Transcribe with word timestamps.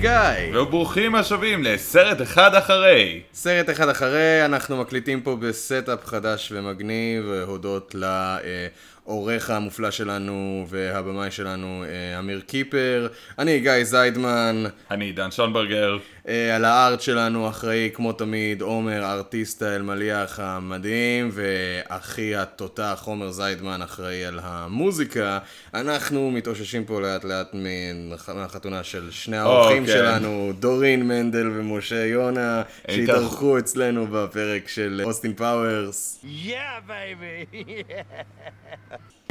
גיא. 0.00 0.60
וברוכים 0.60 1.14
השבים 1.14 1.64
לסרט 1.64 2.22
אחד 2.22 2.54
אחרי. 2.54 3.20
סרט 3.34 3.70
אחד 3.70 3.88
אחרי, 3.88 4.44
אנחנו 4.44 4.76
מקליטים 4.76 5.20
פה 5.20 5.36
ב 5.36 5.48
setup 5.48 6.06
חדש 6.06 6.52
ומגניב, 6.54 7.24
הודות 7.46 7.94
לעורך 7.94 9.50
המופלא 9.50 9.90
שלנו 9.90 10.66
והבמאי 10.68 11.30
שלנו, 11.30 11.84
אה, 11.88 12.18
אמיר 12.18 12.40
קיפר. 12.40 13.08
אני 13.38 13.60
גיא 13.60 13.84
זיידמן. 13.84 14.64
אני 14.90 15.04
עידן 15.04 15.30
שונברגר. 15.30 15.98
אה, 16.30 16.56
על 16.56 16.64
ה 16.64 16.73
art 16.73 17.00
שלנו 17.00 17.48
אחראי, 17.48 17.90
כמו 17.94 18.12
תמיד, 18.12 18.62
עומר 18.62 19.04
ארטיסטה 19.04 19.76
אלמליח 19.76 20.40
המדהים, 20.40 21.30
ואחי 21.32 22.36
התותח 22.36 23.02
עומר 23.04 23.30
זיידמן 23.30 23.82
אחראי 23.82 24.24
על 24.24 24.40
המוזיקה. 24.42 25.38
אנחנו 25.74 26.30
מתאוששים 26.30 26.84
פה 26.84 27.00
לאט 27.00 27.24
לאט 27.24 27.54
מהחתונה 28.34 28.84
של 28.84 29.10
שני 29.10 29.36
האורחים 29.36 29.86
כן. 29.86 29.92
שלנו, 29.92 30.52
דורין 30.58 31.08
מנדל 31.08 31.50
ומשה 31.54 32.06
יונה, 32.06 32.62
שהתארחו 32.90 33.58
אצלנו 33.58 34.06
בפרק 34.06 34.68
של 34.68 35.02
אוסטין 35.04 35.34
פאוורס. 35.34 36.24
Yeah, 36.24 36.90
baby. 36.90 37.54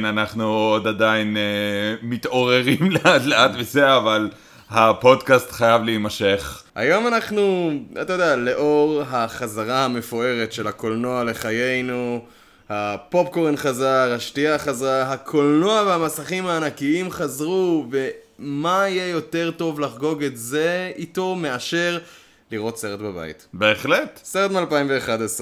אנחנו 0.00 0.44
עוד 0.44 0.86
עדיין 0.86 1.36
אה, 1.36 1.94
מתעוררים 2.02 2.90
לאט 3.04 3.22
לאט 3.24 3.50
וזה, 3.58 3.96
אבל 3.96 4.30
הפודקאסט 4.70 5.50
חייב 5.52 5.82
להימשך. 5.82 6.62
היום 6.74 7.06
אנחנו, 7.06 7.72
אתה 8.02 8.12
יודע, 8.12 8.36
לאור 8.36 9.02
החזרה 9.02 9.84
המפוארת 9.84 10.52
של 10.52 10.66
הקולנוע 10.66 11.24
לחיינו, 11.24 12.24
הפופקורן 12.68 13.56
חזר, 13.56 14.12
השתייה 14.16 14.58
חזרה, 14.58 15.12
הקולנוע 15.12 15.82
והמסכים 15.86 16.46
הענקיים 16.46 17.10
חזרו, 17.10 17.86
ומה 17.90 18.88
יהיה 18.88 19.08
יותר 19.08 19.50
טוב 19.50 19.80
לחגוג 19.80 20.24
את 20.24 20.36
זה 20.36 20.92
איתו 20.96 21.34
מאשר 21.34 21.98
לראות 22.52 22.78
סרט 22.78 23.00
בבית. 23.00 23.46
בהחלט. 23.54 24.20
סרט 24.24 24.50
מ-2011, 24.50 25.40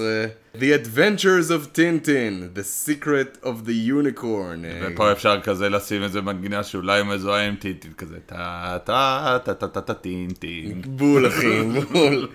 The 0.55 0.85
Adventures 0.85 1.49
of 1.49 1.77
Tintin, 1.77 2.57
The 2.57 2.87
Secret 2.87 3.45
of 3.45 3.67
the 3.67 3.89
Unicorn. 3.89 4.65
ופה 4.81 5.11
אפשר 5.11 5.41
כזה 5.41 5.69
לשים 5.69 6.03
איזה 6.03 6.21
מנגינה 6.21 6.63
שאולי 6.63 7.03
מזוהה 7.03 7.47
עם 7.47 7.55
טינטין 7.55 7.91
כזה 7.97 8.15
טה 8.25 8.77
טה 8.83 9.37
טה 9.45 9.53
טה 9.53 9.67
טה 9.67 9.81
טה 9.81 9.93
טינטין. 9.93 10.81
בול 10.85 11.27
אחי, 11.27 11.61
בול. 11.93 12.27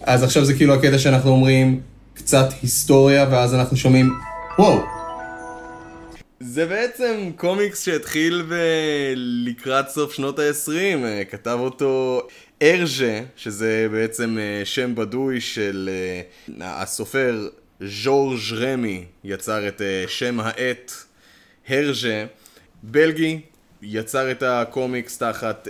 אז 0.00 0.22
עכשיו 0.22 0.44
זה 0.44 0.54
כאילו 0.54 0.74
הקטע 0.74 0.98
שאנחנו 0.98 1.30
אומרים 1.30 1.80
קצת 2.14 2.46
היסטוריה 2.62 3.26
ואז 3.30 3.54
אנחנו 3.54 3.76
שומעים 3.76 4.10
וואו. 4.58 4.84
זה 6.40 6.66
בעצם 6.66 7.30
קומיקס 7.36 7.84
שהתחיל 7.84 8.46
ב- 8.50 8.54
לקראת 9.16 9.88
סוף 9.88 10.12
שנות 10.12 10.38
ה-20, 10.38 10.72
כתב 11.30 11.56
אותו 11.60 12.22
ארז'ה, 12.64 13.20
שזה 13.36 13.86
בעצם 13.90 14.38
אה, 14.38 14.64
שם 14.64 14.94
בדוי 14.94 15.40
של 15.40 15.90
אה, 15.92 16.82
הסופר 16.82 17.48
ז'ורג' 17.80 18.38
רמי, 18.56 19.04
יצר 19.24 19.68
את 19.68 19.82
אה, 19.82 20.04
שם 20.08 20.40
העט 20.40 20.92
הרז'ה, 21.68 22.24
בלגי, 22.82 23.40
יצר 23.82 24.30
את 24.30 24.42
הקומיקס 24.42 25.18
תחת 25.18 25.68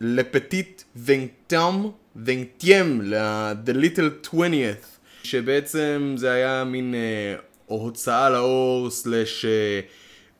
Le 0.00 0.23
Petit 0.23 0.82
Vingtième 1.04 1.88
Vingtième, 2.24 3.00
ל-The 3.02 3.72
Little 3.72 4.28
20th, 4.28 4.96
שבעצם 5.22 6.14
זה 6.16 6.32
היה 6.32 6.64
מין 6.64 6.94
אה, 6.94 7.34
הוצאה 7.66 8.30
לאור 8.30 8.90
slash 8.90 9.44
אה, 9.44 9.80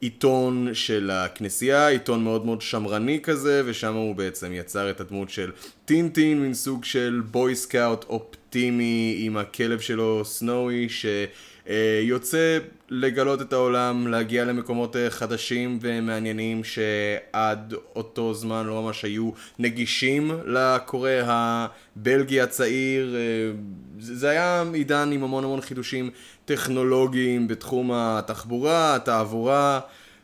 עיתון 0.00 0.68
של 0.72 1.10
הכנסייה, 1.10 1.88
עיתון 1.88 2.24
מאוד 2.24 2.46
מאוד 2.46 2.60
שמרני 2.60 3.20
כזה, 3.22 3.62
ושם 3.66 3.94
הוא 3.94 4.14
בעצם 4.14 4.52
יצר 4.52 4.90
את 4.90 5.00
הדמות 5.00 5.30
של 5.30 5.50
טינטין, 5.86 6.42
מין 6.42 6.54
סוג 6.54 6.84
של 6.84 7.22
boy 7.30 7.54
scout 7.56 8.04
אופטימי 8.08 9.16
עם 9.20 9.36
הכלב 9.36 9.80
שלו 9.80 10.24
סנואי, 10.24 10.86
שיוצא 10.88 12.58
לגלות 12.88 13.42
את 13.42 13.52
העולם, 13.52 14.06
להגיע 14.06 14.44
למקומות 14.44 14.96
אה, 14.96 15.10
חדשים 15.10 15.78
ומעניינים 15.80 16.64
שעד 16.64 17.74
אותו 17.96 18.34
זמן 18.34 18.66
לא 18.66 18.82
ממש 18.82 19.04
היו 19.04 19.30
נגישים 19.58 20.30
לקורא 20.44 21.10
הבלגי 21.26 22.40
הצעיר. 22.40 23.16
אה, 23.16 23.52
זה 23.98 24.30
היה 24.30 24.64
עידן 24.72 25.10
עם 25.12 25.24
המון 25.24 25.44
המון 25.44 25.60
חידושים 25.60 26.10
טכנולוגיים 26.44 27.48
בתחום 27.48 27.90
התחבורה, 27.94 28.94
התעבורה. 28.94 29.80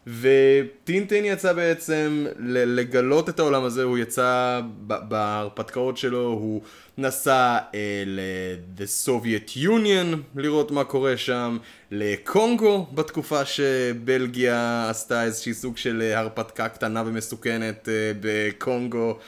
וטינטין 0.06 1.24
יצא 1.24 1.52
בעצם 1.52 2.26
לגלות 2.38 3.28
את 3.28 3.38
העולם 3.38 3.64
הזה, 3.64 3.82
הוא 3.82 3.98
יצא 3.98 4.60
בהרפתקאות 4.86 5.96
שלו, 5.96 6.26
הוא 6.26 6.60
נסע 6.98 7.58
אה, 7.74 8.02
ל-The 8.06 9.06
Soviet 9.06 9.56
Union 9.56 10.16
לראות 10.36 10.70
מה 10.70 10.84
קורה 10.84 11.16
שם, 11.16 11.58
לקונגו 11.90 12.86
בתקופה 12.94 13.44
שבלגיה 13.44 14.90
עשתה 14.90 15.24
איזושהי 15.24 15.54
סוג 15.54 15.76
של 15.76 16.02
אה, 16.02 16.18
הרפתקה 16.18 16.68
קטנה 16.68 17.02
ומסוכנת 17.06 17.88
אה, 17.88 18.12
בקונגו. 18.20 19.18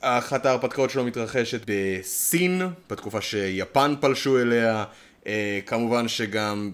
אחת 0.00 0.46
ההרפתקאות 0.46 0.90
שלו 0.90 1.04
מתרחשת 1.04 1.60
בסין, 1.66 2.62
בתקופה 2.90 3.20
שיפן 3.20 3.94
פלשו 4.00 4.38
אליה, 4.38 4.84
אה, 5.26 5.60
כמובן 5.66 6.08
שגם 6.08 6.70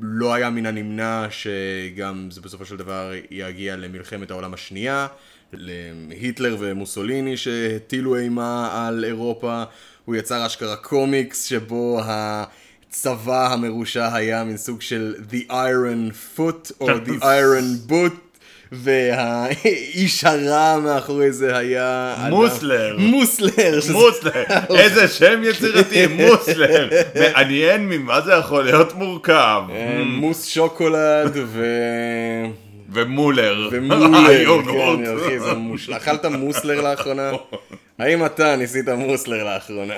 לא 0.00 0.34
היה 0.34 0.50
מן 0.50 0.66
הנמנע 0.66 1.26
שגם 1.30 2.28
זה 2.30 2.40
בסופו 2.40 2.64
של 2.64 2.76
דבר 2.76 3.12
יגיע 3.30 3.76
למלחמת 3.76 4.30
העולם 4.30 4.54
השנייה, 4.54 5.06
להיטלר 5.52 6.56
ומוסוליני 6.58 7.36
שהטילו 7.36 8.16
אימה 8.16 8.86
על 8.86 9.04
אירופה, 9.04 9.64
הוא 10.04 10.16
יצר 10.16 10.46
אשכרה 10.46 10.76
קומיקס 10.76 11.44
שבו 11.44 12.00
הצבא 12.04 13.52
המרושע 13.52 14.14
היה 14.14 14.44
מין 14.44 14.56
סוג 14.56 14.80
של 14.80 15.14
The 15.30 15.50
Iron 15.50 16.36
Foot 16.36 16.72
או 16.80 16.88
The 16.88 17.22
Iron 17.22 17.90
Boot 17.90 18.31
והאיש 18.72 20.24
הרע 20.24 20.78
מאחורי 20.78 21.32
זה 21.32 21.56
היה... 21.56 22.14
מוסלר. 22.30 22.96
מוסלר. 22.98 23.80
מוסלר, 23.92 24.44
איזה 24.80 25.08
שם 25.08 25.40
יצירתי, 25.44 26.06
מוסלר. 26.06 26.88
מעניין 27.14 27.88
ממה 27.88 28.20
זה 28.20 28.32
יכול 28.32 28.64
להיות 28.64 28.94
מורכב. 28.94 29.62
אה, 29.70 30.02
מוס 30.04 30.46
שוקולד 30.46 31.36
ו... 31.36 31.66
ומולר. 32.92 33.68
ומולר. 33.72 34.62
כן, 34.72 35.16
אחי, 35.16 35.40
זה 35.40 35.52
מושלם. 35.54 35.94
אכלת 35.94 36.24
מוסלר 36.24 36.80
לאחרונה? 36.80 37.30
האם 37.98 38.26
אתה 38.26 38.56
ניסית 38.56 38.88
מוסלר 38.88 39.44
לאחרונה? 39.44 39.94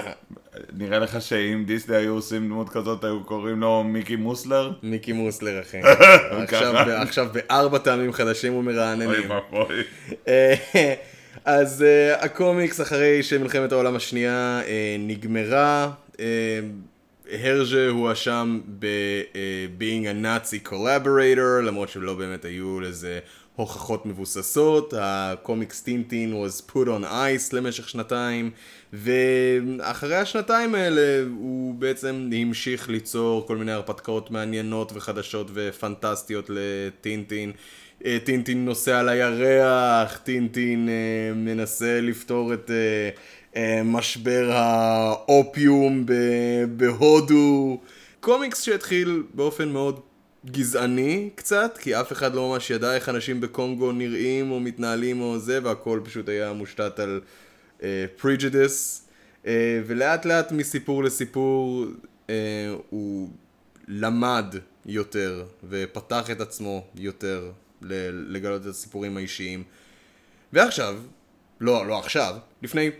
נראה 0.72 0.98
לך 0.98 1.22
שאם 1.22 1.64
דיסני 1.66 1.96
היו 1.96 2.14
עושים 2.14 2.48
דמות 2.48 2.68
כזאת 2.68 3.04
היו 3.04 3.24
קוראים 3.24 3.60
לו 3.60 3.84
מיקי 3.84 4.16
מוסלר? 4.16 4.72
מיקי 4.82 5.12
מוסלר, 5.12 5.60
אחי. 5.60 5.78
עכשיו 7.02 7.26
בארבע 7.32 7.78
טעמים 7.78 8.12
חדשים 8.12 8.54
ומרעננים. 8.54 9.08
אוי 9.08 9.26
ואבוי. 9.26 9.82
אה, 10.28 10.54
אז 11.44 11.82
אה, 11.82 12.24
הקומיקס 12.24 12.80
אחרי 12.80 13.22
שמלחמת 13.22 13.72
העולם 13.72 13.96
השנייה 13.96 14.60
אה, 14.66 14.96
נגמרה, 14.98 15.90
הרז'ה 17.30 17.88
הואשם 17.88 18.60
ב-being 18.78 20.04
a 20.04 20.24
Nazi 20.24 20.68
collaborator, 20.68 21.62
למרות 21.62 21.88
שלא 21.88 22.14
באמת 22.14 22.44
היו 22.44 22.80
לזה 22.80 23.18
הוכחות 23.56 24.06
מבוססות. 24.06 24.94
הקומיקס 24.96 25.82
טינטין 25.82 26.44
was 26.44 26.70
put 26.70 26.86
on 26.86 27.04
ice 27.04 27.52
למשך 27.52 27.88
שנתיים, 27.88 28.50
ואחרי 28.96 30.16
השנתיים 30.16 30.74
האלה 30.74 31.26
הוא 31.38 31.74
בעצם 31.74 32.30
המשיך 32.40 32.88
ליצור 32.88 33.46
כל 33.46 33.56
מיני 33.56 33.72
הרפתקאות 33.72 34.30
מעניינות 34.30 34.92
וחדשות 34.94 35.50
ופנטסטיות 35.54 36.50
לטינטין. 36.50 37.52
אה, 38.04 38.18
טינטין 38.24 38.64
נוסע 38.64 39.00
על 39.00 39.08
הירח, 39.08 40.16
טינטין 40.16 40.88
אה, 40.88 41.34
מנסה 41.34 42.00
לפתור 42.00 42.54
את 42.54 42.70
אה, 43.56 43.82
משבר 43.84 44.50
האופיום 44.52 46.06
בהודו. 46.76 47.80
קומיקס 48.20 48.62
שהתחיל 48.62 49.22
באופן 49.34 49.68
מאוד 49.68 50.00
גזעני 50.46 51.30
קצת, 51.34 51.78
כי 51.80 52.00
אף 52.00 52.12
אחד 52.12 52.34
לא 52.34 52.48
ממש 52.48 52.70
ידע 52.70 52.94
איך 52.94 53.08
אנשים 53.08 53.40
בקונגו 53.40 53.92
נראים 53.92 54.50
או 54.50 54.60
מתנהלים 54.60 55.20
או 55.20 55.38
זה, 55.38 55.58
והכל 55.62 56.00
פשוט 56.04 56.28
היה 56.28 56.52
מושתת 56.52 56.98
על 56.98 57.20
prejudice. 58.16 59.08
ולאט 59.86 60.24
לאט 60.24 60.52
מסיפור 60.52 61.04
לסיפור 61.04 61.86
אה, 62.30 62.74
הוא 62.90 63.30
למד 63.88 64.54
יותר 64.86 65.44
ופתח 65.68 66.30
את 66.30 66.40
עצמו 66.40 66.86
יותר 66.94 67.50
לגלות 67.82 68.62
את 68.62 68.66
הסיפורים 68.66 69.16
האישיים. 69.16 69.62
ועכשיו, 70.52 70.96
לא, 71.60 71.86
לא 71.86 71.98
עכשיו, 71.98 72.34
לפני 72.62 72.90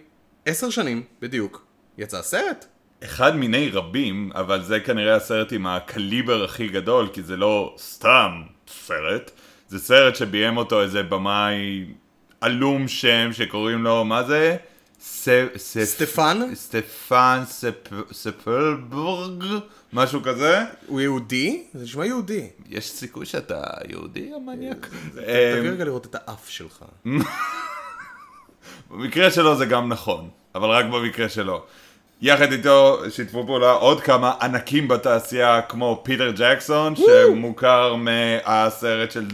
עשר 0.46 0.70
שנים 0.70 1.02
בדיוק, 1.20 1.66
יצא 1.98 2.22
סרט. 2.22 2.66
אחד 3.04 3.36
מיני 3.36 3.70
רבים, 3.70 4.30
אבל 4.34 4.62
זה 4.62 4.80
כנראה 4.80 5.16
הסרט 5.16 5.52
עם 5.52 5.66
הקליבר 5.66 6.44
הכי 6.44 6.68
גדול, 6.68 7.08
כי 7.12 7.22
זה 7.22 7.36
לא 7.36 7.76
סתם 7.78 8.42
סרט, 8.68 9.30
זה 9.68 9.78
סרט 9.78 10.16
שביים 10.16 10.56
אותו 10.56 10.82
איזה 10.82 11.02
במאי 11.02 11.84
עלום 12.40 12.88
שם 12.88 13.32
שקוראים 13.32 13.82
לו, 13.82 14.04
מה 14.04 14.22
זה? 14.22 14.56
סטפן? 15.06 16.40
סטפן 16.54 17.42
ספ- 17.46 18.12
ספלברג, 18.12 19.44
משהו 19.92 20.22
כזה. 20.22 20.60
הוא 20.86 21.00
יהודי? 21.00 21.62
זה 21.74 21.84
נשמע 21.84 22.06
יהודי. 22.06 22.48
יש 22.68 22.90
סיכוי 22.90 23.26
שאתה 23.26 23.62
יהודי 23.88 24.30
המניאק? 24.36 24.88
תביא 25.12 25.70
רגע 25.70 25.84
לראות 25.84 26.06
את 26.06 26.14
האף 26.14 26.48
שלך. 26.48 26.84
במקרה 28.90 29.30
שלו 29.30 29.56
זה 29.56 29.66
גם 29.66 29.88
נכון, 29.88 30.28
אבל 30.54 30.68
רק 30.68 30.84
במקרה 30.84 31.28
שלו. 31.28 31.64
יחד 32.22 32.52
איתו 32.52 32.98
שיתפו 33.10 33.46
פעולה 33.46 33.70
עוד 33.72 34.00
כמה 34.00 34.34
ענקים 34.40 34.88
בתעשייה 34.88 35.62
כמו 35.62 36.00
פיטר 36.04 36.32
ג'קסון 36.36 36.94
שמוכר 36.96 37.94
מהסרט 37.94 39.10
של... 39.10 39.26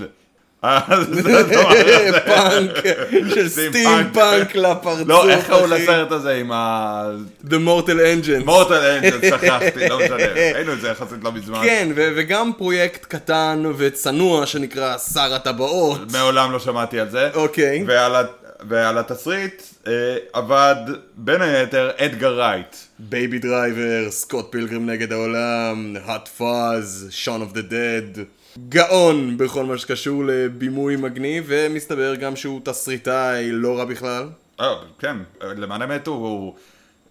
פאנק 2.27 2.73
של 3.35 3.49
סטים 3.49 4.13
פאנק. 4.13 4.57
לפרצוף, 4.57 5.09
לא, 5.09 5.31
איך 5.31 5.47
קראו. 5.47 5.67
לסרט 5.67 6.13
הזה 6.13 6.35
עם 6.35 6.53
ה... 6.53 7.03
The 7.45 7.55
Mortal 7.67 7.89
Engines. 7.89 8.45
Mortal 8.45 8.75
Engines, 8.75 9.21
שכחתי, 9.31 9.89
לא 9.89 9.99
משנה, 9.99 10.17
ראינו 10.55 10.73
את 10.73 10.81
זה 10.81 10.89
יחסית 10.89 11.19
לא 11.25 11.33
מזמן. 11.33 11.59
כן, 11.63 11.89
וגם 11.97 12.53
פרויקט 12.59 13.05
קטן 13.05 13.63
וצנוע 13.77 14.47
שנקרא 14.47 14.99
שר 14.99 15.35
הטבעות. 15.35 16.13
מעולם 16.13 16.53
לא 16.53 16.59
שמעתי 16.59 17.01
על 17.01 17.11
זה. 17.11 17.29
אוקיי. 17.35 17.85
ועל 18.69 18.99
התסריט 18.99 19.63
אה, 19.87 19.93
עבד 20.33 20.77
בין 21.17 21.43
היתר 21.43 21.91
אדגר 21.99 22.39
רייט. 22.41 22.77
Baby 22.99 23.39
Driver, 23.39 24.11
סקוט 24.11 24.47
פילגרים 24.53 24.91
נגד 24.91 25.13
העולם, 25.13 25.97
hot 26.07 26.41
fuzz, 26.41 27.11
Shaun 27.11 27.43
of 27.43 27.53
the 27.53 27.61
Dead. 27.63 28.23
גאון 28.69 29.37
בכל 29.39 29.65
מה 29.65 29.79
שקשור 29.79 30.25
לבימוי 30.27 30.97
מגניב, 30.97 31.45
ומסתבר 31.47 32.15
גם 32.15 32.37
שהוא 32.37 32.61
תסריטאי 32.65 33.53
לא 33.53 33.79
רע 33.79 33.85
בכלל. 33.85 34.29
אה, 34.61 34.75
כן, 34.99 35.17
למען 35.43 35.83
האמת 35.83 36.07
הוא. 36.07 36.55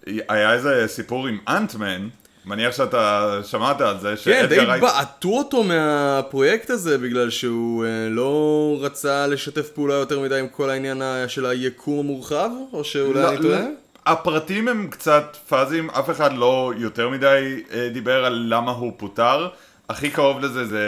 היה 0.05 0.53
איזה 0.53 0.83
סיפור 0.87 1.27
עם 1.27 1.37
אנטמן, 1.47 2.07
מניח 2.45 2.75
שאתה 2.75 3.39
שמעת 3.43 3.81
על 3.81 3.99
זה, 3.99 4.13
כן, 4.23 4.45
די 4.49 4.59
רייט... 4.59 4.83
בעטו 4.83 5.29
אותו 5.29 5.63
מהפרויקט 5.63 6.69
הזה 6.69 6.97
בגלל 6.97 7.29
שהוא 7.29 7.85
אה, 7.85 8.09
לא 8.09 8.77
רצה 8.81 9.27
לשתף 9.27 9.69
פעולה 9.69 9.93
יותר 9.93 10.19
מדי 10.19 10.39
עם 10.39 10.47
כל 10.47 10.69
העניין 10.69 11.01
של 11.27 11.45
היקום 11.45 11.99
המורחב, 11.99 12.49
או 12.73 12.83
שאולי 12.83 13.21
לא, 13.21 13.29
אני 13.29 13.37
טועה? 13.41 13.59
לא, 13.59 13.65
הפרטים 14.05 14.67
הם 14.67 14.87
קצת 14.89 15.37
פאזיים, 15.47 15.89
אף 15.89 16.09
אחד 16.09 16.37
לא 16.37 16.71
יותר 16.77 17.09
מדי 17.09 17.63
אה, 17.73 17.89
דיבר 17.89 18.25
על 18.25 18.45
למה 18.49 18.71
הוא 18.71 18.93
פוטר. 18.97 19.47
הכי 19.89 20.09
קרוב 20.09 20.39
לזה 20.39 20.65
זה 20.65 20.81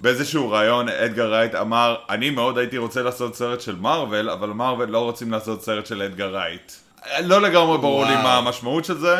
באיזשהו 0.00 0.50
ראיון 0.50 0.88
אדגר 0.88 1.30
רייט 1.32 1.54
אמר 1.54 1.96
אני 2.10 2.30
מאוד 2.30 2.58
הייתי 2.58 2.78
רוצה 2.78 3.02
לעשות 3.02 3.34
סרט 3.36 3.60
של 3.60 3.76
מארוול 3.76 4.30
אבל 4.30 4.48
מארוול 4.48 4.88
לא 4.88 4.98
רוצים 4.98 5.30
לעשות 5.30 5.62
סרט 5.62 5.86
של 5.86 6.02
אדגר 6.02 6.34
רייט. 6.36 6.72
לא 7.24 7.42
לגמרי 7.42 7.78
ברור 7.78 8.04
לי. 8.04 8.14
מה 8.14 8.36
המשמעות 8.38 8.84
של 8.84 8.98
זה. 8.98 9.16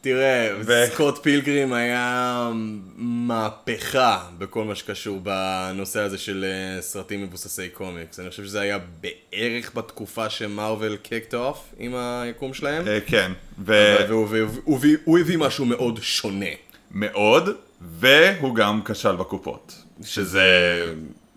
תראה, 0.00 0.50
ו- 0.66 0.84
סקוט 0.92 1.18
פילגרם 1.22 1.72
היה 1.72 2.50
מהפכה 2.96 4.18
בכל 4.38 4.64
מה 4.64 4.74
שקשור 4.74 5.20
בנושא 5.22 6.00
הזה 6.00 6.18
של 6.18 6.44
אה, 6.48 6.82
סרטים 6.82 7.22
מבוססי 7.22 7.68
קומיקס. 7.68 8.20
אני 8.20 8.30
חושב 8.30 8.44
שזה 8.44 8.60
היה 8.60 8.78
בערך 9.00 9.70
בתקופה 9.74 10.30
שמרוויל 10.30 10.96
kicked 10.96 11.34
off 11.34 11.58
עם 11.78 11.94
היקום 11.94 12.54
שלהם. 12.54 12.88
אה, 12.88 12.98
כן, 13.06 13.32
ו... 13.58 13.96
והוא- 14.08 14.26
והוא- 14.30 14.60
הוא 14.64 14.76
הביא- 14.78 14.96
הוא 15.04 15.18
הביא 15.18 15.38
משהו 15.38 15.64
מאוד 15.64 15.98
שונה. 16.02 16.46
מאוד, 16.94 17.48
והוא 17.90 18.54
גם 18.54 18.80
כשל 18.84 19.16
בקופות, 19.16 19.84
שזה 20.04 20.46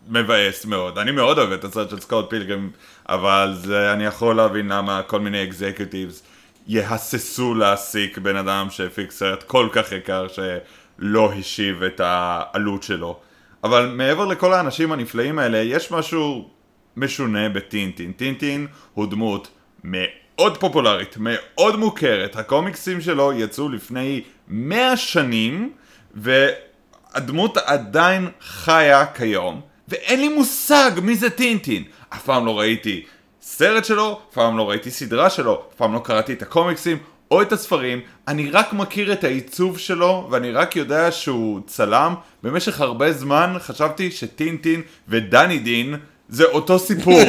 מבאס 0.09 0.65
מאוד. 0.65 0.97
אני 0.97 1.12
מאוד 1.12 1.38
אוהב 1.38 1.51
את 1.51 1.63
הסרט 1.63 1.89
של 1.89 2.00
סקוט 2.00 2.30
פילגרם, 2.30 2.69
אבל 3.09 3.53
זה, 3.56 3.94
אני 3.94 4.06
יכול 4.06 4.36
להבין 4.36 4.68
למה 4.68 5.01
כל 5.01 5.19
מיני 5.19 5.44
אקזקיוטיבס 5.44 6.24
יהססו 6.68 7.56
להעסיק 7.56 8.18
בן 8.18 8.36
אדם 8.36 8.68
שהפיק 8.69 9.12
סרט 9.12 9.44
כל 9.44 9.69
כך 9.71 9.92
יקר 9.92 10.27
שלא 10.27 11.33
השיב 11.33 11.83
את 11.83 12.01
העלות 12.03 12.83
שלו. 12.83 13.19
אבל 13.63 13.88
מעבר 13.88 14.25
לכל 14.25 14.53
האנשים 14.53 14.91
הנפלאים 14.91 15.39
האלה, 15.39 15.57
יש 15.57 15.91
משהו 15.91 16.50
משונה 16.98 17.50
בטינטין. 17.50 18.12
טינטין 18.12 18.68
הוא 18.94 19.06
דמות 19.07 19.48
מאוד 19.83 20.57
פופולרית, 20.57 21.15
מאוד 21.19 21.75
מוכרת. 21.75 22.36
הקומיקסים 22.36 23.01
שלו 23.01 23.33
יצאו 23.33 23.69
לפני 23.69 24.21
100 24.48 24.98
שנים, 24.98 25.71
והדמות 26.15 27.57
עדיין 27.57 28.29
חיה 28.41 29.06
כיום, 29.06 29.62
ואין 29.88 30.19
לי 30.19 30.29
מושג 30.29 30.91
מי 31.01 31.15
זה 31.15 31.29
טינטין. 31.29 31.83
אף 32.09 32.23
פעם 32.25 32.45
לא 32.45 32.59
ראיתי 32.59 33.06
סרט 33.41 33.85
שלו, 33.85 34.19
אף 34.29 34.33
פעם 34.33 34.57
לא 34.57 34.69
ראיתי 34.69 34.91
סדרה 34.91 35.29
שלו, 35.29 35.53
אף 35.53 35.75
פעם 35.75 35.94
לא 35.94 36.00
קראתי 36.00 36.33
את 36.33 36.41
הקומיקסים 36.41 36.97
או 37.31 37.41
את 37.41 37.51
הספרים, 37.51 38.01
אני 38.27 38.50
רק 38.50 38.73
מכיר 38.73 39.13
את 39.13 39.23
העיצוב 39.23 39.77
שלו, 39.79 40.27
ואני 40.31 40.51
רק 40.51 40.75
יודע 40.75 41.12
שהוא 41.12 41.59
צלם. 41.67 42.13
במשך 42.44 42.81
הרבה 42.81 43.13
זמן 43.13 43.56
חשבתי 43.59 44.12
שטינטין 44.12 44.81
ודני 45.07 45.59
דין 45.59 45.95
זה 46.29 46.44
אותו 46.44 46.79
סיפור. 46.79 47.19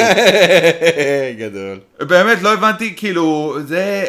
גדול. 1.41 1.81
באמת 2.01 2.43
לא 2.43 2.53
הבנתי, 2.53 2.95
כאילו, 2.97 3.57
זה 3.67 4.07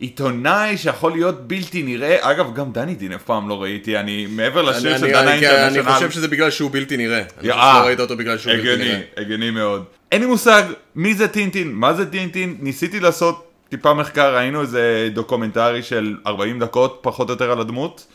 העיתונאי 0.00 0.76
שיכול 0.76 1.12
להיות 1.12 1.48
בלתי 1.48 1.82
נראה. 1.82 2.16
אגב, 2.30 2.54
גם 2.54 2.72
דני 2.72 2.94
דין 2.94 3.12
אף 3.12 3.22
פעם 3.22 3.48
לא 3.48 3.62
ראיתי, 3.62 3.98
אני 3.98 4.26
מעבר 4.26 4.62
לשיר 4.62 4.98
של 4.98 5.04
אני- 5.04 5.12
דנה 5.12 5.20
אני- 5.22 5.30
אני 5.38 5.46
אינטרנשיונל. 5.46 5.90
חושב 5.92 6.10
שזה 6.10 6.28
בגלל 6.28 6.50
שהוא 6.50 6.70
בלתי 6.70 6.96
נראה. 6.96 7.18
אני 7.18 7.26
חושב 7.38 7.50
אה, 7.50 7.72
שלא 7.78 7.86
ראית 7.86 8.00
אותו 8.00 8.16
בגלל 8.16 8.38
שהוא 8.38 8.52
בלתי 8.52 8.68
הגיוני, 8.72 8.84
נראה. 8.88 9.00
הגיוני 9.16 9.50
מאוד. 9.50 9.84
אין 10.12 10.20
לי 10.20 10.26
מושג 10.26 10.62
מי 10.94 11.14
זה 11.14 11.28
טינטין, 11.28 11.72
מה 11.72 11.94
זה 11.94 12.10
טינטין, 12.10 12.56
ניסיתי 12.60 13.00
לעשות 13.00 13.48
טיפה 13.68 13.94
מחקר, 13.94 14.34
ראינו 14.36 14.60
איזה 14.60 15.08
דוקומנטרי 15.14 15.82
של 15.82 16.16
40 16.26 16.58
דקות 16.58 16.98
פחות 17.02 17.28
או 17.28 17.34
יותר 17.34 17.50
על 17.52 17.60
הדמות, 17.60 18.06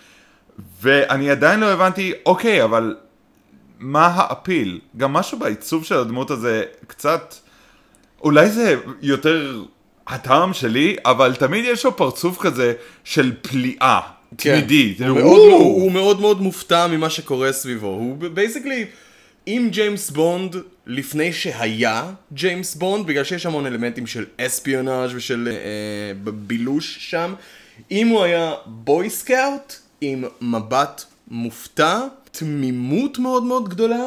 ואני 0.81 1.29
עדיין 1.31 1.59
לא 1.59 1.65
הבנתי, 1.65 2.13
אוקיי, 2.25 2.63
אבל 2.63 2.95
מה 3.79 4.05
ה 4.07 4.16
appeal? 4.16 4.79
גם 4.97 5.13
משהו 5.13 5.39
בעיצוב 5.39 5.85
של 5.85 5.95
הדמות 5.97 6.31
הזה 6.31 6.63
קצת, 6.87 7.35
אולי 8.23 8.49
זה 8.49 8.75
יותר 9.01 9.63
הטעם 10.07 10.53
שלי, 10.53 10.95
אבל 11.05 11.35
תמיד 11.35 11.65
יש 11.65 11.85
לו 11.85 11.97
פרצוף 11.97 12.37
כזה 12.41 12.73
של 13.03 13.31
פליאה. 13.41 13.99
כן. 14.37 14.59
תמידי, 14.59 14.93
זה 14.97 15.07
הוא. 15.07 15.17
מאוד- 15.19 15.29
הוא 15.51 15.81
הוא 15.81 15.91
מאוד 15.91 16.19
מאוד 16.21 16.41
מופתע 16.41 16.87
ממה 16.87 17.09
שקורה 17.09 17.51
סביבו. 17.53 17.87
הוא 17.87 18.17
basically, 18.33 18.85
אם 19.45 19.69
ג'יימס 19.69 20.09
בונד, 20.09 20.55
לפני 20.87 21.33
שהיה 21.33 22.03
ג'יימס 22.33 22.75
בונד, 22.75 23.07
בגלל 23.07 23.23
שיש 23.23 23.45
המון 23.45 23.65
אלמנטים 23.65 24.07
של 24.07 24.25
אספיונאז' 24.37 25.11
ושל 25.15 25.47
אה, 25.51 25.55
ב- 26.23 26.29
בילוש 26.29 26.97
שם, 26.99 27.33
אם 27.91 28.07
הוא 28.07 28.23
היה 28.23 28.53
boy 28.65 29.09
scout 29.09 29.73
עם 30.01 30.23
מבט 30.41 31.03
מופתע, 31.27 31.99
תמימות 32.31 33.19
מאוד 33.19 33.43
מאוד 33.43 33.69
גדולה, 33.69 34.03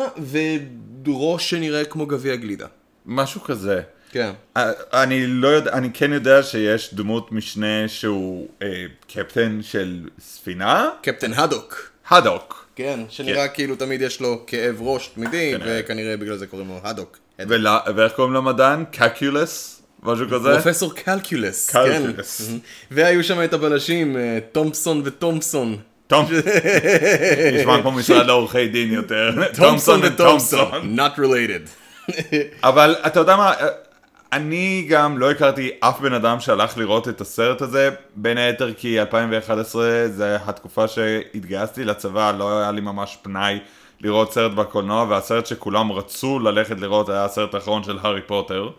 וראש 1.07 1.51
שנראה 1.51 1.85
כמו 1.85 2.07
גביע 2.07 2.37
גלידה. 2.37 2.67
משהו 3.07 3.41
כזה. 3.41 3.81
כן. 4.17 4.31
אה, 4.57 4.71
אני 5.03 5.27
לא 5.27 5.49
יודע, 5.49 5.73
אני 5.73 5.89
כן 5.95 6.13
יודע 6.13 6.43
שיש 6.43 6.95
דמות 6.95 7.33
משנה 7.33 7.89
שהוא 7.89 8.49
אה, 8.63 8.85
קפטן 9.13 9.59
של 9.63 10.01
ספינה, 10.21 10.89
קפטן 11.03 11.33
הדוק. 11.33 11.91
הדוק. 12.11 12.67
כן, 12.77 13.01
שנראה 13.09 13.49
כאילו 13.49 13.77
תמיד 13.77 14.01
יש 14.01 14.21
לו 14.21 14.43
כאב 14.47 14.77
ראש 14.81 15.09
תמידי, 15.15 15.53
כנראה. 15.59 15.81
וכנראה 15.85 16.17
בגלל 16.17 16.37
זה 16.37 16.47
קוראים 16.47 16.69
לו 16.69 16.81
הדוק. 16.85 17.19
ול- 17.49 17.67
ואיך 17.97 18.13
קוראים 18.13 18.35
למדען? 18.35 18.85
קלקולס? 18.93 19.83
משהו 20.03 20.27
כזה? 20.31 20.53
פרופסור 20.63 20.95
קלקולס, 20.95 21.71
כן. 21.71 21.79
קלקולס. 22.07 22.51
והיו 22.91 23.25
שם 23.25 23.45
את 23.45 23.53
הבלשים, 23.53 24.17
אה, 24.17 24.39
תומפסון 24.53 25.03
ותומפסון. 25.05 25.77
טום. 26.07 26.27
נשמע 27.55 27.83
כמו 27.83 27.93
משרד 27.93 28.27
לעורכי 28.27 28.69
דין 28.69 28.93
יותר. 28.93 29.31
תומפסון 29.57 30.01
ותומפסון. 30.05 30.97
Not 30.99 31.19
related. 31.19 31.69
אבל 32.63 32.97
אתה 33.07 33.21
יודע 33.21 33.37
מה, 33.37 33.53
אני 34.33 34.87
גם 34.89 35.19
לא 35.19 35.31
הכרתי 35.31 35.71
אף 35.81 36.01
בן 36.01 36.13
אדם 36.13 36.41
שהלך 36.41 36.79
לראות 36.79 37.09
את 37.09 37.21
הסרט 37.21 37.63
הזה, 37.63 37.91
בין 38.17 38.39
היתר 38.39 38.73
כי 38.75 39.01
2011 39.01 40.09
זה 40.09 40.37
התקופה 40.45 40.89
שהתגייסתי 40.89 41.85
לצבא, 41.85 42.33
לא 42.33 42.59
היה 42.59 42.71
לי 42.71 42.81
ממש 42.81 43.19
פנאי 43.23 43.59
לראות 44.01 44.33
סרט 44.33 44.53
בקולנוע, 44.53 45.07
והסרט 45.09 45.47
שכולם 45.47 45.93
רצו 45.93 46.39
ללכת 46.39 46.81
לראות 46.81 47.09
היה 47.09 47.25
הסרט 47.25 47.55
האחרון 47.55 47.83
של 47.83 47.99
הארי 48.03 48.23
פוטר. 48.23 48.71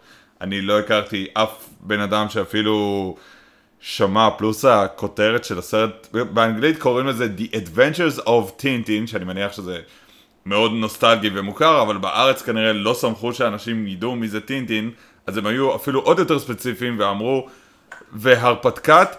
אני 0.41 0.61
לא 0.61 0.79
הכרתי 0.79 1.27
אף 1.33 1.65
בן 1.79 1.99
אדם 1.99 2.29
שאפילו 2.29 3.15
שמע, 3.79 4.29
פלוס 4.37 4.65
הכותרת 4.65 5.43
של 5.43 5.59
הסרט, 5.59 6.07
באנגלית 6.13 6.79
קוראים 6.79 7.07
לזה 7.07 7.27
The 7.37 7.55
Adventures 7.55 8.19
of 8.25 8.61
Tintin, 8.61 9.07
שאני 9.07 9.25
מניח 9.25 9.53
שזה 9.53 9.79
מאוד 10.45 10.71
נוסטלגי 10.71 11.29
ומוכר, 11.33 11.81
אבל 11.81 11.97
בארץ 11.97 12.41
כנראה 12.41 12.73
לא 12.73 12.93
סמכו 12.93 13.33
שאנשים 13.33 13.87
ידעו 13.87 14.15
מי 14.15 14.27
זה 14.27 14.41
טינטין, 14.41 14.91
אז 15.27 15.37
הם 15.37 15.47
היו 15.47 15.75
אפילו 15.75 15.99
עוד 15.99 16.19
יותר 16.19 16.39
ספציפיים 16.39 16.99
ואמרו, 16.99 17.47
והרפתקת 18.13 19.15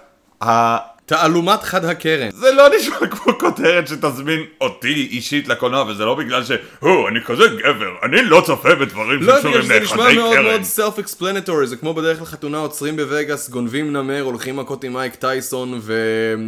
תעלומת 1.06 1.62
חד 1.62 1.84
הקרן. 1.84 2.30
זה 2.30 2.52
לא 2.52 2.68
נשמע 2.76 3.06
כמו 3.12 3.38
כותרת 3.38 3.88
שתזמין 3.88 4.44
אותי 4.60 5.08
אישית 5.10 5.48
לקולנוע, 5.48 5.84
וזה 5.88 6.04
לא 6.04 6.14
בגלל 6.14 6.44
ש... 6.44 6.50
הו, 6.80 7.08
אני 7.08 7.20
כזה 7.24 7.42
גבר, 7.48 7.90
אני 8.02 8.22
לא 8.22 8.42
צופה 8.46 8.74
בדברים 8.74 9.22
לא, 9.22 9.36
שקשורים 9.36 9.62
שזה 9.62 9.80
נשמע 9.80 9.96
לאחדי 9.96 10.16
מאוד 10.16 10.34
קרן. 10.34 10.44
מאוד 10.44 10.60
self-explanatory, 10.60 11.66
זה 11.66 11.76
כמו 11.76 11.94
בדרך 11.94 12.22
לחתונה 12.22 12.58
עוצרים 12.58 12.96
בווגאס, 12.96 13.48
גונבים 13.50 13.92
נמר, 13.92 14.20
הולכים 14.20 14.56
מכות 14.56 14.84
עם 14.84 14.92
מייק 14.92 15.14
טייסון 15.14 15.80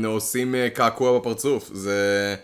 ועושים 0.03 0.55
אה, 0.55 0.69
קעקוע 0.71 1.19
בפרצוף. 1.19 1.71
זה 1.73 2.35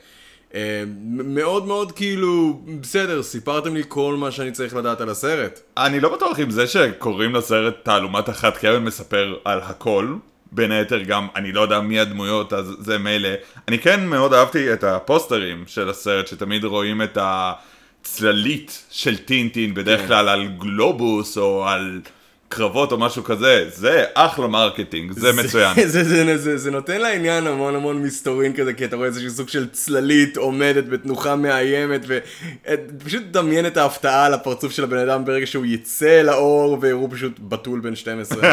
מאוד 1.09 1.67
מאוד 1.67 1.93
כאילו, 1.93 2.61
בסדר, 2.81 3.23
סיפרתם 3.23 3.75
לי 3.75 3.83
כל 3.89 4.15
מה 4.19 4.31
שאני 4.31 4.53
צריך 4.53 4.77
לדעת 4.77 5.01
על 5.01 5.09
הסרט. 5.09 5.61
אני 5.77 6.01
לא 6.01 6.15
בטוח 6.15 6.41
אם 6.41 6.51
זה 6.51 6.67
שקוראים 6.67 7.35
לסרט 7.35 7.75
תעלומת 7.83 8.31
אחת 8.31 8.57
קרן 8.57 8.85
מספר 8.85 9.37
על 9.45 9.61
הכל. 9.63 10.15
בין 10.53 10.73
היתר 10.73 11.03
גם, 11.03 11.27
אני 11.37 11.53
לא 11.53 11.61
יודע 11.61 11.81
מי 11.81 12.01
הדמויות, 12.01 12.53
אז 12.53 12.77
זה 12.79 12.99
מילא. 12.99 13.29
אני 13.69 13.79
כן 13.79 14.07
מאוד 14.07 14.35
אהבתי 14.35 14.73
את 14.73 14.85
הפוסטרים 14.85 15.65
של 15.67 15.91
הסרט, 15.91 16.27
שתמיד 16.27 16.65
רואים 16.65 17.03
את 17.03 17.19
הצללית 17.21 18.85
של 18.91 19.17
טינטין, 19.17 19.75
בדרך 19.75 20.01
כן. 20.01 20.07
כלל 20.07 20.29
על 20.29 20.47
גלובוס 20.47 21.39
או 21.39 21.69
על 21.69 22.01
קרבות 22.49 22.93
או 22.93 22.99
משהו 22.99 23.25
כזה. 23.25 23.65
זה 23.75 24.05
אחלה 24.15 24.47
marketing, 24.47 25.13
זה 25.13 25.33
מצוין. 25.33 25.75
זה, 25.87 26.05
זה, 26.05 26.25
זה, 26.25 26.37
זה, 26.39 26.57
זה 26.57 26.71
נותן 26.71 27.01
לעניין 27.01 27.47
המון 27.47 27.75
המון 27.75 28.03
מסתורין 28.03 28.53
כזה, 28.53 28.73
כי 28.73 28.85
אתה 28.85 28.97
רואה 28.97 29.07
איזשהו 29.09 29.31
סוג 29.31 29.49
של 29.49 29.69
צללית 29.73 30.37
עומדת 30.37 30.85
בתנוחה 30.89 31.37
מאיימת, 31.37 32.01
ופשוט 32.09 33.23
דמיין 33.31 33.67
את 33.67 33.77
ההפתעה 33.77 34.27
על 34.27 34.35
הפרצוף 34.35 34.73
של 34.73 34.85
הבן 34.85 34.99
אדם 34.99 35.25
ברגע 35.25 35.47
שהוא 35.47 35.67
יצא 35.67 36.23
לאור, 36.23 36.79
והוא 36.81 37.09
פשוט 37.13 37.33
בתול 37.41 37.81
בן 37.81 37.97
12. 37.97 38.53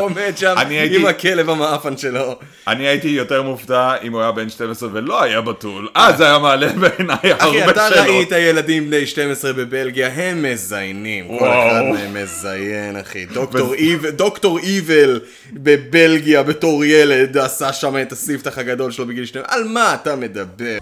עומד 0.00 0.32
שם 0.36 0.54
אני 0.58 0.74
הייתי- 0.74 0.96
עם 0.96 1.06
הכלב 1.06 1.50
המאפן 1.50 1.96
שלו. 1.96 2.36
אני 2.68 2.88
הייתי 2.88 3.08
יותר 3.08 3.42
מופתע 3.42 3.94
אם 4.02 4.12
הוא 4.12 4.20
היה 4.20 4.32
בן 4.32 4.48
12 4.50 4.88
ולא 4.92 5.22
היה 5.22 5.40
בתול, 5.40 5.88
אז 5.94 6.16
זה 6.16 6.24
היה 6.26 6.38
מעלה 6.38 6.68
בעיניי 6.68 7.16
אחי, 7.22 7.32
הרבה 7.60 7.70
אתה 7.70 7.88
שאלות. 7.88 8.06
ראית 8.08 8.32
ילדים 8.32 8.86
בני 8.90 9.06
12 9.06 9.52
בבלגיה, 9.52 10.08
הם 10.08 10.42
מזיינים. 10.42 11.38
כל. 11.38 11.48
אחד 11.48 11.82
מהם 11.92 12.13
מזיין, 12.14 12.96
אחי. 12.96 13.26
דוקטור 13.26 13.74
איבל, 13.74 14.10
דוקטור 14.10 14.58
איבל 14.58 15.20
בבלגיה 15.52 16.42
בתור 16.42 16.84
ילד 16.84 17.36
עשה 17.36 17.72
שם 17.72 17.96
את 18.02 18.12
הספתח 18.12 18.58
הגדול 18.58 18.90
שלו 18.90 19.06
בגיל 19.06 19.26
12. 19.26 19.54
על 19.56 19.64
מה 19.64 19.94
אתה 19.94 20.16
מדבר? 20.16 20.78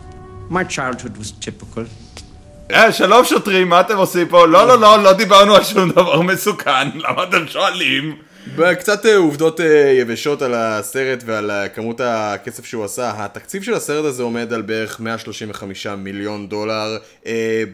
My 0.50 0.72
childhood 0.76 1.20
was 1.22 1.44
typical. 1.44 1.80
אה, 2.72 2.92
שלום 2.92 3.24
שוטרים, 3.24 3.68
מה 3.68 3.80
אתם 3.80 3.96
עושים 3.96 4.28
פה? 4.28 4.46
לא, 4.46 4.68
לא, 4.68 4.78
לא, 4.78 5.02
לא 5.02 5.12
דיברנו 5.12 5.54
על 5.54 5.64
שום 5.64 5.90
דבר 5.90 6.20
מסוכן, 6.20 6.88
למה 6.94 7.22
אתם 7.22 7.46
שואלים? 7.48 8.16
קצת 8.78 9.06
אה, 9.06 9.16
עובדות 9.16 9.60
אה, 9.60 9.66
יבשות 10.00 10.42
על 10.42 10.54
הסרט 10.54 11.22
ועל 11.26 11.50
אה, 11.50 11.68
כמות 11.68 12.00
הכסף 12.04 12.64
שהוא 12.64 12.84
עשה. 12.84 13.12
התקציב 13.16 13.62
של 13.62 13.74
הסרט 13.74 14.04
הזה 14.04 14.22
עומד 14.22 14.52
על 14.52 14.62
בערך 14.62 15.00
135 15.00 15.86
מיליון 15.86 16.48
דולר 16.48 16.98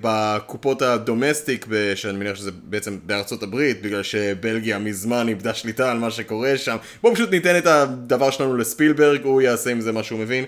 בקופות 0.00 0.82
הדומסטיק, 0.82 1.66
שאני 1.94 2.18
מניח 2.18 2.36
שזה 2.36 2.50
בעצם 2.62 2.98
בארצות 3.06 3.42
הברית, 3.42 3.82
בגלל 3.82 4.02
שבלגיה 4.02 4.78
מזמן 4.78 5.28
איבדה 5.28 5.54
שליטה 5.54 5.90
על 5.90 5.98
מה 5.98 6.10
שקורה 6.10 6.56
שם. 6.56 6.76
בואו 7.02 7.14
פשוט 7.14 7.30
ניתן 7.30 7.58
את 7.58 7.66
הדבר 7.66 8.30
שלנו 8.30 8.56
לספילברג, 8.56 9.24
הוא 9.24 9.42
יעשה 9.42 9.70
עם 9.70 9.80
זה 9.80 9.92
מה 9.92 10.02
שהוא 10.02 10.20
מבין. 10.20 10.44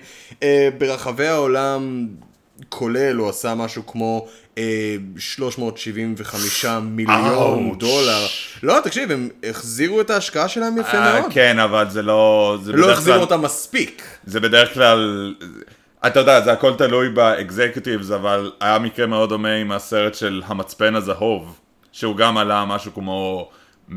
ברחבי 0.78 1.26
העולם... 1.26 2.06
כולל, 2.68 3.16
הוא 3.16 3.28
עשה 3.28 3.54
משהו 3.54 3.86
כמו 3.86 4.26
אה, 4.58 4.96
375 5.18 6.64
מיליון 6.82 7.24
אאוץ'. 7.24 7.78
דולר. 7.78 8.26
לא, 8.62 8.76
תקשיב, 8.84 9.10
הם 9.10 9.28
החזירו 9.50 10.00
את 10.00 10.10
ההשקעה 10.10 10.48
שלהם 10.48 10.78
יפה 10.78 10.88
אה, 10.98 11.20
מאוד. 11.20 11.32
כן, 11.32 11.58
אבל 11.58 11.90
זה 11.90 12.02
לא... 12.02 12.58
זה 12.62 12.72
לא 12.72 12.78
בדרך 12.82 12.98
החזירו 12.98 13.14
כלל- 13.16 13.24
אותה 13.24 13.36
מספיק. 13.36 14.02
זה 14.24 14.40
בדרך 14.40 14.74
כלל... 14.74 15.34
אתה 16.06 16.20
יודע, 16.20 16.40
זה 16.40 16.52
הכל 16.52 16.72
תלוי 16.78 17.08
באקזקutives, 17.08 18.14
אבל 18.14 18.52
היה 18.60 18.78
מקרה 18.78 19.06
מאוד 19.06 19.28
דומה 19.28 19.52
עם 19.54 19.72
הסרט 19.72 20.14
של 20.14 20.42
המצפן 20.46 20.94
הזהוב, 20.94 21.60
שהוא 21.92 22.16
גם 22.16 22.36
עלה 22.38 22.64
משהו 22.64 22.94
כמו 22.94 23.50
120-150 23.90 23.92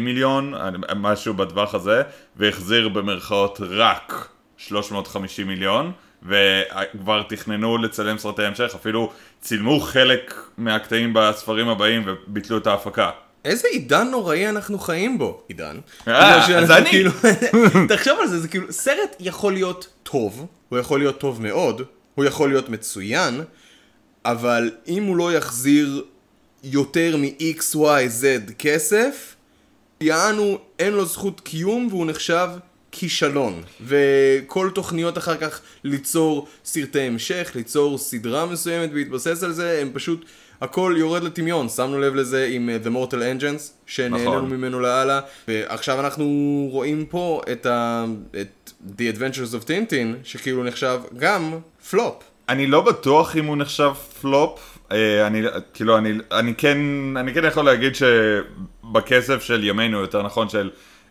מיליון, 0.00 0.54
משהו 0.96 1.34
בטווח 1.34 1.74
הזה, 1.74 2.02
והחזיר 2.36 2.88
במרכאות 2.88 3.60
רק 3.70 4.28
350 4.56 5.46
מיליון, 5.46 5.92
וכבר 6.22 7.22
תכננו 7.28 7.78
לצלם 7.78 8.18
סרטי 8.18 8.42
המשך, 8.42 8.72
אפילו 8.74 9.12
צילמו 9.40 9.80
חלק 9.80 10.34
מהקטעים 10.58 11.12
בספרים 11.14 11.68
הבאים 11.68 12.02
וביטלו 12.06 12.58
את 12.58 12.66
ההפקה. 12.66 13.10
איזה 13.44 13.68
עידן 13.68 14.08
נוראי 14.10 14.48
אנחנו 14.48 14.78
חיים 14.78 15.18
בו, 15.18 15.42
עידן. 15.48 15.76
אה, 16.08 16.46
שאנחנו 16.46 16.54
אז 16.62 16.70
אני. 16.70 16.90
כאילו- 16.90 17.10
תחשוב 17.96 18.18
על 18.20 18.26
זה, 18.28 18.38
זה 18.40 18.48
כאילו, 18.48 18.72
סרט 18.72 19.16
יכול 19.20 19.52
להיות 19.52 19.88
טוב, 20.02 20.46
הוא 20.68 20.78
יכול 20.78 20.98
להיות 21.00 21.18
טוב 21.20 21.42
מאוד, 21.42 21.82
הוא 22.14 22.24
יכול 22.24 22.48
להיות 22.48 22.68
מצוין, 22.68 23.40
אבל 24.24 24.70
אם 24.88 25.04
הוא 25.04 25.16
לא 25.16 25.32
יחזיר 25.32 26.04
יותר 26.64 27.16
מ-X, 27.16 27.76
Y, 27.76 27.78
Z 28.22 28.52
כסף, 28.58 29.34
יענו 30.00 30.58
אין 30.78 30.92
לו 30.92 31.04
זכות 31.04 31.40
קיום 31.40 31.86
והוא 31.90 32.06
נחשב 32.06 32.48
כישלון. 32.92 33.62
וכל 33.80 34.70
תוכניות 34.74 35.18
אחר 35.18 35.36
כך 35.36 35.60
ליצור 35.84 36.48
סרטי 36.64 37.00
המשך, 37.00 37.52
ליצור 37.54 37.98
סדרה 37.98 38.46
מסוימת 38.46 38.92
בהתבסס 38.92 39.42
על 39.42 39.52
זה, 39.52 39.78
הם 39.82 39.90
פשוט, 39.92 40.24
הכל 40.60 40.94
יורד 40.98 41.22
לטמיון. 41.22 41.68
שמנו 41.68 42.00
לב 42.00 42.14
לזה 42.14 42.48
עם 42.50 42.68
uh, 42.68 42.86
The 42.86 42.90
Mortal 42.90 43.14
Engines, 43.14 43.70
שנהנינו 43.86 44.36
נכון. 44.36 44.50
ממנו 44.50 44.80
לאללה, 44.80 45.20
ועכשיו 45.48 46.00
אנחנו 46.00 46.24
רואים 46.70 47.06
פה 47.06 47.40
את, 47.52 47.66
ה... 47.66 48.04
את 48.40 48.70
The 48.98 49.16
Adventures 49.16 49.54
of 49.54 49.66
Tintin, 49.66 50.24
שכאילו 50.24 50.64
נחשב 50.64 51.00
גם 51.16 51.58
פלופ. 51.90 52.14
אני 52.48 52.66
לא 52.66 52.80
בטוח 52.80 53.36
אם 53.36 53.44
הוא 53.44 53.56
נחשב 53.56 53.92
פלופ, 54.20 54.78
אה, 54.92 55.26
אני, 55.26 55.42
כאילו, 55.74 55.98
אני, 55.98 56.12
אני, 56.32 56.54
כן, 56.54 56.78
אני 57.16 57.34
כן 57.34 57.44
יכול 57.44 57.64
להגיד 57.64 57.92
שבכסף 57.94 59.42
של 59.42 59.64
ימינו, 59.64 60.00
יותר 60.00 60.22
נכון 60.22 60.48
של 60.48 60.70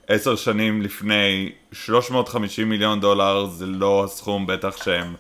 עשר 0.09 0.35
שנים 0.35 0.81
לפני, 0.81 1.51
350 1.71 2.69
מיליון 2.69 2.99
דולר 2.99 3.45
זה 3.45 3.65
לא 3.65 4.03
הסכום 4.03 4.47
בטח 4.47 4.83
שהם 4.83 5.13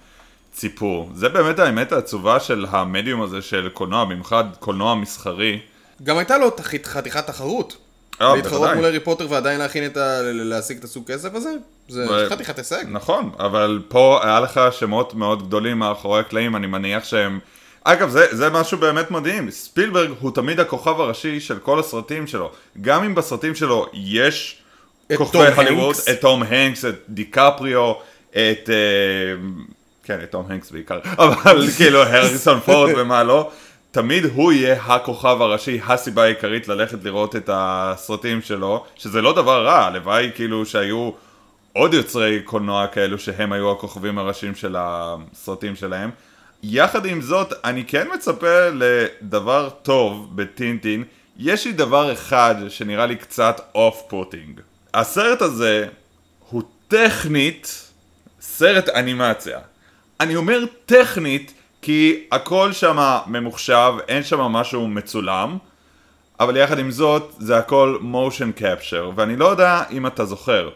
ציפו. 0.53 1.09
זה 1.15 1.29
באמת 1.29 1.59
האמת 1.59 1.91
העצובה 1.91 2.39
של 2.39 2.65
המדיום 2.69 3.21
הזה 3.21 3.41
של 3.41 3.69
קולנוע, 3.73 4.05
במיוחד 4.05 4.43
קולנוע 4.59 4.95
מסחרי. 4.95 5.59
גם 6.03 6.17
הייתה 6.17 6.37
לו 6.37 6.51
חתיכת 6.83 7.27
תחרות. 7.27 7.77
אה, 8.21 8.35
להתחרות. 8.35 8.69
מול 8.75 8.85
הארי 8.85 8.99
פוטר 8.99 9.27
ועדיין 9.29 9.59
להכין 9.59 9.85
את 9.85 9.97
ה... 9.97 10.21
להשיג 10.23 10.77
את 10.77 10.83
הסוג 10.83 11.11
כסף 11.11 11.35
הזה? 11.35 11.55
זה 11.89 12.05
ו- 12.09 12.29
חתיכת 12.29 12.57
הישג. 12.57 12.83
נכון, 12.87 13.31
אבל 13.39 13.81
פה 13.87 14.19
היה 14.23 14.39
לך 14.39 14.59
שמות 14.71 15.13
מאוד 15.13 15.47
גדולים 15.47 15.79
מאחורי 15.79 16.19
הקלעים, 16.19 16.55
אני 16.55 16.67
מניח 16.67 17.03
שהם... 17.03 17.39
אגב, 17.83 18.09
זה, 18.09 18.25
זה 18.31 18.49
משהו 18.49 18.77
באמת 18.77 19.11
מדהים, 19.11 19.51
ספילברג 19.51 20.09
הוא 20.19 20.31
תמיד 20.31 20.59
הכוכב 20.59 21.01
הראשי 21.01 21.39
של 21.39 21.59
כל 21.59 21.79
הסרטים 21.79 22.27
שלו. 22.27 22.51
גם 22.81 23.03
אם 23.03 23.15
בסרטים 23.15 23.55
שלו 23.55 23.85
יש 23.93 24.58
את 25.11 25.17
תום 25.31 25.41
הנקס. 25.57 26.09
את 26.09 26.21
תום 26.21 26.43
הנקס, 26.43 26.85
את 26.85 26.95
דיקפריו, 27.09 27.93
את... 28.31 28.69
אה, 28.69 29.35
כן, 30.03 30.19
את 30.23 30.31
תום 30.31 30.45
הנקס 30.49 30.71
בעיקר, 30.71 30.99
אבל 31.17 31.67
כאילו 31.77 32.03
הריסון 32.03 32.59
פורד 32.65 32.91
ומה 32.97 33.23
לא. 33.23 33.51
תמיד 33.91 34.25
הוא 34.25 34.51
יהיה 34.51 34.81
הכוכב 34.83 35.41
הראשי, 35.41 35.79
הסיבה 35.87 36.23
העיקרית 36.23 36.67
ללכת 36.67 37.03
לראות 37.03 37.35
את 37.35 37.49
הסרטים 37.53 38.41
שלו, 38.41 38.85
שזה 38.95 39.21
לא 39.21 39.33
דבר 39.35 39.65
רע, 39.65 39.85
הלוואי 39.85 40.31
כאילו 40.35 40.65
שהיו 40.65 41.11
עוד 41.73 41.93
יוצרי 41.93 42.41
קולנוע 42.41 42.87
כאלו 42.87 43.19
שהם 43.19 43.51
היו 43.51 43.71
הכוכבים 43.71 44.17
הראשיים 44.17 44.55
של 44.55 44.75
הסרטים 44.77 45.75
שלהם. 45.75 46.09
יחד 46.63 47.05
עם 47.05 47.21
זאת, 47.21 47.53
אני 47.63 47.85
כן 47.85 48.07
מצפה 48.13 48.69
לדבר 48.73 49.69
טוב 49.81 50.31
בטינטין. 50.35 51.03
יש 51.37 51.65
לי 51.65 51.71
דבר 51.71 52.13
אחד 52.13 52.55
שנראה 52.69 53.05
לי 53.05 53.15
קצת 53.15 53.61
off-putting. 53.75 54.61
הסרט 54.93 55.41
הזה 55.41 55.87
הוא 56.49 56.63
טכנית 56.87 57.91
סרט 58.41 58.89
אנימציה. 58.89 59.59
אני 60.19 60.35
אומר 60.35 60.63
טכנית 60.85 61.53
כי 61.81 62.23
הכל 62.31 62.71
שם 62.73 63.17
ממוחשב, 63.27 63.93
אין 64.07 64.23
שם 64.23 64.39
משהו 64.39 64.87
מצולם, 64.87 65.57
אבל 66.39 66.57
יחד 66.57 66.79
עם 66.79 66.91
זאת 66.91 67.33
זה 67.39 67.57
הכל 67.57 67.97
motion 68.01 68.61
capture, 68.61 69.13
ואני 69.15 69.35
לא 69.35 69.45
יודע 69.45 69.83
אם 69.91 70.07
אתה 70.07 70.25
זוכר, 70.25 70.69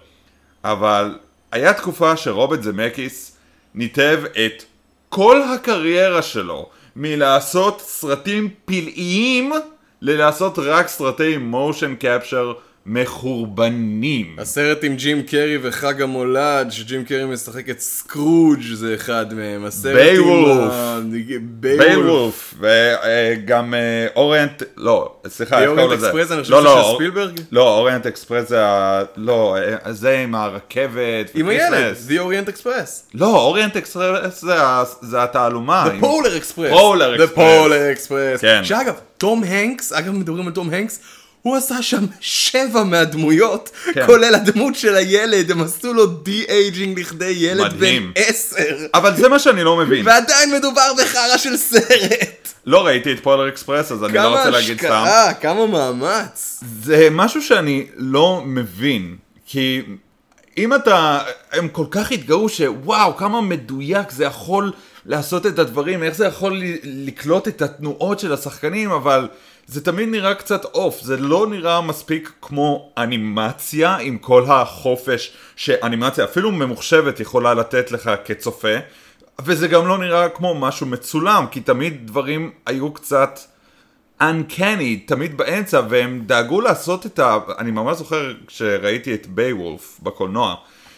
אבל 0.63 1.17
היה 1.51 1.73
תקופה 1.73 2.17
שרוברט 2.17 2.63
זמקיס 2.63 3.37
ניתב 3.75 4.23
את 4.45 4.63
כל 5.09 5.41
הקריירה 5.41 6.21
שלו 6.21 6.69
מלעשות 6.95 7.81
סרטים 7.81 8.49
פלאיים 8.65 9.53
ללעשות 10.01 10.59
רק 10.59 10.87
סרטי 10.87 11.37
motion 11.51 12.03
capture 12.03 12.53
מחורבנים. 12.85 14.35
הסרט 14.37 14.83
עם 14.83 14.95
ג'ים 14.95 15.21
קרי 15.23 15.57
וחג 15.61 16.01
המולד, 16.01 16.71
שג'ים 16.71 17.03
קרי 17.03 17.25
משחק 17.25 17.69
את 17.69 17.79
סקרוג' 17.79 18.61
זה 18.73 18.93
אחד 18.95 19.33
מהם. 19.33 19.65
הסרט 19.65 19.93
ביוולף. 19.95 20.73
עם... 21.29 21.39
ביוולף, 21.59 22.53
וגם 22.59 23.73
אה, 23.73 23.79
Orient, 24.15 24.63
לא, 24.77 25.15
סליחה, 25.27 25.59
איך 25.61 25.69
Orient 25.69 25.81
קוראים 25.81 25.97
לזה? 25.97 26.07
אקספרס, 26.07 26.31
אני 26.31 26.41
חושב 26.41 26.53
לא, 26.53 26.59
שזה 26.59 26.67
לא, 26.69 26.81
אור- 26.81 26.95
ספילברג? 26.95 27.39
לא, 27.51 27.77
Orient 27.77 28.05
Express 28.05 28.49
זה 28.49 28.65
ה... 28.65 29.03
לא, 29.17 29.57
אה, 29.85 29.93
זה 29.93 30.17
עם 30.19 30.35
הרכבת. 30.35 31.31
עם. 31.35 31.49
הילד, 31.49 31.95
The 32.09 32.11
Orient 32.11 32.49
Express. 32.59 32.89
לא, 33.13 33.35
Orient 33.41 33.77
Express 33.77 34.41
זה 34.41 34.53
זה 35.01 35.23
התעלומה. 35.23 35.85
The 35.87 36.03
Polar 36.03 36.41
Express. 36.43 36.73
Polar 36.73 37.19
The. 37.19 37.37
Polar 37.37 37.97
Express. 37.97 38.41
כן. 38.41 38.61
שאגב, 38.63 38.93
תום 39.17 39.43
הנקס, 39.43 39.93
אגב 39.93 40.11
מדברים 40.13 40.47
על 40.47 40.53
תום 40.53 40.69
הנקס, 40.73 40.99
הוא 41.43 41.55
עשה 41.55 41.81
שם 41.81 42.05
שבע 42.19 42.83
מהדמויות, 42.83 43.69
כן. 43.93 44.05
כולל 44.05 44.35
הדמות 44.35 44.75
של 44.75 44.95
הילד, 44.95 45.51
הם 45.51 45.61
עשו 45.61 45.93
לו 45.93 46.05
de-aging 46.05 46.99
לכדי 46.99 47.25
ילד 47.25 47.61
בן 47.61 47.75
מדהים. 47.75 48.11
עשר. 48.15 48.77
אבל 48.93 49.15
זה 49.15 49.29
מה 49.29 49.39
שאני 49.39 49.63
לא 49.63 49.77
מבין. 49.77 50.07
ועדיין 50.07 50.55
מדובר 50.55 50.91
בחרא 50.97 51.37
של 51.37 51.57
סרט. 51.57 52.47
לא 52.65 52.85
ראיתי 52.85 53.13
את 53.13 53.19
Polar 53.19 53.49
Express, 53.49 53.91
אז 53.91 54.03
אני 54.03 54.13
לא 54.13 54.19
כמה 54.19 54.37
רוצה 54.37 54.49
להגיד 54.49 54.77
סתם. 54.77 54.91
השקעה, 54.91 55.33
כמה 55.33 55.67
מאמץ. 55.67 56.63
זה 56.83 57.07
משהו 57.11 57.41
שאני 57.41 57.85
לא 57.95 58.41
מבין, 58.45 59.15
כי 59.45 59.81
אם 60.57 60.75
אתה, 60.75 61.19
הם 61.51 61.67
כל 61.67 61.85
כך 61.91 62.11
התגאו 62.11 62.49
שוואו, 62.49 63.17
כמה 63.17 63.41
מדויק 63.41 64.11
זה 64.11 64.23
יכול 64.23 64.71
לעשות 65.05 65.45
את 65.45 65.59
הדברים, 65.59 66.03
איך 66.03 66.15
זה 66.15 66.25
יכול 66.25 66.61
לקלוט 66.83 67.47
את 67.47 67.61
התנועות 67.61 68.19
של 68.19 68.33
השחקנים, 68.33 68.91
אבל 68.91 69.27
זה 69.67 69.83
תמיד 69.85 70.09
נראה 70.09 70.35
קצת 70.35 70.65
אוף, 70.65 71.01
זה 71.01 71.17
לא 71.17 71.47
נראה 71.47 71.81
מספיק 71.81 72.31
כמו 72.41 72.91
אנימציה 72.97 73.97
עם 73.97 74.17
כל 74.17 74.45
החופש 74.47 75.33
שאנימציה 75.55 76.23
אפילו 76.23 76.51
ממוחשבת 76.51 77.19
יכולה 77.19 77.53
לתת 77.53 77.91
לך 77.91 78.11
כצופה, 78.25 78.75
וזה 79.41 79.67
גם 79.67 79.87
לא 79.87 79.97
נראה 79.97 80.29
כמו 80.29 80.55
משהו 80.55 80.87
מצולם, 80.87 81.45
כי 81.51 81.59
תמיד 81.59 82.07
דברים 82.07 82.51
היו 82.65 82.93
קצת... 82.93 83.39
uncanny, 84.21 85.05
תמיד 85.05 85.37
באמצע, 85.37 85.81
והם 85.89 86.23
דאגו 86.25 86.61
לעשות 86.61 87.05
את 87.05 87.19
ה... 87.19 87.37
אני 87.57 87.71
ממש 87.71 87.97
זוכר 87.97 88.33
כשראיתי 88.47 89.13
את 89.13 89.27
בייוולף 89.27 89.99
בקולנוע, 90.03 90.55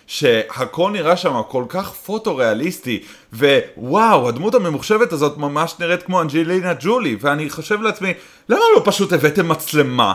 שהכל 0.08 0.92
נראה 0.92 1.18
שם 1.18 1.42
כל 1.48 1.64
כך 1.70 1.92
פוטו-ריאליסטי, 1.92 3.04
ווואו, 3.34 4.28
הדמות 4.28 4.56
הממוחשבת 4.56 5.14
הזאת 5.14 5.38
ממש 5.38 5.76
נראית 5.80 6.04
כמו 6.04 6.22
אנג'לינה 6.22 6.74
ג'ולי, 6.80 7.18
ואני 7.22 7.50
חושב 7.50 7.82
לעצמי, 7.82 8.14
למה 8.50 8.62
לא 8.76 8.82
פשוט 8.86 9.14
הבאתם 9.14 9.48
מצלמה? 9.48 10.14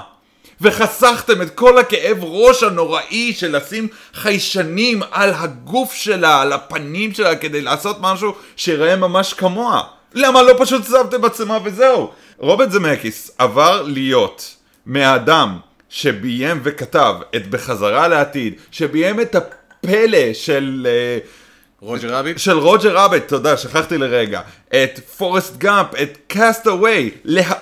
וחסכתם 0.61 1.43
את 1.43 1.55
כל 1.55 1.79
הכאב 1.79 2.19
ראש 2.21 2.63
הנוראי 2.63 3.33
של 3.33 3.57
לשים 3.57 3.89
חיישנים 4.15 5.03
על 5.11 5.31
הגוף 5.35 5.93
שלה, 5.93 6.43
על 6.43 6.53
הפנים 6.53 7.15
שלה, 7.15 7.37
כדי 7.37 7.61
לעשות 7.61 7.97
משהו 8.01 8.35
שיראה 8.57 8.97
ממש 8.97 9.33
כמוה. 9.33 9.83
למה 10.15 10.43
לא 10.43 10.55
פשוט 10.59 10.85
שמתם 10.85 11.23
מצלמה 11.23 11.59
וזהו? 11.65 12.11
רוברט 12.39 12.71
זמקיס 12.71 13.31
עבר 13.39 13.83
להיות 13.83 14.57
מהאדם 14.87 15.59
שביים 15.89 16.61
וכתב 16.63 17.15
את 17.37 17.51
בחזרה 17.51 18.09
לעתיד, 18.09 18.55
שביים 18.71 19.21
את 19.21 19.37
הפלא 19.91 20.33
של... 20.33 20.87
אה, 20.91 21.19
רוג'ר 21.81 22.15
רביט? 22.15 22.39
של 22.39 22.59
רוג'ר 22.59 22.97
רביט, 22.97 23.29
תודה, 23.29 23.57
שכחתי 23.57 23.99
לרגע, 23.99 24.41
את 24.69 25.01
פורסט 25.17 25.57
גאמפ, 25.57 25.89
את 26.03 26.19
Cast 26.27 26.67
Away, 26.67 27.11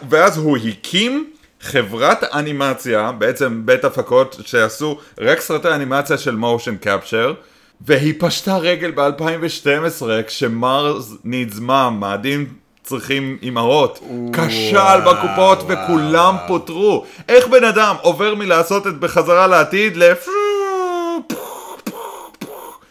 ואז 0.09 0.37
הוא 0.39 0.59
הקים 0.59 1.31
חברת 1.61 2.25
אנימציה, 2.35 3.13
בעצם 3.13 3.63
בית 3.65 3.85
הפקות 3.85 4.41
שעשו 4.47 4.99
רק 5.21 5.41
סרטי 5.41 5.69
אנימציה 5.69 6.19
של 6.19 6.37
motion 6.37 6.77
capture, 6.77 7.35
והיא 7.81 8.15
פשטה 8.19 8.57
רגל 8.57 8.91
ב-2012 8.91 10.03
כש 10.27 10.70
Mars 10.70 11.13
Needs 11.25 11.59
Moms, 11.59 12.01
מאדים 12.01 12.47
צריכים 12.83 13.39
אימהות, 13.43 14.01
כשל 14.33 15.01
בקופות 15.07 15.59
וכולם 15.69 16.37
פוטרו. 16.47 17.05
איך 17.29 17.49
בן 17.49 17.65
אדם 17.65 17.95
עובר 18.03 18.35
מלעשות 18.35 18.87
את 18.87 18.99
בחזרה 18.99 19.47
לעתיד 19.47 19.97
ל... 19.97 20.03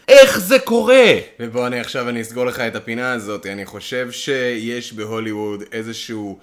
איך 0.08 0.38
זה 0.38 0.58
קורה? 0.58 1.12
ובוא 1.40 1.66
אני 1.66 1.80
עכשיו 1.80 2.08
אני 2.08 2.20
אסגור 2.20 2.46
לך 2.46 2.60
את 2.60 2.76
הפינה 2.76 3.12
הזאת, 3.12 3.46
אני 3.46 3.66
חושב 3.66 4.10
שיש 4.10 4.92
בהוליווד 4.92 5.62
איזשהו 5.72 6.38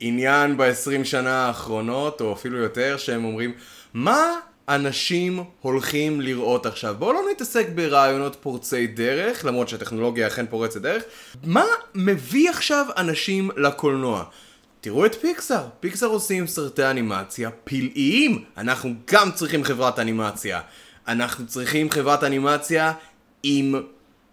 עניין 0.00 0.56
ב-20 0.56 1.04
שנה 1.04 1.46
האחרונות, 1.46 2.20
או 2.20 2.32
אפילו 2.32 2.58
יותר, 2.58 2.96
שהם 2.96 3.24
אומרים, 3.24 3.52
מה 3.94 4.32
אנשים 4.68 5.44
הולכים 5.60 6.20
לראות 6.20 6.66
עכשיו? 6.66 6.94
בואו 6.98 7.12
לא 7.12 7.20
נתעסק 7.30 7.66
ברעיונות 7.74 8.36
פורצי 8.40 8.86
דרך, 8.86 9.44
למרות 9.44 9.68
שהטכנולוגיה 9.68 10.26
אכן 10.26 10.46
פורצת 10.46 10.80
דרך, 10.80 11.02
מה 11.44 11.64
מביא 11.94 12.50
עכשיו 12.50 12.86
אנשים 12.96 13.50
לקולנוע? 13.56 14.24
תראו 14.80 15.06
את 15.06 15.14
פיקסאר, 15.14 15.66
פיקסאר 15.80 16.08
עושים 16.08 16.46
סרטי 16.46 16.84
אנימציה 16.84 17.50
פלאיים, 17.64 18.44
אנחנו 18.56 18.94
גם 19.12 19.32
צריכים 19.32 19.64
חברת 19.64 19.98
אנימציה. 19.98 20.60
אנחנו 21.08 21.46
צריכים 21.46 21.90
חברת 21.90 22.24
אנימציה 22.24 22.92
עם 23.42 23.74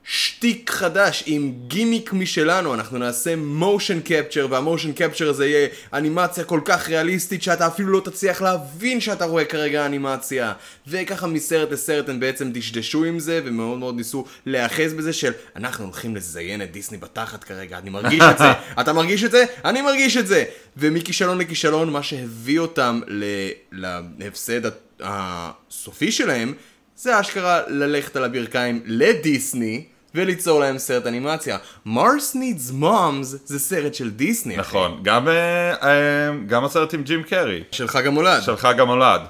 שטיק 0.09 0.69
חדש, 0.69 1.23
עם 1.25 1.53
גימיק 1.67 2.13
משלנו, 2.13 2.73
אנחנו 2.73 2.97
נעשה 2.97 3.35
מושן 3.35 3.99
קפצ'ר, 3.99 4.47
והמושן 4.49 4.91
קפצ'ר 4.91 5.29
הזה 5.29 5.45
יהיה 5.45 5.67
אנימציה 5.93 6.43
כל 6.43 6.61
כך 6.65 6.89
ריאליסטית 6.89 7.43
שאתה 7.43 7.67
אפילו 7.67 7.91
לא 7.91 7.99
תצליח 7.99 8.41
להבין 8.41 9.01
שאתה 9.01 9.25
רואה 9.25 9.45
כרגע 9.45 9.85
אנימציה. 9.85 10.53
וככה 10.87 11.27
מסרט 11.27 11.71
לסרט 11.71 12.09
הם 12.09 12.19
בעצם 12.19 12.51
דשדשו 12.51 13.03
עם 13.03 13.19
זה, 13.19 13.41
ומאוד 13.45 13.79
מאוד 13.79 13.95
ניסו 13.95 14.25
להיאחז 14.45 14.93
בזה 14.93 15.13
של 15.13 15.31
אנחנו 15.55 15.85
הולכים 15.85 16.15
לזיין 16.15 16.61
את 16.61 16.71
דיסני 16.71 16.97
בתחת 16.97 17.43
כרגע, 17.43 17.77
אני 17.77 17.89
מרגיש 17.89 18.23
את 18.31 18.37
זה, 18.37 18.51
אתה 18.81 18.93
מרגיש 18.93 19.23
את 19.23 19.31
זה? 19.31 19.45
אני 19.65 19.81
מרגיש 19.81 20.17
את 20.17 20.27
זה! 20.27 20.43
ומכישלון 20.77 21.37
לכישלון, 21.37 21.89
מה 21.89 22.03
שהביא 22.03 22.59
אותם 22.59 23.01
ל- 23.07 23.51
להפסד 23.71 24.61
הסופי 24.99 26.11
שלהם, 26.11 26.53
זה 26.95 27.19
אשכרה 27.19 27.61
ללכת 27.67 28.15
על 28.15 28.23
הברכיים 28.23 28.81
לדיסני 28.85 29.85
וליצור 30.15 30.59
להם 30.59 30.77
סרט 30.77 31.07
אנימציה. 31.07 31.57
Mars 31.87 32.33
Needs 32.33 32.81
Moms 32.81 33.37
זה 33.45 33.59
סרט 33.59 33.93
של 33.93 34.09
דיסני. 34.09 34.57
נכון, 34.57 34.99
גם, 35.03 35.27
אה, 35.27 35.73
אה, 35.83 36.31
גם 36.47 36.65
הסרט 36.65 36.93
עם 36.93 37.03
ג'ים 37.03 37.23
קרי, 37.23 37.63
של 37.71 37.87
חג 37.87 38.07
המולד. 38.07 38.41
של 38.43 38.57
חג 38.57 38.79
המולד. 38.79 39.21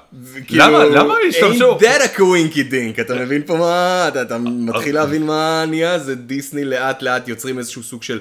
כאילו, 0.46 0.64
למה, 0.64 0.84
למה 0.84 1.14
השתמשו? 1.28 1.78
Ain't 1.78 1.82
that 1.82 2.02
a 2.02 2.18
coinky 2.18 2.72
dink, 2.72 3.00
אתה 3.00 3.14
מבין 3.14 3.42
פה 3.46 3.56
מה, 3.56 4.08
אתה, 4.08 4.22
אתה 4.22 4.38
מתחיל 4.38 4.94
להבין 4.94 5.26
מה 5.26 5.64
נהיה, 5.68 5.98
זה 5.98 6.14
דיסני 6.14 6.64
לאט 6.64 7.02
לאט 7.02 7.28
יוצרים 7.28 7.58
איזשהו 7.58 7.82
סוג 7.82 8.02
של 8.02 8.20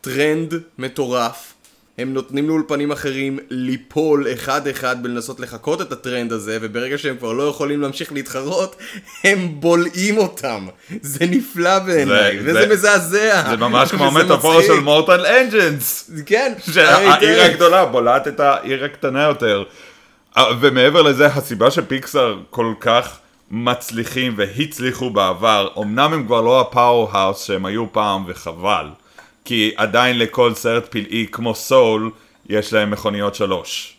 טרנד 0.00 0.54
מטורף. 0.78 1.55
הם 1.98 2.14
נותנים 2.14 2.48
לאולפנים 2.48 2.92
אחרים 2.92 3.38
ליפול 3.50 4.26
אחד 4.32 4.66
אחד 4.66 5.02
בלנסות 5.02 5.40
לחקות 5.40 5.80
את 5.80 5.92
הטרנד 5.92 6.32
הזה, 6.32 6.58
וברגע 6.60 6.98
שהם 6.98 7.16
כבר 7.16 7.32
לא 7.32 7.42
יכולים 7.42 7.80
להמשיך 7.80 8.12
להתחרות, 8.12 8.76
הם 9.24 9.48
בולעים 9.60 10.18
אותם. 10.18 10.66
זה 11.02 11.26
נפלא 11.26 11.78
בעיניי, 11.78 12.38
זה- 12.42 12.50
וזה 12.50 12.60
זה- 12.66 12.74
מזעזע. 12.74 13.42
זה 13.50 13.56
ממש 13.56 13.90
כמו 13.90 14.04
המטאפורה. 14.06 14.62
של 14.62 14.80
Mortal 14.80 15.26
Engines. 15.26 16.10
כן. 16.26 16.52
שהעיר 16.72 17.10
הרי- 17.12 17.40
הגדולה 17.42 17.84
בולעת 17.84 18.28
את 18.28 18.40
העיר 18.40 18.84
הקטנה 18.84 19.22
יותר. 19.22 19.64
אה, 20.36 20.44
ומעבר 20.60 21.02
לזה, 21.02 21.26
הסיבה 21.26 21.70
שפיקסאר 21.70 22.38
כל 22.50 22.72
כך 22.80 23.18
מצליחים 23.50 24.34
והצליחו 24.36 25.10
בעבר, 25.10 25.68
אמנם 25.78 26.12
הם 26.12 26.26
כבר 26.26 26.40
לא 26.40 26.60
ה 26.60 27.08
powerhouse 27.12 27.44
שהם 27.44 27.66
היו 27.66 27.92
פעם, 27.92 28.24
וחבל. 28.28 28.86
כי 29.46 29.72
עדיין 29.76 30.18
לכל 30.18 30.54
סרט 30.54 30.86
פלאי 30.90 31.26
כמו 31.32 31.54
סול, 31.54 32.10
יש 32.48 32.72
להם 32.72 32.90
מכוניות 32.90 33.34
שלוש. 33.34 33.96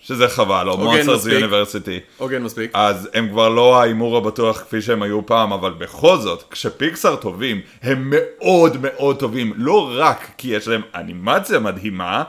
שזה 0.00 0.28
חבל, 0.28 0.68
או 0.68 0.78
מונסטרס 0.78 1.18
מספיק. 1.18 1.32
יוניברסיטי. 1.32 2.00
הוגן 2.16 2.42
מספיק. 2.42 2.70
אז 2.74 3.08
הם 3.14 3.28
כבר 3.28 3.48
לא 3.48 3.80
ההימור 3.80 4.16
הבטוח 4.16 4.60
כפי 4.60 4.82
שהם 4.82 5.02
היו 5.02 5.26
פעם, 5.26 5.52
אבל 5.52 5.70
בכל 5.70 6.18
זאת, 6.18 6.44
כשפיקסאר 6.50 7.16
טובים, 7.16 7.60
הם 7.82 8.10
מאוד 8.10 8.76
מאוד 8.80 9.18
טובים, 9.18 9.52
לא 9.56 9.90
רק 9.94 10.30
כי 10.38 10.48
יש 10.48 10.68
להם 10.68 10.82
אנימציה 10.94 11.58
מדהימה, 11.58 12.22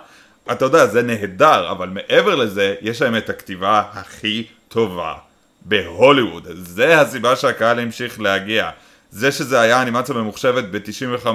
אתה 0.52 0.66
יודע, 0.66 0.88
זה 0.88 1.02
נהדר, 1.02 1.72
אבל 1.72 1.90
מעבר 1.90 2.36
לזה, 2.36 2.76
יש 2.82 3.02
להם 3.02 3.18
את 3.18 3.30
הכתיבה 3.30 3.84
הכי 3.94 4.44
טובה 4.68 5.14
בהוליווד. 5.66 6.48
זה 6.54 7.02
הסיבה 7.02 7.36
שהקהל 7.36 7.80
המשיך 7.80 8.22
להגיע. 8.22 8.70
זה 9.12 9.32
שזה 9.32 9.60
היה 9.60 9.82
אנימציה 9.82 10.16
ממוחשבת 10.16 10.64
ב-95, 10.64 11.28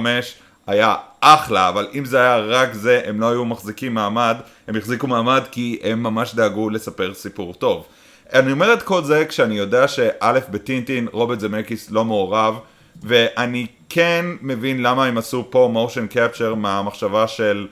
היה 0.67 0.95
אחלה, 1.21 1.69
אבל 1.69 1.87
אם 1.93 2.05
זה 2.05 2.19
היה 2.19 2.37
רק 2.37 2.73
זה, 2.73 3.01
הם 3.05 3.19
לא 3.19 3.29
היו 3.29 3.45
מחזיקים 3.45 3.93
מעמד, 3.93 4.37
הם 4.67 4.75
החזיקו 4.75 5.07
מעמד 5.07 5.43
כי 5.51 5.79
הם 5.83 6.03
ממש 6.03 6.35
דאגו 6.35 6.69
לספר 6.69 7.13
סיפור 7.13 7.53
טוב. 7.53 7.85
אני 8.33 8.51
אומר 8.51 8.73
את 8.73 8.83
כל 8.83 9.03
זה 9.03 9.25
כשאני 9.25 9.57
יודע 9.57 9.87
שא' 9.87 10.39
בטינטין 10.51 11.07
רוברט 11.11 11.39
זמקיס 11.39 11.91
לא 11.91 12.05
מעורב, 12.05 12.55
ואני 13.03 13.67
כן 13.89 14.25
מבין 14.41 14.83
למה 14.83 15.05
הם 15.05 15.17
עשו 15.17 15.47
פה 15.49 15.69
מושן 15.73 16.07
קפצ'ר 16.07 16.55
מהמחשבה 16.55 17.27
של 17.27 17.67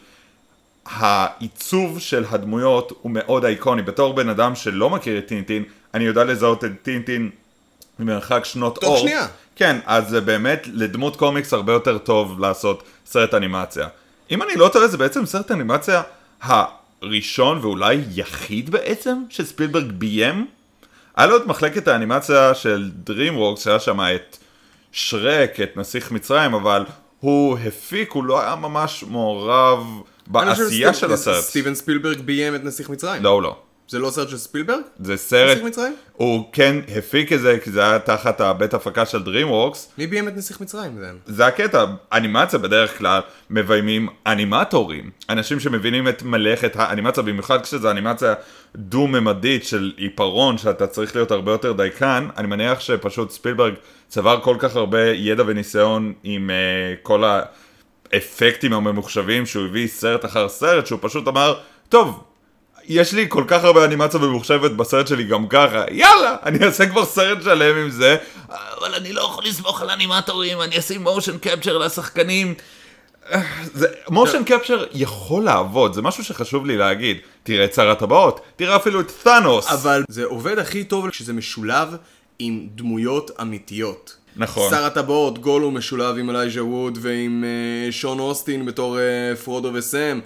העיצוב 0.86 2.00
של 2.00 2.26
הדמויות 2.30 2.92
הוא 3.02 3.12
מאוד 3.12 3.46
אייקוני. 3.46 3.82
בתור 3.82 4.14
בן 4.14 4.30
אדם 4.30 4.56
שלא 4.56 4.90
מכיר 4.90 5.18
את 5.18 5.28
טינטין, 5.28 5.64
אני 5.94 6.04
יודע 6.04 6.24
לזהות 6.24 6.64
את 6.64 6.72
טינטין 6.82 7.30
ממרחק 8.00 8.46
שנות 8.46 8.76
תוך 8.76 8.84
אור. 8.84 8.98
שנייה. 8.98 9.28
כן, 9.56 9.80
אז 9.86 10.10
זה 10.10 10.22
באמת 10.22 10.68
לדמות 10.74 11.16
קומיקס 11.16 11.54
הרבה 11.54 11.74
יותר 11.74 11.98
טוב 11.98 12.40
לעשות 12.40 12.84
סרט 13.06 13.34
אנימציה. 13.34 13.88
אם 14.32 14.44
אני 14.44 14.56
לא 14.56 14.70
טועה, 14.74 14.88
זה 14.88 14.98
בעצם 14.98 15.26
סרט 15.26 15.52
אנימציה 15.52 16.02
הראשון 16.42 17.60
ואולי 17.62 18.02
יחיד 18.16 18.70
בעצם 18.70 19.24
שספילברג 19.30 19.92
ביים. 19.92 20.48
היה 21.16 21.28
לו 21.28 21.38
את 21.38 21.46
מחלקת 21.46 21.88
האנימציה 21.88 22.54
של 22.54 22.92
DreamWorks, 23.10 23.60
שהיה 23.60 23.80
שם 23.80 24.00
את 24.02 24.38
שרק, 24.92 25.60
את 25.60 25.78
נסיך 25.78 26.12
מצרים, 26.12 26.54
אבל 26.54 26.86
הוא 27.20 27.58
הפיק, 27.58 28.12
הוא 28.12 28.24
לא 28.24 28.42
היה 28.42 28.56
ממש 28.56 29.04
מעורב 29.08 30.02
בעשייה 30.28 30.94
של 30.94 31.12
הסרט. 31.12 31.44
סטיבן 31.44 31.76
ספילברג 31.76 32.22
ביים 32.22 32.56
את 32.56 32.64
נסיך 32.64 32.90
מצרים. 32.90 33.24
לא, 33.24 33.30
הוא 33.30 33.42
לא. 33.42 33.56
זה 33.88 34.00
לא 34.00 34.10
סרט 34.10 34.30
של 34.30 34.38
ספילברג? 34.38 34.82
זה 35.00 35.18
סרט, 35.18 35.52
נסיך 35.52 35.64
מצרים? 35.64 35.96
הוא 36.14 36.50
כן 36.52 36.76
הפיק 36.98 37.34
את 37.34 37.40
זה, 37.40 37.58
כי 37.64 37.72
זה 37.72 37.84
היה 37.84 38.00
תחת 38.00 38.42
הבית 38.42 38.74
הפקה 38.74 39.06
של 39.06 39.18
DreamWorks. 39.18 39.78
מי 39.98 40.08
ביים 40.08 40.28
את 40.28 40.38
נסיך 40.38 40.62
מצרים? 40.62 40.98
זה? 41.00 41.12
זה 41.26 41.46
הקטע, 41.46 41.86
אנימציה 42.14 42.60
בדרך 42.60 42.98
כלל 42.98 43.22
מביימים 43.50 44.08
אנימטורים, 44.28 45.10
אנשים 45.30 45.60
שמבינים 45.60 46.08
את 46.08 46.24
מלאכת 46.24 46.76
האנימציה, 46.76 47.24
במיוחד 47.24 47.62
כשזו 47.62 47.92
אנימציה 47.92 48.34
דו-ממדית 48.76 49.66
של 49.66 49.94
עיפרון, 49.98 50.58
שאתה 50.58 50.88
צריך 50.88 51.16
להיות 51.16 51.32
הרבה 51.32 51.52
יותר 51.52 51.72
דייקן, 51.72 52.28
אני 52.38 52.48
מניח 52.48 52.80
שפשוט 52.80 53.32
ספילברג 53.32 53.74
צבר 54.08 54.40
כל 54.42 54.56
כך 54.60 54.76
הרבה 54.76 55.06
ידע 55.06 55.44
וניסיון 55.48 56.14
עם 56.24 56.50
uh, 56.50 57.00
כל 57.04 57.24
האפקטים 58.14 58.74
הממוחשבים 58.74 59.46
שהוא 59.46 59.66
הביא 59.66 59.88
סרט 59.88 60.26
אחר 60.26 60.50
סרט, 60.50 60.86
שהוא 60.88 61.00
פשוט 61.02 61.28
אמר, 61.28 61.60
טוב, 61.90 62.24
יש 62.88 63.14
לי 63.14 63.26
כל 63.30 63.44
כך 63.48 63.64
הרבה 63.64 63.86
אנימציה 63.86 64.20
ממוחשבת 64.20 64.72
בסרט 64.72 65.08
שלי 65.08 65.24
גם 65.24 65.48
ככה, 65.48 65.84
יאללה, 65.92 66.36
אני 66.44 66.66
אעשה 66.66 66.86
כבר 66.86 67.06
סרט 67.06 67.44
שלם 67.44 67.78
עם 67.78 67.90
זה, 67.90 68.18
אבל 68.50 68.96
אני 68.96 69.14
לא 69.14 69.22
יכול 69.22 69.44
לסמוך 69.46 69.82
על 69.82 69.90
אנימטורים, 69.90 70.62
אני 70.62 70.80
אשים 70.80 71.02
מושן 71.04 71.38
קפצ'ר 71.38 71.78
לשחקנים. 71.78 72.54
מושן 74.10 74.44
קפצ'ר 74.44 74.86
יכול 74.94 75.44
לעבוד, 75.44 75.94
זה 75.94 76.02
משהו 76.02 76.24
שחשוב 76.24 76.66
לי 76.66 76.78
להגיד. 76.78 77.18
תראה 77.44 77.66
את 77.66 77.74
שר 77.74 77.90
הטבעות, 77.90 78.42
תראה 78.56 78.76
אפילו 78.76 79.00
את 79.00 79.12
תאנוס. 79.24 79.68
אבל 79.68 80.04
זה 80.10 80.26
עובד 80.26 80.60
הכי 80.60 80.84
טוב 80.84 81.10
כשזה 81.10 81.34
משולב 81.34 81.96
עם 82.40 82.68
דמויות 82.76 83.32
אמיתיות. 83.42 84.16
נכון. 84.36 84.70
שר 84.70 84.86
הטבעות, 84.86 85.40
גולו 85.40 85.72
משולב 85.72 86.18
עם 86.18 86.30
אלייז'ה 86.30 86.64
ווד 86.64 86.98
ועם 87.02 87.44
uh, 87.44 87.92
שון 87.92 88.20
אוסטין 88.20 88.66
בתור 88.66 88.98
uh, 88.98 89.38
פרודו 89.38 89.72
וסם. 89.74 90.20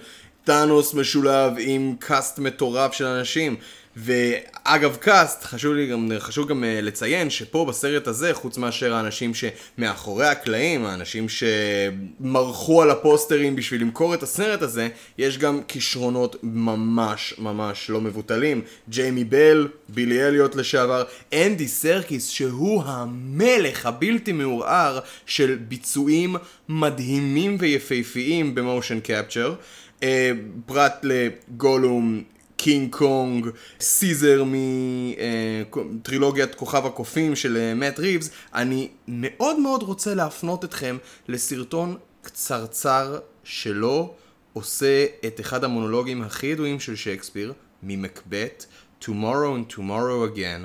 ת'אנוס 0.44 0.94
משולב 0.94 1.52
עם 1.58 1.94
cast 1.98 2.38
מטורף 2.38 2.92
של 2.92 3.04
אנשים. 3.04 3.56
ואגב 3.96 4.96
cast, 4.96 5.44
חשוב, 5.44 5.74
לי 5.74 5.86
גם, 5.86 6.12
חשוב 6.18 6.48
גם 6.48 6.64
uh, 6.64 6.84
לציין 6.84 7.30
שפה 7.30 7.64
בסרט 7.68 8.06
הזה, 8.06 8.34
חוץ 8.34 8.58
מאשר 8.58 8.94
האנשים 8.94 9.32
שמאחורי 9.34 10.26
הקלעים, 10.26 10.84
האנשים 10.86 11.26
שמרחו 11.28 12.82
על 12.82 12.90
הפוסטרים 12.90 13.56
בשביל 13.56 13.80
למכור 13.80 14.14
את 14.14 14.22
הסרט 14.22 14.62
הזה, 14.62 14.88
יש 15.18 15.38
גם 15.38 15.60
כישרונות 15.68 16.36
ממש 16.42 17.34
ממש 17.38 17.90
לא 17.90 18.00
מבוטלים. 18.00 18.62
ג'יימי 18.88 19.24
בל, 19.24 19.68
בילי 19.88 20.26
אליוט 20.28 20.54
לשעבר, 20.54 21.04
אנדי 21.32 21.68
סרקיס, 21.68 22.28
שהוא 22.28 22.82
המלך 22.86 23.86
הבלתי 23.86 24.32
מעורער 24.32 24.98
של 25.26 25.58
ביצועים 25.68 26.36
מדהימים 26.68 27.56
ויפהפיים 27.60 28.54
ב 28.54 28.61
motion 28.61 29.00
capture. 29.00 29.54
אה, 30.02 30.32
פרט 30.66 30.94
לגולום, 31.02 32.22
קינג 32.56 32.92
קונג, 32.92 33.46
סיזר 33.80 34.44
מטרילוגיית 34.46 36.54
כוכב 36.54 36.86
הקופים 36.86 37.36
של 37.36 37.56
אה, 37.56 37.74
מאט 37.74 37.98
ריבס, 37.98 38.30
אני 38.54 38.88
מאוד 39.08 39.58
מאוד 39.58 39.82
רוצה 39.82 40.14
להפנות 40.14 40.64
אתכם 40.64 40.96
לסרטון 41.28 41.96
קצרצר 42.22 43.18
שלו 43.44 44.14
עושה 44.52 45.06
את 45.26 45.40
אחד 45.40 45.64
המונולוגים 45.64 46.22
הכי 46.22 46.46
ידועים 46.46 46.80
של 46.80 46.96
שייקספיר, 46.96 47.52
ממקבט, 47.82 48.66
Tomorrow 49.00 49.56
and 49.56 49.76
Tomorrow 49.76 50.36
Again, 50.36 50.60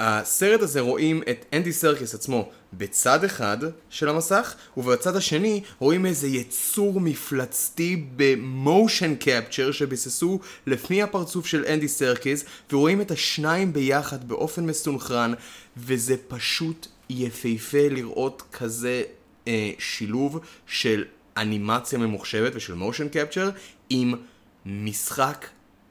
כשהסרט 0.00 0.62
הזה 0.62 0.80
רואים 0.80 1.22
את 1.30 1.44
אנדי 1.52 1.72
סרקיס 1.72 2.14
עצמו 2.14 2.48
בצד 2.72 3.24
אחד 3.24 3.58
של 3.90 4.08
המסך, 4.08 4.54
ובצד 4.76 5.16
השני 5.16 5.62
רואים 5.78 6.06
איזה 6.06 6.28
יצור 6.28 7.00
מפלצתי 7.00 8.04
ב 8.16 8.30
motion 8.30 9.14
capture 9.14 9.72
שביססו 9.72 10.40
לפי 10.66 11.02
הפרצוף 11.02 11.46
של 11.46 11.64
אנדי 11.64 11.88
סרקיס, 11.88 12.44
ורואים 12.72 13.00
את 13.00 13.10
השניים 13.10 13.72
ביחד 13.72 14.28
באופן 14.28 14.66
מסונכרן, 14.66 15.32
וזה 15.76 16.16
פשוט 16.28 16.86
יפהפה 17.10 17.88
לראות 17.90 18.42
כזה 18.52 19.02
אה, 19.48 19.70
שילוב 19.78 20.40
של 20.66 21.04
אנימציה 21.36 21.98
ממוחשבת 21.98 22.52
ושל 22.54 22.74
motion 22.74 23.08
capture 23.08 23.50
עם 23.90 24.14
משחק 24.66 25.46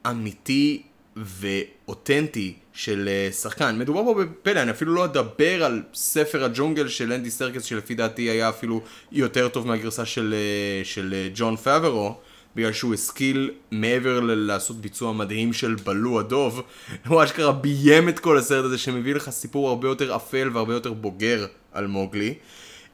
אמיתי 0.09 0.83
ואותנטי 1.15 2.53
של 2.73 3.09
אה, 3.11 3.31
שחקן. 3.31 3.79
מדובר 3.79 4.03
פה 4.03 4.23
בפלא, 4.23 4.61
אני 4.61 4.71
אפילו 4.71 4.93
לא 4.93 5.05
אדבר 5.05 5.63
על 5.63 5.81
ספר 5.93 6.43
הג'ונגל 6.43 6.87
של 6.87 7.13
אנדי 7.13 7.31
סרקס, 7.31 7.63
שלפי 7.63 7.95
דעתי 7.95 8.21
היה 8.21 8.49
אפילו 8.49 8.81
יותר 9.11 9.47
טוב 9.47 9.67
מהגרסה 9.67 10.05
של, 10.05 10.33
אה, 10.33 10.85
של 10.85 11.13
אה, 11.13 11.27
ג'ון 11.35 11.55
פאברו. 11.55 12.17
בגלל 12.55 12.73
שהוא 12.73 12.93
השכיל 12.93 13.51
מעבר 13.71 14.19
ל- 14.19 14.33
לעשות 14.33 14.81
ביצוע 14.81 15.13
מדהים 15.13 15.53
של 15.53 15.75
בלו 15.75 16.19
הדוב, 16.19 16.61
הוא 17.07 17.23
אשכרה 17.23 17.51
ביים 17.51 18.09
את 18.09 18.19
כל 18.19 18.37
הסרט 18.37 18.65
הזה 18.65 18.77
שמביא 18.77 19.15
לך 19.15 19.29
סיפור 19.29 19.69
הרבה 19.69 19.87
יותר 19.87 20.15
אפל 20.15 20.49
והרבה 20.53 20.73
יותר 20.73 20.93
בוגר 20.93 21.45
על 21.73 21.87
מוגלי. 21.87 22.33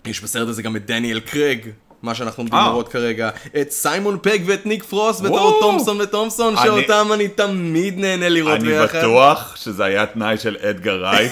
יש 0.05 0.21
בסרט 0.21 0.47
הזה 0.47 0.61
גם 0.61 0.75
את 0.75 0.85
דניאל 0.85 1.19
קרג, 1.19 1.69
מה 2.05 2.15
שאנחנו 2.15 2.41
עומדים 2.41 2.59
אה. 2.59 2.67
לראות 2.67 2.89
כרגע, 2.89 3.29
את 3.61 3.71
סיימון 3.71 4.17
פג 4.21 4.39
ואת 4.45 4.65
ניק 4.65 4.83
פרוס 4.83 5.21
בתור 5.21 5.35
וואו. 5.35 5.59
תומפסון 5.61 6.01
ותומפסון, 6.01 6.55
אני- 6.57 6.65
שאותם 6.65 7.07
אני 7.13 7.27
תמיד 7.27 7.99
נהנה 7.99 8.29
לראות 8.29 8.59
אני 8.59 8.67
ביחד. 8.69 8.97
בטוח 8.99 9.55
שזה 9.55 9.83
היה 9.85 10.05
תנאי 10.05 10.37
של 10.37 10.57
אדגר 10.69 11.03
רייט. 11.05 11.31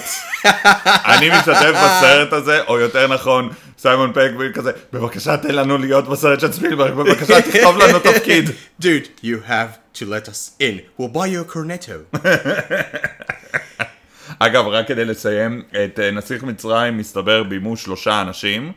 אני 0.84 1.30
משתתף 1.30 1.72
בסרט 1.84 2.32
הזה, 2.32 2.60
או 2.68 2.78
יותר 2.78 3.06
נכון, 3.14 3.48
סיימון 3.78 4.12
פק 4.12 4.30
כזה, 4.54 4.70
בבקשה 4.92 5.36
תן 5.36 5.54
לנו 5.54 5.78
להיות 5.78 6.08
בסרט 6.08 6.40
של 6.40 6.52
ספילברג, 6.52 6.92
בבקשה 6.94 7.42
תכתוב 7.42 7.78
לנו 7.78 7.98
תפקיד. 7.98 8.50
Dude, 8.82 9.24
you 9.24 9.48
have 9.48 9.98
to 9.98 10.04
let 10.04 10.28
us 10.28 10.60
in. 10.62 11.00
We'll 11.00 11.08
buy 11.14 11.26
you 11.26 11.50
a 11.50 11.54
cornetto. 11.54 12.18
אגב, 14.38 14.66
רק 14.66 14.88
כדי 14.88 15.04
לסיים, 15.04 15.62
את 15.84 16.00
אה, 16.00 16.10
נסיך 16.10 16.42
מצרים 16.42 16.98
מסתבר 16.98 17.42
ביימו 17.42 17.76
שלושה 17.76 18.20
אנשים. 18.20 18.72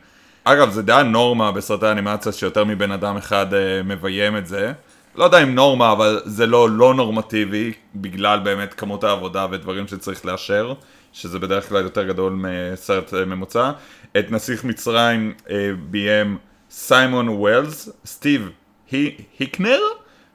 אגב, 0.54 0.70
זה 0.70 0.82
די 0.82 0.94
הנורמה 0.94 1.52
בסרטי 1.52 1.92
אנימציה 1.92 2.32
שיותר 2.32 2.64
מבן 2.64 2.92
אדם 2.92 3.18
אחד 3.18 3.54
אה, 3.54 3.84
מביים 3.84 4.38
את 4.38 4.48
זה. 4.48 4.74
לא 5.16 5.24
יודע 5.24 5.44
אם 5.44 5.56
נורמה, 5.56 5.92
אבל 5.92 6.22
זה 6.26 6.46
לא 6.46 6.70
לא 6.70 6.94
נורמטיבי, 6.94 7.74
בגלל 7.96 8.40
באמת 8.40 8.74
כמות 8.74 9.04
העבודה 9.04 9.48
ודברים 9.52 9.88
שצריך 9.88 10.26
לאשר, 10.26 10.74
שזה 11.14 11.40
בדרך 11.40 11.70
כלל 11.70 11.84
יותר 11.84 12.04
גדול 12.04 12.34
מסרט 12.44 13.14
אה, 13.14 13.26
ממוצע. 13.26 13.72
את 14.18 14.32
נסיך 14.32 14.64
מצרים 14.64 15.34
אה, 15.50 15.70
ביים 15.90 16.38
סיימון 16.70 17.30
וולס, 17.30 17.89
סטיב 18.06 18.50
הי- 18.92 19.16
היקנר, 19.40 19.80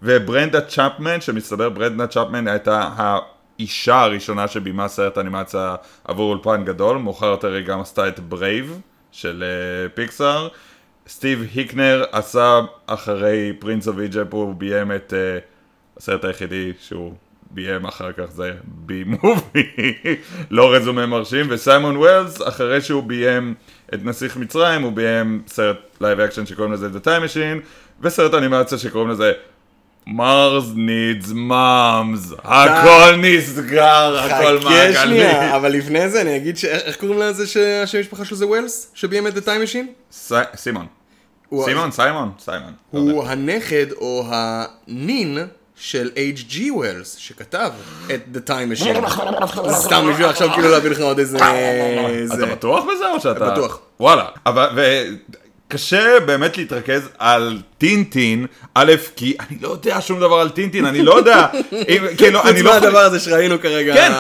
וברנדה 0.03 0.61
צ'פמן, 0.61 1.21
שמסתבר 1.21 1.69
ברנדה 1.69 2.07
צ'פמן 2.07 2.49
הייתה 2.49 2.91
האישה 2.97 4.01
הראשונה 4.01 4.49
שביימה 4.49 4.89
סרט 4.89 5.19
אנימציה 5.19 5.75
עבור 6.05 6.31
אולפן 6.31 6.65
גדול, 6.65 6.97
מאוחר 6.99 7.27
יותר 7.27 7.53
היא 7.55 7.67
גם 7.67 7.81
עשתה 7.81 8.09
את 8.09 8.21
Brave 8.21 8.81
של 9.13 9.45
פיקסאר. 9.95 10.49
סטיב 11.09 11.47
היקנר 11.55 12.05
עשה 12.13 12.61
אחרי 12.87 13.53
Prince 13.59 13.89
of 13.89 13.99
Egypt, 13.99 14.35
הוא 14.35 14.55
ביים 14.55 14.93
את 14.93 15.13
אה, 15.13 15.97
הסרט 15.97 16.25
היחידי 16.25 16.73
שהוא 16.81 17.15
ביים 17.51 17.85
אחר 17.85 18.13
כך 18.13 18.25
זה 18.31 18.53
Bee 18.65 19.05
Movie, 19.05 19.73
לא 20.51 20.73
רזומה 20.73 21.07
מרשים, 21.07 21.47
וסיימון 21.49 21.97
וולס, 21.97 22.43
אחרי 22.49 22.81
שהוא 22.81 23.03
ביים 23.03 23.55
את 23.95 24.05
נסיך 24.05 24.37
מצרים, 24.37 24.83
הוא 24.83 24.93
ביים 24.93 25.43
סרט 25.47 25.77
live 26.01 26.21
action 26.21 26.47
שקוראים 26.47 26.73
לזה 26.73 26.89
The 26.89 27.05
Time 27.05 27.25
Machine, 27.31 27.67
וסרט 28.01 28.35
אנימציה 28.35 28.79
שקוראים 28.79 29.11
לזה 29.11 29.33
Mars 30.07 30.65
Needs 30.75 31.29
Moms, 31.35 32.33
הכל 32.45 33.17
נסגר, 33.17 34.19
הכל 34.19 34.61
ככה 34.61 34.69
מעגלי. 34.71 34.95
שנייה, 34.95 35.57
אבל 35.57 35.73
לפני 35.73 36.09
זה 36.09 36.21
אני 36.21 36.37
אגיד. 36.37 36.57
איך 36.65 36.97
קוראים 36.97 37.19
לזה 37.19 37.47
שהשם 37.47 38.01
משפחה 38.01 38.25
שלו 38.25 38.37
זה 38.37 38.47
וולס? 38.47 38.91
שביים 38.95 39.27
את 39.27 39.37
The 39.37 39.41
Time 39.41 39.69
Machine? 39.69 39.87
סי- 40.13 40.35
סימון. 40.57 40.87
סימון, 41.65 41.91
סיימון, 41.91 42.31
סיימון. 42.39 42.73
לא. 42.93 43.01
הוא 43.01 43.25
הנכד 43.27 43.93
או 43.93 44.25
הנין 44.31 45.39
של 45.77 46.11
H.G. 46.15 46.59
וולס, 46.73 47.17
שכתב 47.17 47.71
את 48.15 48.21
The 48.35 48.51
Time 48.51 48.83
Machine. 48.83 49.09
סתם 49.71 50.07
בשביל 50.11 50.27
עכשיו 50.27 50.51
כאילו 50.55 50.69
להביא 50.71 50.91
לך 50.91 51.01
עוד 51.01 51.19
איזה... 51.19 51.39
אתה. 52.35 52.47
בטוח 52.47 52.85
בזה 52.85 53.11
או 53.15 53.21
שאתה... 53.21 53.51
בטוח. 53.51 53.79
וואלה. 54.01 54.25
קשה 55.73 56.21
באמת 56.27 56.59
להתרכז 56.59 57.09
על 57.19 57.59
טינטין, 57.79 58.47
א', 58.75 58.93
כי 59.17 59.37
אני 59.41 59.59
לא 59.61 59.69
יודע 59.69 60.01
שום 60.01 60.21
דבר 60.21 60.35
על 60.35 60.49
טינטין, 60.49 60.85
אני 60.85 61.03
לא 61.03 61.15
יודע, 61.15 61.47
כאילו, 62.19 62.43
אני 62.43 62.63
לא 62.63 62.71
יכול... 62.71 62.81
מהדבר 62.81 62.99
הזה 62.99 63.21
שראינו 63.21 63.61
כרגע. 63.61 63.95
כן, 63.95 64.13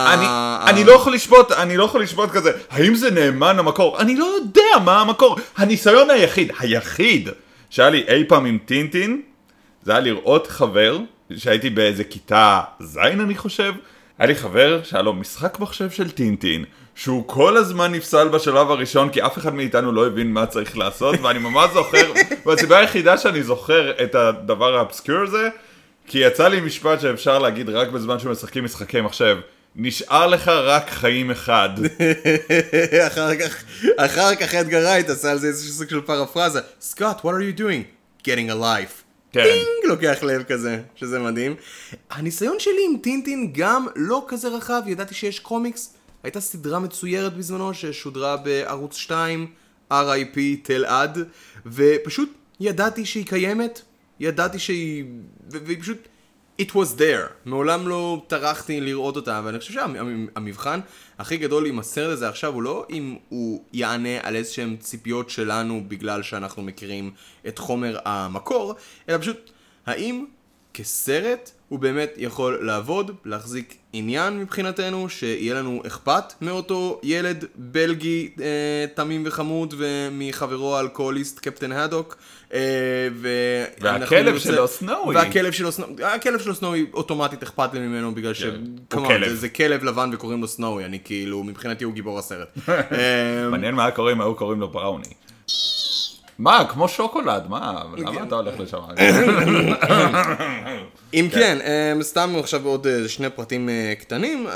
אני, 0.66 0.84
לא 0.84 0.92
יכול 0.92 1.14
לשפוט, 1.14 1.52
אני 1.52 1.76
לא 1.76 1.84
יכול 1.84 2.02
לשפוט 2.02 2.30
כזה, 2.30 2.50
האם 2.70 2.94
זה 2.94 3.10
נאמן 3.10 3.56
למקור? 3.56 4.00
אני 4.00 4.16
לא 4.16 4.24
יודע 4.24 4.84
מה 4.84 5.00
המקור. 5.00 5.36
הניסיון 5.56 6.10
היחיד, 6.10 6.52
היחיד, 6.58 7.28
שהיה 7.70 7.90
לי 7.90 8.04
אי 8.08 8.24
פעם 8.28 8.46
עם 8.46 8.58
טינטין, 8.64 9.22
זה 9.82 9.92
היה 9.92 10.00
לראות 10.00 10.46
חבר, 10.46 10.98
שהייתי 11.36 11.70
באיזה 11.70 12.04
כיתה 12.04 12.60
ז' 12.80 12.98
אני 12.98 13.34
חושב, 13.34 13.72
היה 14.18 14.26
לי 14.26 14.34
חבר 14.34 14.80
שהיה 14.84 15.02
לו 15.02 15.12
משחק 15.12 15.60
מחשב 15.60 15.90
של 15.90 16.10
טינטין, 16.10 16.64
שהוא 16.94 17.24
כל 17.26 17.56
הזמן 17.56 17.92
נפסל 17.92 18.28
בשלב 18.28 18.70
הראשון, 18.70 19.10
כי 19.10 19.22
אף 19.22 19.38
אחד 19.38 19.54
מאיתנו 19.54 19.92
לא 19.92 20.06
הבין 20.06 20.32
מה 20.32 20.46
צריך 20.46 20.78
לעשות, 20.78 21.20
ואני 21.22 21.38
ממש 21.38 21.70
זוכר, 21.72 22.12
והסיבה 22.46 22.78
היחידה 22.78 23.18
שאני 23.18 23.42
זוכר 23.42 23.90
את 24.04 24.14
הדבר 24.14 24.76
האבסקיור 24.76 25.22
הזה, 25.22 25.48
כי 26.06 26.18
יצא 26.18 26.48
לי 26.48 26.60
משפט 26.60 27.00
שאפשר 27.00 27.38
להגיד 27.38 27.68
רק 27.68 27.88
בזמן 27.88 28.18
שמשחקים 28.18 28.64
משחקי 28.64 29.00
מחשב. 29.00 29.38
נשאר 29.76 30.26
לך 30.26 30.48
רק 30.48 30.90
חיים 30.90 31.30
אחד. 31.30 31.70
אחר 33.08 33.36
כך, 33.36 33.64
אחר 33.96 34.34
כך 34.34 34.54
אדגר 34.54 34.84
רייט 34.84 35.10
עשה 35.10 35.30
על 35.30 35.38
זה 35.38 35.46
איזשהו 35.46 35.72
סוג 35.72 35.90
של 35.90 36.00
פרפרזה. 36.00 36.60
סקוט, 36.80 37.16
what 37.18 37.22
are 37.22 37.56
you 37.56 37.60
doing? 37.60 37.82
getting 38.22 38.50
a 38.50 38.62
life. 38.62 39.02
כן. 39.32 39.42
טינג 39.42 39.90
לוקח 39.90 40.22
לב 40.22 40.42
כזה, 40.42 40.80
שזה 40.94 41.18
מדהים. 41.18 41.54
הניסיון 42.10 42.56
שלי 42.58 42.86
עם 42.90 42.96
טינטין 43.02 43.52
גם 43.52 43.86
לא 43.96 44.24
כזה 44.28 44.48
רחב, 44.48 44.82
ידעתי 44.86 45.14
שיש 45.14 45.38
קומיקס. 45.38 45.94
הייתה 46.22 46.40
סדרה 46.40 46.78
מצוירת 46.78 47.36
בזמנו 47.36 47.74
ששודרה 47.74 48.36
בערוץ 48.36 48.96
2, 48.96 49.46
RIP 49.92 50.38
תל 50.62 50.84
עד, 50.84 51.18
ופשוט 51.66 52.32
ידעתי 52.60 53.06
שהיא 53.06 53.26
קיימת, 53.26 53.82
ידעתי 54.20 54.58
שהיא... 54.58 55.04
והיא 55.50 55.80
פשוט... 55.80 55.98
It 56.60 56.70
was 56.70 56.98
there. 56.98 57.32
מעולם 57.44 57.88
לא 57.88 58.24
טרחתי 58.26 58.80
לראות 58.80 59.16
אותה, 59.16 59.40
ואני 59.44 59.58
חושב 59.58 59.72
שהמבחן 59.72 60.80
הכי 61.18 61.36
גדול 61.36 61.66
עם 61.66 61.78
הסרט 61.78 62.12
הזה 62.12 62.28
עכשיו 62.28 62.54
הוא 62.54 62.62
לא 62.62 62.86
אם 62.90 63.16
הוא 63.28 63.64
יענה 63.72 64.18
על 64.22 64.36
איזשהם 64.36 64.76
ציפיות 64.76 65.30
שלנו 65.30 65.84
בגלל 65.88 66.22
שאנחנו 66.22 66.62
מכירים 66.62 67.10
את 67.48 67.58
חומר 67.58 67.98
המקור, 68.04 68.74
אלא 69.08 69.18
פשוט 69.18 69.50
האם 69.86 70.24
כסרט 70.74 71.50
הוא 71.72 71.78
באמת 71.78 72.14
יכול 72.16 72.58
לעבוד, 72.62 73.10
להחזיק 73.24 73.74
עניין 73.92 74.38
מבחינתנו, 74.38 75.08
שיהיה 75.08 75.54
לנו 75.54 75.82
אכפת 75.86 76.24
מאותו 76.40 77.00
ילד 77.02 77.44
בלגי 77.54 78.28
אה, 78.40 78.46
תמים 78.94 79.22
וחמוד 79.26 79.74
ומחברו 79.78 80.76
האלכוהוליסט 80.76 81.38
קפטן 81.38 81.72
הדוק. 81.72 82.16
אה, 82.54 82.60
והכלב 83.80 84.34
נרצה- 84.34 84.38
שלו, 84.40 84.68
סנואי. 84.68 85.16
והכלב 85.16 85.52
שלו 85.52 85.72
סנואי, 85.72 86.04
הכלב 86.04 86.40
שלו 86.40 86.54
סנואי 86.54 86.86
אוטומטית 86.94 87.42
אכפת 87.42 87.74
לי 87.74 87.80
ממנו 87.80 88.14
בגלל 88.14 88.34
ש... 88.34 88.42
כן, 88.42 88.50
הוא 88.50 88.78
כמובן, 88.90 89.08
כלב. 89.08 89.28
זה, 89.28 89.36
זה 89.36 89.48
כלב 89.48 89.84
לבן 89.84 90.10
וקוראים 90.12 90.40
לו 90.40 90.48
סנואי, 90.48 90.84
אני 90.84 90.98
כאילו, 91.04 91.44
מבחינתי 91.44 91.84
הוא 91.84 91.92
גיבור 91.92 92.18
הסרט. 92.18 92.58
מעניין 93.50 93.74
מה 93.74 93.90
קורה 93.90 94.12
אם 94.12 94.20
היו 94.20 94.34
קוראים 94.34 94.60
לו 94.60 94.68
בראוני. 94.68 95.04
מה, 96.38 96.64
כמו 96.68 96.88
שוקולד, 96.88 97.42
מה, 97.48 97.82
למה 97.96 98.22
אתה 98.22 98.34
הולך 98.34 98.60
לשם? 98.60 98.78
אם 101.14 101.28
כן, 101.32 101.58
אה, 101.60 102.02
סתם 102.02 102.34
עכשיו 102.38 102.66
עוד 102.66 102.86
אה, 102.86 103.08
שני 103.08 103.30
פרטים 103.30 103.68
אה, 103.68 103.92
קטנים, 104.00 104.46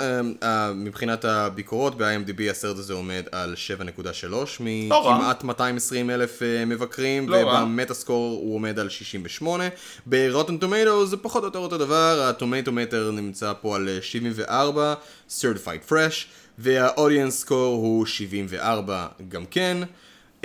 אה, 0.43 0.73
מבחינת 0.75 1.25
הביקורות 1.25 1.99
ב-IMDb 1.99 2.51
הסרט 2.51 2.77
הזה 2.77 2.93
עומד 2.93 3.23
על 3.33 3.55
7.3 3.79 4.27
לא. 4.31 4.45
מכמעט 4.61 5.45
220 5.45 6.11
אלף 6.11 6.43
אה, 6.43 6.65
מבקרים, 6.65 7.29
לא. 7.29 7.37
ובמטאסקור 7.37 8.41
הוא 8.43 8.55
עומד 8.55 8.79
על 8.79 8.89
68. 8.89 9.65
ברוטן 10.07 10.57
טומטו 10.59 11.07
זה 11.07 11.17
פחות 11.17 11.43
או 11.43 11.49
יותר 11.49 11.59
אותו 11.59 11.79
דבר, 11.79 12.27
הטומטו 12.29 12.73
מטר 12.73 13.11
נמצא 13.11 13.53
פה 13.61 13.77
על 13.77 13.89
אה, 13.89 13.99
74, 14.03 14.95
Certified 15.31 15.91
Fresh, 15.91 16.27
והאודיאנס 16.59 17.41
סקור 17.41 17.75
הוא 17.75 18.07
74 18.07 19.07
גם 19.29 19.45
כן. 19.51 19.79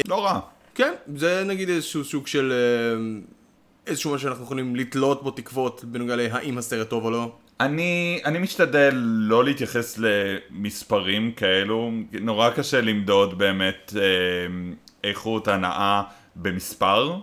לא 0.07 0.25
רע. 0.25 0.39
כן, 0.81 0.93
זה 1.15 1.43
נגיד 1.43 1.69
איזשהו 1.69 2.03
סוג 2.03 2.27
של... 2.27 2.53
אה, 2.53 3.21
איזשהו 3.87 4.13
משהו 4.13 4.27
שאנחנו 4.27 4.43
יכולים 4.43 4.75
לתלות 4.75 5.23
בו 5.23 5.31
תקוות 5.31 5.83
בנוגע 5.83 6.15
להאם 6.15 6.57
הסרט 6.57 6.89
טוב 6.89 7.05
או 7.05 7.11
לא. 7.11 7.31
אני, 7.59 8.21
אני 8.25 8.39
משתדל 8.39 8.91
לא 9.03 9.43
להתייחס 9.43 9.99
למספרים 9.99 11.31
כאלו, 11.31 11.91
נורא 12.21 12.49
קשה 12.49 12.81
למדוד 12.81 13.37
באמת 13.37 13.93
אה, 13.95 14.01
איכות 15.03 15.47
הנאה 15.47 16.03
במספר. 16.35 17.15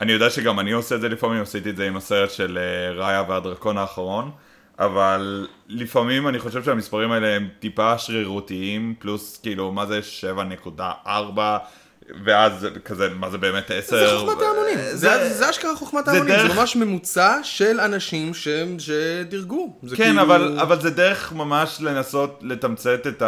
אני 0.00 0.12
יודע 0.12 0.30
שגם 0.30 0.60
אני 0.60 0.72
עושה 0.72 0.94
את 0.94 1.00
זה 1.00 1.08
לפעמים, 1.08 1.42
עשיתי 1.42 1.70
את 1.70 1.76
זה 1.76 1.86
עם 1.86 1.96
הסרט 1.96 2.30
של 2.30 2.58
אה, 2.58 2.92
ראיה 2.92 3.24
והדרקון 3.28 3.78
האחרון, 3.78 4.30
אבל 4.78 5.48
לפעמים 5.68 6.28
אני 6.28 6.38
חושב 6.38 6.64
שהמספרים 6.64 7.12
האלה 7.12 7.36
הם 7.36 7.48
טיפה 7.58 7.98
שרירותיים, 7.98 8.94
פלוס 8.98 9.40
כאילו, 9.42 9.72
מה 9.72 9.86
זה 9.86 10.00
7.4, 10.36 11.08
ואז 12.24 12.52
זה 12.60 12.70
כזה, 12.84 13.08
מה 13.08 13.30
זה 13.30 13.38
באמת 13.38 13.70
10? 13.70 13.96
זה 13.96 14.18
חוכמת 14.18 14.42
ההמונים, 14.42 14.78
זה- 14.78 14.96
זה 14.96 15.34
זה 15.34 15.50
אשכרה 15.50 15.76
חוכמת 15.76 16.04
זה 16.04 16.10
ההמונים, 16.12 16.36
זה 16.36 16.42
דרך- 16.48 16.56
ממש 16.58 16.76
ממוצע 16.76 17.38
של 17.42 17.80
אנשים 17.80 18.34
ש- 18.34 18.48
שדירגו. 18.78 19.76
זה 19.82 19.96
כן, 19.96 20.04
כאילו- 20.04 20.22
אבל, 20.22 20.58
אבל 20.60 20.80
זה 20.80 20.90
דרך 20.90 21.32
ממש 21.32 21.76
לנסות 21.80 22.38
לתמצת 22.42 23.06
את 23.06 23.22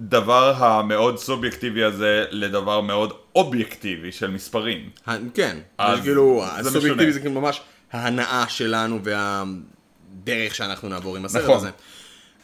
הדבר 0.00 0.54
המאוד 0.56 1.18
סובייקטיבי 1.18 1.84
הזה 1.84 2.24
לדבר 2.30 2.80
מאוד 2.80 3.12
אובייקטיבי 3.36 4.12
של 4.12 4.30
מספרים. 4.30 4.90
ה- 5.06 5.12
כן, 5.34 5.56
אז 5.78 5.96
זה 5.98 6.02
כאילו, 6.04 6.44
זה 6.62 6.68
הסובייקטיבי. 6.68 7.12
זה 7.12 7.20
כאילו 7.20 7.40
ממש 7.40 7.60
ההנאה 7.92 8.44
שלנו 8.48 8.98
והדרך 9.04 10.54
שאנחנו 10.54 10.88
נעבור 10.88 11.16
עם 11.16 11.24
הסרט 11.24 11.42
נכון. 11.42 11.56
הזה. 11.56 11.70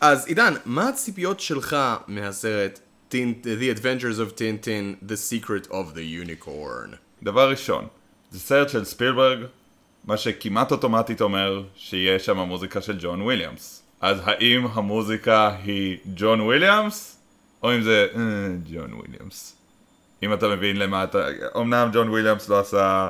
אז 0.00 0.26
עידן, 0.26 0.54
מה 0.64 0.88
הציפיות 0.88 1.40
שלך 1.40 1.76
מהסרט 2.08 2.80
Tint- 3.10 3.42
The 3.44 3.70
Adventures 3.70 4.18
of 4.18 4.36
Tintin, 4.36 5.08
The 5.08 5.16
Secret 5.16 5.66
of 5.70 5.94
the 5.94 6.04
Unicorn? 6.24 6.96
דבר 7.22 7.50
ראשון, 7.50 7.86
זה 8.30 8.40
סרט 8.40 8.68
של 8.68 8.84
ספילברג, 8.84 9.38
מה 10.04 10.16
שכמעט 10.16 10.72
אוטומטית 10.72 11.20
אומר 11.20 11.62
שיהיה 11.74 12.18
שם 12.18 12.38
המוזיקה 12.38 12.80
של 12.80 12.96
ג'ון 13.00 13.22
וויליאמס. 13.22 13.82
אז 14.00 14.20
האם 14.24 14.66
המוזיקה 14.72 15.56
היא 15.64 15.96
ג'ון 16.16 16.40
וויליאמס, 16.40 17.16
או 17.62 17.74
אם 17.74 17.82
זה 17.82 18.06
אה, 18.14 18.20
ג'ון 18.72 18.94
וויליאמס? 18.94 19.56
אם 20.22 20.32
אתה 20.32 20.48
מבין 20.48 20.76
למה 20.76 21.04
אתה... 21.04 21.26
אמנם 21.56 21.90
ג'ון 21.92 22.08
וויליאמס 22.08 22.48
לא 22.48 22.60
עשה 22.60 23.08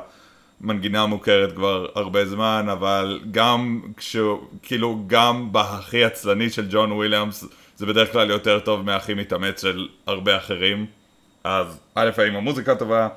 מנגינה 0.61 1.05
מוכרת 1.05 1.51
כבר 1.55 1.87
הרבה 1.95 2.25
זמן, 2.25 2.65
אבל 2.71 3.19
גם 3.31 3.81
כשהוא, 3.97 4.39
כאילו, 4.63 5.03
גם 5.07 5.51
בהכי 5.51 6.03
עצלני 6.03 6.49
של 6.49 6.67
ג'ון 6.71 6.91
וויליאמס, 6.91 7.45
זה 7.81 7.87
בדרך 7.87 8.11
כלל 8.11 8.29
יותר 8.29 8.59
טוב 8.59 8.81
מהכי 8.81 9.13
מתאמץ 9.13 9.61
של 9.61 9.87
הרבה 10.07 10.37
אחרים. 10.37 10.85
אז 11.43 11.79
א', 11.95 12.09
האם 12.17 12.35
המוזיקה 12.35 12.75
טובה? 12.75 13.07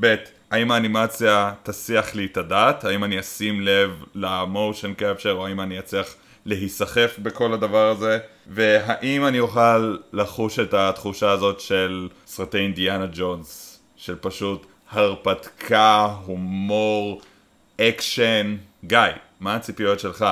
ב', 0.00 0.14
האם 0.50 0.70
האנימציה 0.70 1.52
תסיח 1.62 2.14
לי 2.14 2.26
את 2.26 2.36
הדעת? 2.36 2.84
האם 2.84 3.04
אני 3.04 3.20
אשים 3.20 3.60
לב 3.60 4.04
ל 4.14 4.25
motion 4.25 4.94
capture, 4.94 5.32
או 5.32 5.46
האם 5.46 5.60
אני 5.60 5.78
אצליח 5.78 6.14
להיסחף 6.46 7.18
בכל 7.18 7.52
הדבר 7.52 7.90
הזה? 7.90 8.18
והאם 8.46 9.26
אני 9.26 9.40
אוכל 9.40 9.96
לחוש 10.12 10.58
את 10.58 10.74
התחושה 10.74 11.30
הזאת 11.30 11.60
של 11.60 12.08
סרטי 12.26 12.58
אינדיאנה 12.58 13.06
ג'ונס, 13.12 13.80
של 13.96 14.16
פשוט 14.20 14.66
הרפתקה, 14.90 16.08
הומור, 16.24 17.20
אקשן? 17.80 18.56
גיא, 18.84 18.98
מה 19.40 19.54
הציפיות 19.54 20.00
שלך 20.00 20.26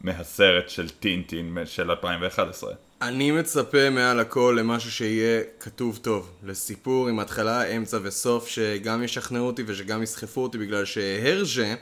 מהסרט 0.00 0.68
של 0.68 0.88
טינטין 0.88 1.58
של 1.64 1.90
2011? 1.90 2.89
אני 3.02 3.30
מצפה 3.30 3.90
מעל 3.90 4.20
הכל 4.20 4.56
למשהו 4.58 4.92
שיהיה 4.92 5.42
כתוב 5.60 5.98
טוב, 6.02 6.30
לסיפור 6.44 7.08
עם 7.08 7.18
התחלה, 7.18 7.64
אמצע 7.64 7.98
וסוף, 8.02 8.48
שגם 8.48 9.02
ישכנעו 9.02 9.46
אותי 9.46 9.62
ושגם 9.66 10.02
יסחפו 10.02 10.40
אותי, 10.40 10.58
בגלל 10.58 10.84
שהרז'ה, 10.84 11.74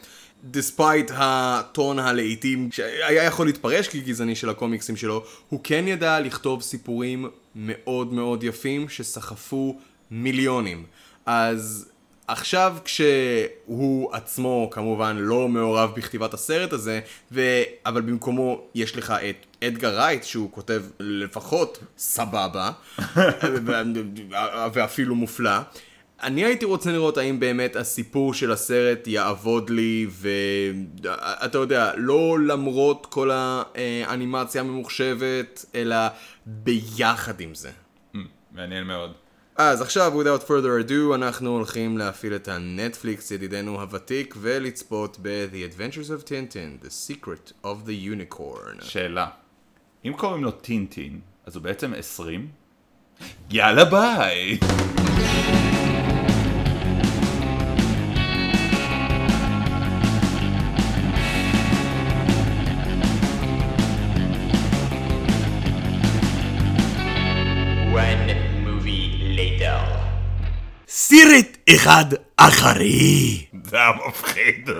despite 0.44 1.10
הטון 1.14 1.98
הלעיתים 1.98 2.72
שהיה 2.72 3.24
יכול 3.24 3.46
להתפרש 3.46 3.88
כגזעני 3.88 4.36
של 4.36 4.50
הקומיקסים 4.50 4.96
שלו, 4.96 5.24
הוא 5.48 5.60
כן 5.64 5.84
ידע 5.88 6.20
לכתוב 6.20 6.62
סיפורים 6.62 7.26
מאוד 7.54 8.12
מאוד 8.12 8.44
יפים 8.44 8.88
שסחפו 8.88 9.78
מיליונים. 10.10 10.84
אז 11.26 11.90
עכשיו 12.28 12.76
כשהוא 12.84 14.14
עצמו 14.14 14.68
כמובן 14.70 15.16
לא 15.16 15.48
מעורב 15.48 15.92
בכתיבת 15.96 16.34
הסרט 16.34 16.72
הזה, 16.72 17.00
ו... 17.32 17.62
אבל 17.86 18.00
במקומו 18.00 18.62
יש 18.74 18.96
לך 18.96 19.10
את 19.10 19.64
אדגר 19.64 19.96
רייט 19.96 20.24
שהוא 20.24 20.52
כותב 20.52 20.82
לפחות 21.00 21.78
סבבה, 21.98 22.70
ואפילו 24.74 25.14
מופלא. 25.14 25.58
אני 26.22 26.44
הייתי 26.44 26.64
רוצה 26.64 26.92
לראות 26.92 27.18
האם 27.18 27.40
באמת 27.40 27.76
הסיפור 27.76 28.34
של 28.34 28.52
הסרט 28.52 29.06
יעבוד 29.06 29.70
לי, 29.70 30.06
ואתה 30.10 31.58
יודע, 31.58 31.92
לא 31.96 32.38
למרות 32.46 33.06
כל 33.06 33.30
האנימציה 33.32 34.60
הממוחשבת, 34.60 35.64
אלא 35.74 35.96
ביחד 36.46 37.40
עם 37.40 37.54
זה. 37.54 37.70
מעניין 38.52 38.84
מאוד. 38.84 39.12
אז 39.60 39.82
עכשיו, 39.82 40.12
without 40.20 40.48
further 40.48 40.88
ado, 40.88 41.14
אנחנו 41.14 41.50
הולכים 41.50 41.98
להפעיל 41.98 42.34
את 42.34 42.48
הנטפליקס, 42.48 43.30
ידידנו 43.30 43.80
הוותיק, 43.80 44.34
ולצפות 44.40 45.18
ב-The 45.22 45.74
Adventures 45.74 46.08
of 46.08 46.28
Tintin, 46.28 46.84
The 46.84 46.88
Secret 46.88 47.64
of 47.64 47.88
the 47.88 48.08
Unicorn. 48.16 48.84
שאלה, 48.84 49.26
אם 50.04 50.12
קוראים 50.16 50.44
לו 50.44 50.50
טינטין, 50.50 51.20
אז 51.46 51.56
הוא 51.56 51.62
בעצם 51.62 51.94
20? 51.94 52.48
יאללה 53.50 53.84
ביי! 53.84 54.58
אחד 71.76 72.04
אחרי. 72.36 73.46
זה 73.64 73.76
היה 73.76 73.90
מפחיד. 74.08 74.70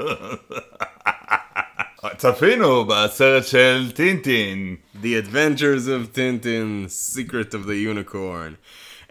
צפינו 2.16 2.84
בסרט 2.84 3.46
של 3.46 3.90
טינטין. 3.94 4.76
The 5.02 5.26
Adventures 5.26 5.86
of 5.86 6.16
Tintin, 6.16 6.88
Secret 7.16 7.52
of 7.52 7.66
the 7.66 7.86
Unicorn. 7.94 8.54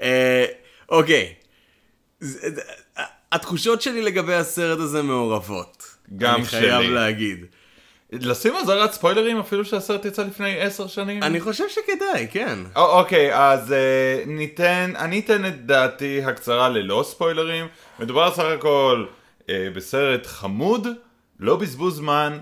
אה, 0.01 0.45
אוקיי. 0.89 1.33
התחושות 3.31 3.81
שלי 3.81 4.01
לגבי 4.01 4.33
הסרט 4.33 4.79
הזה 4.79 5.01
מעורבות. 5.01 5.97
גם 6.17 6.35
אני 6.35 6.45
חייב 6.45 6.81
שלי. 6.81 6.93
להגיד. 6.93 7.45
לשים 8.11 8.53
אזהרת 8.55 8.91
ספוילרים 8.91 9.39
אפילו 9.39 9.65
שהסרט 9.65 10.05
יצא 10.05 10.23
לפני 10.23 10.59
עשר 10.59 10.87
שנים? 10.87 11.23
אני 11.23 11.39
חושב 11.41 11.63
שכדאי, 11.69 12.27
כן. 12.31 12.59
א- 12.73 12.79
אוקיי, 12.79 13.35
אז 13.35 13.71
אה, 13.71 14.23
ניתן, 14.25 14.93
אני 14.95 15.19
אתן 15.19 15.45
את 15.45 15.65
דעתי 15.65 16.21
הקצרה 16.23 16.69
ללא 16.69 17.03
ספוילרים. 17.05 17.67
מדובר 17.99 18.31
סך 18.31 18.43
הכל 18.43 19.05
אה, 19.49 19.67
בסרט 19.75 20.25
חמוד, 20.25 20.87
לא 21.39 21.55
בזבוז 21.55 21.95
זמן, 21.95 22.37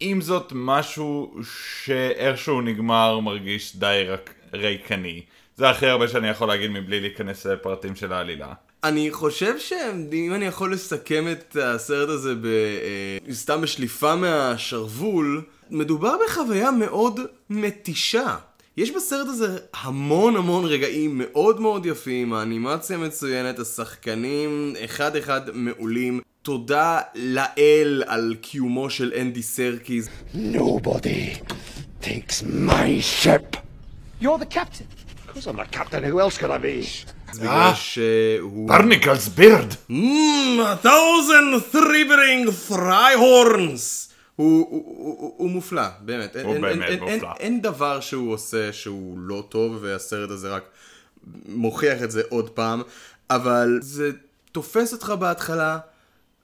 עם 0.00 0.20
זאת 0.20 0.52
משהו 0.54 1.34
שאיכשהו 1.84 2.60
נגמר 2.60 3.18
מרגיש 3.20 3.76
די 3.76 4.04
רק, 4.08 4.34
ריקני. 4.54 5.22
זה 5.56 5.70
הכי 5.70 5.86
הרבה 5.86 6.08
שאני 6.08 6.28
יכול 6.28 6.48
להגיד 6.48 6.70
מבלי 6.70 7.00
להיכנס 7.00 7.46
לפרטים 7.46 7.96
של 7.96 8.12
העלילה. 8.12 8.52
אני 8.84 9.10
חושב 9.12 9.58
שאם 9.58 10.32
אני 10.34 10.44
יכול 10.44 10.72
לסכם 10.72 11.24
את 11.32 11.56
הסרט 11.62 12.08
הזה 12.08 12.34
ב... 12.34 12.46
אה, 12.46 13.34
סתם 13.34 13.60
בשליפה 13.60 14.16
מהשרוול, 14.16 15.42
מדובר 15.70 16.14
בחוויה 16.26 16.70
מאוד 16.70 17.20
מתישה. 17.50 18.36
יש 18.76 18.90
בסרט 18.90 19.26
הזה 19.28 19.58
המון 19.74 20.36
המון 20.36 20.64
רגעים 20.64 21.18
מאוד 21.18 21.60
מאוד 21.60 21.86
יפים, 21.86 22.32
האנימציה 22.32 22.98
מצוינת, 22.98 23.58
השחקנים 23.58 24.74
אחד 24.84 25.16
אחד 25.16 25.40
מעולים. 25.52 26.20
תודה 26.42 27.00
לאל 27.14 28.02
על 28.06 28.36
קיומו 28.40 28.90
של 28.90 29.12
אנדי 29.20 29.42
סרקיס. 29.42 30.08
Nobody 30.34 31.40
takes 32.02 32.42
my 32.42 33.00
ship. 33.22 33.56
You're 34.22 34.38
the 34.38 34.54
captain. 34.54 34.86
Of 35.28 35.34
course 35.34 35.46
I'm 35.46 35.56
the 35.56 35.76
captain. 35.78 36.02
Who 36.04 36.20
else 36.20 36.38
could 36.38 36.50
I 36.50 36.58
be? 36.58 37.13
בגלל 37.38 37.72
שהוא... 37.74 38.68
ברניקלס 38.68 39.28
בירד! 39.28 39.72
Mm, 39.90 39.94
a 40.60 40.86
thousand 40.86 41.74
thribbering 41.74 42.70
fryhorns! 42.70 44.14
הוא, 44.36 44.66
הוא, 44.70 44.84
הוא, 44.86 45.34
הוא 45.36 45.50
מופלא, 45.50 45.82
באמת. 46.00 46.36
הוא 46.36 46.52
אין, 46.52 46.60
באמת 46.60 46.88
אין, 46.88 47.00
מופלא. 47.00 47.12
אין, 47.12 47.22
אין 47.40 47.62
דבר 47.62 48.00
שהוא 48.00 48.32
עושה 48.32 48.72
שהוא 48.72 49.18
לא 49.18 49.44
טוב, 49.48 49.78
והסרט 49.80 50.30
הזה 50.30 50.48
רק 50.48 50.62
מוכיח 51.48 52.02
את 52.02 52.10
זה 52.10 52.22
עוד 52.28 52.50
פעם, 52.50 52.82
אבל 53.30 53.78
זה 53.82 54.10
תופס 54.52 54.92
אותך 54.92 55.14
בהתחלה, 55.18 55.78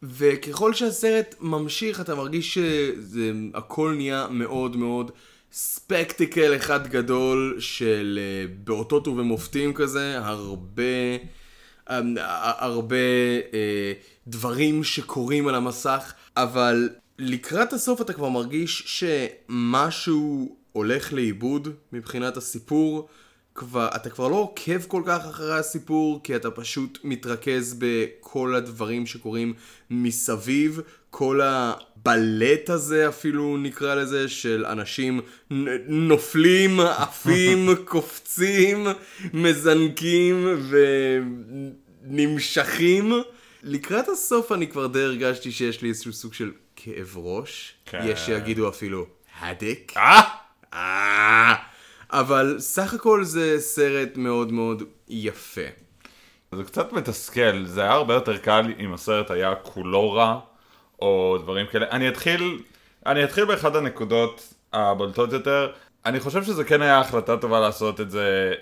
וככל 0.02 0.74
שהסרט 0.74 1.34
ממשיך 1.40 2.00
אתה 2.00 2.14
מרגיש 2.14 2.54
שזה 2.54 3.32
הכל 3.54 3.94
נהיה 3.96 4.26
מאוד 4.30 4.76
מאוד 4.76 5.10
ספקטיקל 5.52 6.56
אחד 6.56 6.86
גדול 6.86 7.56
של 7.60 8.18
אה, 8.22 8.54
באותות 8.64 9.08
ובמופתים 9.08 9.74
כזה, 9.74 10.18
הרבה... 10.18 10.82
אה, 11.90 12.00
הרבה 12.58 12.96
אה, 13.54 13.92
דברים 14.26 14.84
שקורים 14.84 15.48
על 15.48 15.54
המסך, 15.54 16.12
אבל 16.36 16.88
לקראת 17.18 17.72
הסוף 17.72 18.00
אתה 18.00 18.12
כבר 18.12 18.28
מרגיש 18.28 18.82
שמשהו 18.86 20.56
הולך 20.72 21.12
לאיבוד 21.12 21.68
מבחינת 21.92 22.36
הסיפור. 22.36 23.08
כבר, 23.54 23.88
אתה 23.96 24.10
כבר 24.10 24.28
לא 24.28 24.36
עוקב 24.36 24.82
כל 24.82 25.02
כך 25.06 25.26
אחרי 25.26 25.58
הסיפור, 25.58 26.20
כי 26.22 26.36
אתה 26.36 26.50
פשוט 26.50 26.98
מתרכז 27.04 27.76
בכל 27.78 28.54
הדברים 28.54 29.06
שקורים 29.06 29.54
מסביב, 29.90 30.80
כל 31.10 31.40
הבלט 32.04 32.70
הזה 32.70 33.08
אפילו 33.08 33.56
נקרא 33.56 33.94
לזה, 33.94 34.28
של 34.28 34.64
אנשים 34.66 35.20
נופלים, 35.88 36.80
עפים, 36.80 37.68
קופצים, 37.84 38.86
מזנקים 39.32 40.48
ונמשכים. 42.06 43.12
לקראת 43.62 44.08
הסוף 44.08 44.52
אני 44.52 44.66
כבר 44.66 44.86
די 44.86 45.02
הרגשתי 45.02 45.52
שיש 45.52 45.82
לי 45.82 45.88
איזשהו 45.88 46.12
סוג 46.12 46.34
של 46.34 46.50
כאב 46.76 47.16
ראש. 47.16 47.74
כן. 47.86 48.00
יש 48.04 48.20
שיגידו 48.20 48.68
אפילו 48.68 49.06
הדק. 49.40 49.92
אה! 49.96 50.20
אה, 50.74 51.54
אבל 52.10 52.56
סך 52.58 52.94
הכל 52.94 53.24
זה 53.24 53.56
סרט 53.60 54.16
מאוד 54.16 54.52
מאוד 54.52 54.82
יפה. 55.08 55.60
זה 56.54 56.64
קצת 56.64 56.92
מתסכל, 56.92 57.64
זה 57.64 57.82
היה 57.82 57.92
הרבה 57.92 58.14
יותר 58.14 58.36
קל 58.36 58.72
אם 58.78 58.92
הסרט 58.92 59.30
היה 59.30 59.54
כולו 59.54 60.12
רע, 60.12 60.40
או 61.02 61.38
דברים 61.42 61.66
כאלה. 61.66 61.86
אני 61.90 62.08
אתחיל, 62.08 62.58
אני 63.06 63.24
אתחיל 63.24 63.44
באחד 63.44 63.76
הנקודות 63.76 64.54
הבולטות 64.72 65.32
יותר. 65.32 65.72
אני 66.06 66.20
חושב 66.20 66.44
שזה 66.44 66.64
כן 66.64 66.82
היה 66.82 67.00
החלטה 67.00 67.36
טובה 67.36 67.60
לעשות 67.60 68.00
את 68.00 68.10
זה 68.10 68.52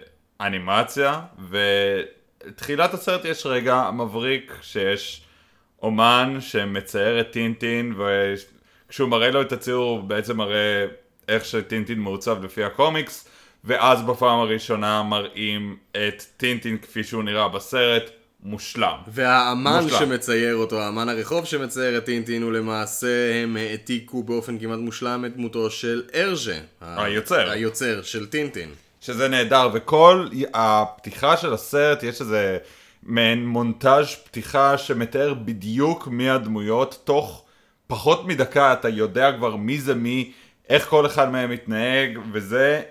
אנימציה, 0.41 1.21
ותחילת 1.51 2.95
הסרט 2.95 3.25
יש 3.25 3.47
רגע 3.47 3.91
מבריק 3.91 4.53
שיש 4.63 5.23
אומן 5.83 6.37
שמצייר 6.41 7.21
את 7.21 7.31
טינטין, 7.31 7.95
וכשהוא 7.99 9.09
מראה 9.09 9.31
לו 9.31 9.43
את 9.43 9.53
הציור 9.53 9.91
הוא 9.91 10.01
בעצם 10.01 10.37
מראה 10.37 10.87
איך 11.29 11.45
שטינטין 11.45 11.99
מעוצב 11.99 12.45
לפי 12.45 12.65
הקומיקס, 12.65 13.29
ואז 13.65 14.03
בפעם 14.03 14.39
הראשונה 14.39 15.03
מראים 15.03 15.77
את 15.93 16.23
טינטין 16.37 16.79
כפי 16.79 17.05
שהוא 17.05 17.23
נראה 17.23 17.49
בסרט, 17.49 18.11
מושלם. 18.43 18.97
והאמן 19.09 19.81
מושלם. 19.83 19.99
שמצייר 19.99 20.57
אותו, 20.57 20.81
האמן 20.81 21.09
הרחוב 21.09 21.45
שמצייר 21.45 21.99
את 21.99 22.05
טינטין, 22.05 22.43
הוא 22.43 22.53
למעשה 22.53 23.43
הם 23.43 23.57
העתיקו 23.57 24.23
באופן 24.23 24.59
כמעט 24.59 24.79
מושלם 24.79 25.25
את 25.25 25.37
דמותו 25.37 25.71
של 25.71 26.03
ארז'ה. 26.15 26.59
היוצר. 26.81 27.51
היוצר 27.51 28.03
של 28.03 28.27
טינטין. 28.27 28.69
שזה 29.01 29.29
נהדר, 29.29 29.69
וכל 29.73 30.29
הפתיחה 30.55 31.37
של 31.37 31.53
הסרט, 31.53 32.03
יש 32.03 32.21
איזה 32.21 32.59
מעין 33.03 33.47
מונטאז' 33.47 34.15
פתיחה 34.25 34.79
שמתאר 34.79 35.35
בדיוק 35.35 36.09
מי 36.09 36.31
הדמויות, 36.31 37.01
תוך 37.05 37.45
פחות 37.87 38.27
מדקה 38.27 38.73
אתה 38.73 38.89
יודע 38.89 39.33
כבר 39.33 39.57
מי 39.57 39.81
זה 39.81 39.95
מי, 39.95 40.33
איך 40.69 40.87
כל 40.89 41.07
אחד 41.07 41.33
מהם 41.33 41.51
מתנהג, 41.51 42.19
וזה 42.33 42.83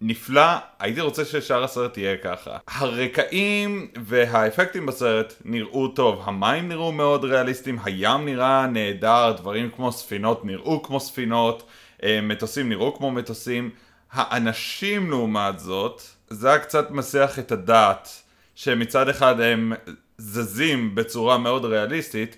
נפלא, 0.00 0.42
הייתי 0.78 1.00
רוצה 1.00 1.24
ששאר 1.24 1.64
הסרט 1.64 1.98
יהיה 1.98 2.16
ככה. 2.16 2.56
הרקעים 2.68 3.88
והאפקטים 4.04 4.86
בסרט 4.86 5.34
נראו 5.44 5.88
טוב, 5.88 6.22
המים 6.24 6.68
נראו 6.68 6.92
מאוד 6.92 7.24
ריאליסטיים, 7.24 7.78
הים 7.84 8.24
נראה 8.24 8.66
נהדר, 8.66 9.34
דברים 9.36 9.70
כמו 9.70 9.92
ספינות 9.92 10.44
נראו 10.44 10.82
כמו 10.82 11.00
ספינות, 11.00 11.68
אה, 12.02 12.20
מטוסים 12.22 12.68
נראו 12.68 12.96
כמו 12.96 13.10
מטוסים. 13.10 13.70
האנשים 14.12 15.10
לעומת 15.10 15.58
זאת, 15.58 16.02
זה 16.30 16.48
היה 16.48 16.58
קצת 16.58 16.90
מסיח 16.90 17.38
את 17.38 17.52
הדעת, 17.52 18.08
שמצד 18.54 19.08
אחד 19.08 19.40
הם 19.40 19.72
זזים 20.18 20.94
בצורה 20.94 21.38
מאוד 21.38 21.64
ריאליסטית, 21.64 22.36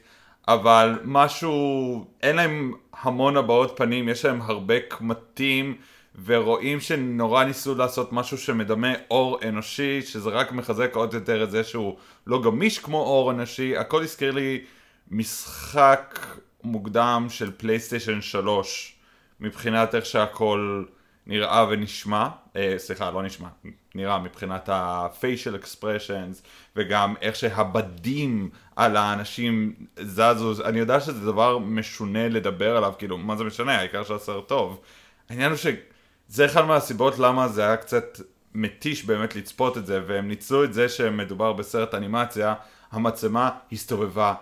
אבל 0.49 0.99
משהו, 1.05 2.07
אין 2.22 2.37
להם 2.37 2.72
המון 3.03 3.37
הבעות 3.37 3.72
פנים, 3.76 4.09
יש 4.09 4.24
להם 4.24 4.43
הרבה 4.43 4.80
קמטים, 4.80 5.76
ורואים 6.25 6.81
שנורא 6.81 7.45
ניסו 7.45 7.75
לעשות 7.75 8.12
משהו 8.12 8.39
שמדמה 8.39 8.93
אור 9.11 9.39
אנושי, 9.49 10.03
שזה 10.03 10.31
רק 10.31 10.53
מחזק 10.53 10.97
עוד 10.97 11.14
יותר 11.14 11.45
את 11.45 11.51
זה 11.51 11.64
שהוא 11.64 11.97
לא 12.27 12.43
גמיש 12.43 12.79
כמו 12.79 12.99
אור 12.99 13.31
אנושי, 13.31 13.77
הכל 13.77 14.03
הזכיר 14.03 14.33
לי 14.33 14.64
משחק 15.11 16.19
מוקדם 16.64 17.27
של 17.29 17.53
פלייסטיישן 17.57 18.21
3, 18.21 18.97
מבחינת 19.41 19.95
איך 19.95 20.07
שהכל 20.07 20.85
נראה 21.27 21.67
ונשמע, 21.71 22.29
אה, 22.57 22.75
סליחה, 22.77 23.11
לא 23.11 23.23
נשמע, 23.23 23.49
נראה 23.95 24.19
מבחינת 24.19 24.69
ה-facial 24.69 25.64
expressions, 25.64 26.47
וגם 26.77 27.14
איך 27.21 27.37
שהבדים 27.37 28.51
על 28.77 28.97
האנשים 28.97 29.75
זזו, 30.01 30.64
אני 30.64 30.79
יודע 30.79 31.01
שזה 31.01 31.27
דבר 31.27 31.59
משונה 31.59 32.29
לדבר 32.29 32.77
עליו, 32.77 32.93
כאילו, 32.99 33.19
מה 33.19 33.37
זה 33.37 33.45
משנה, 33.45 33.79
העיקר 33.79 34.05
שהסרט 34.05 34.49
טוב. 34.49 34.81
העניין 35.29 35.51
הוא 35.51 35.59
שזה 36.31 36.45
אחד 36.47 36.64
מהסיבות 36.64 37.18
למה 37.18 37.49
זה 37.49 37.66
היה 37.66 37.77
קצת 37.77 38.20
מתיש 38.55 39.05
באמת 39.05 39.37
לצפות 39.37 39.77
את 39.79 39.87
זה, 39.87 40.01
והם 40.07 40.29
ניצלו 40.29 40.64
את 40.64 40.72
זה 40.72 40.89
שמדובר 40.89 41.53
בסרט 41.53 41.95
אנימציה, 41.95 42.55
המצלמה 42.93 43.51
הסתובבה 43.72 44.35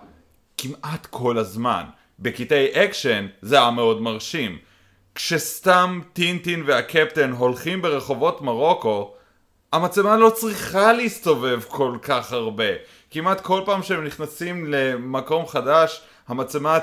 כמעט 0.57 1.07
כל 1.07 1.39
הזמן. 1.39 1.85
בקטעי 2.19 2.85
אקשן 2.85 3.27
זה 3.43 3.59
היה 3.59 3.71
מאוד 3.71 4.03
מרשים. 4.03 4.59
כשסתם 5.15 6.01
טינטין 6.13 6.63
והקפטן 6.67 7.33
הולכים 7.33 7.83
ברחובות 7.83 8.43
מרוקו, 8.43 9.15
המצלמה 9.73 10.17
לא 10.17 10.31
צריכה 10.31 10.93
להסתובב 10.93 11.61
כל 11.69 11.97
כך 12.03 12.33
הרבה. 12.33 12.65
כמעט 13.11 13.41
כל 13.41 13.63
פעם 13.65 13.83
שהם 13.83 14.05
נכנסים 14.05 14.67
למקום 14.73 15.47
חדש, 15.47 16.03
המצלמה 16.29 16.79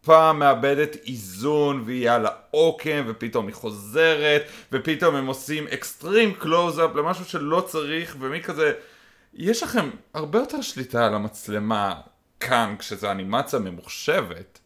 טיפה 0.00 0.32
מאבדת 0.32 0.96
איזון 1.06 1.82
והיא 1.86 2.10
על 2.10 2.26
העוקם, 2.26 3.04
ופתאום 3.08 3.46
היא 3.46 3.54
חוזרת, 3.54 4.42
ופתאום 4.72 5.14
הם 5.14 5.26
עושים 5.26 5.66
extreme 5.68 6.34
close-up 6.34 6.94
למשהו 6.94 7.24
שלא 7.24 7.60
צריך, 7.60 8.16
ומי 8.18 8.42
כזה... 8.42 8.72
יש 9.34 9.62
לכם 9.62 9.90
הרבה 10.14 10.38
יותר 10.38 10.60
שליטה 10.60 11.06
על 11.06 11.14
המצלמה 11.14 11.94
כאן, 12.40 12.74
כשזו 12.78 13.10
אנימציה 13.10 13.58
ממוחשבת. 13.58 14.58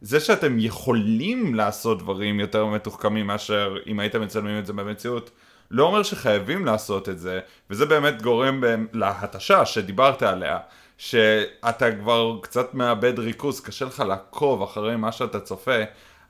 זה 0.00 0.20
שאתם 0.20 0.58
יכולים 0.58 1.54
לעשות 1.54 1.98
דברים 1.98 2.40
יותר 2.40 2.66
מתוחכמים 2.66 3.26
מאשר 3.26 3.76
אם 3.86 4.00
הייתם 4.00 4.22
מצלמים 4.22 4.58
את 4.58 4.66
זה 4.66 4.72
במציאות, 4.72 5.30
לא 5.70 5.84
אומר 5.84 6.02
שחייבים 6.02 6.66
לעשות 6.66 7.08
את 7.08 7.18
זה, 7.18 7.40
וזה 7.70 7.86
באמת 7.86 8.22
גורם 8.22 8.62
להתשה 8.92 9.66
שדיברת 9.66 10.22
עליה, 10.22 10.58
שאתה 10.98 11.92
כבר 11.92 12.38
קצת 12.42 12.74
מאבד 12.74 13.18
ריכוז, 13.18 13.60
קשה 13.60 13.84
לך 13.84 14.00
לעקוב 14.00 14.62
אחרי 14.62 14.96
מה 14.96 15.12
שאתה 15.12 15.40
צופה, 15.40 15.80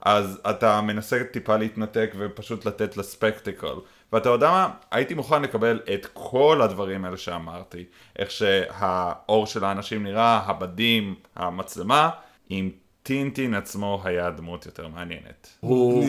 אז 0.00 0.40
אתה 0.50 0.80
מנסה 0.80 1.24
טיפה 1.32 1.56
להתנתק 1.56 2.14
ופשוט 2.18 2.64
לתת 2.64 2.96
לספקטיקל. 2.96 3.74
ואתה 4.12 4.28
יודע 4.28 4.50
מה? 4.50 4.70
הייתי 4.90 5.14
מוכן 5.14 5.42
לקבל 5.42 5.80
את 5.94 6.06
כל 6.12 6.62
הדברים 6.62 7.04
האלה 7.04 7.16
שאמרתי. 7.16 7.84
איך 8.18 8.30
שהאור 8.30 9.46
של 9.46 9.64
האנשים 9.64 10.02
נראה, 10.02 10.40
הבדים, 10.46 11.14
המצלמה, 11.36 12.10
אם 12.50 12.70
טינטין 13.02 13.54
עצמו 13.54 14.00
היה 14.04 14.30
דמות 14.30 14.66
יותר 14.66 14.88
מעניינת. 14.88 15.48
הוא... 15.60 16.04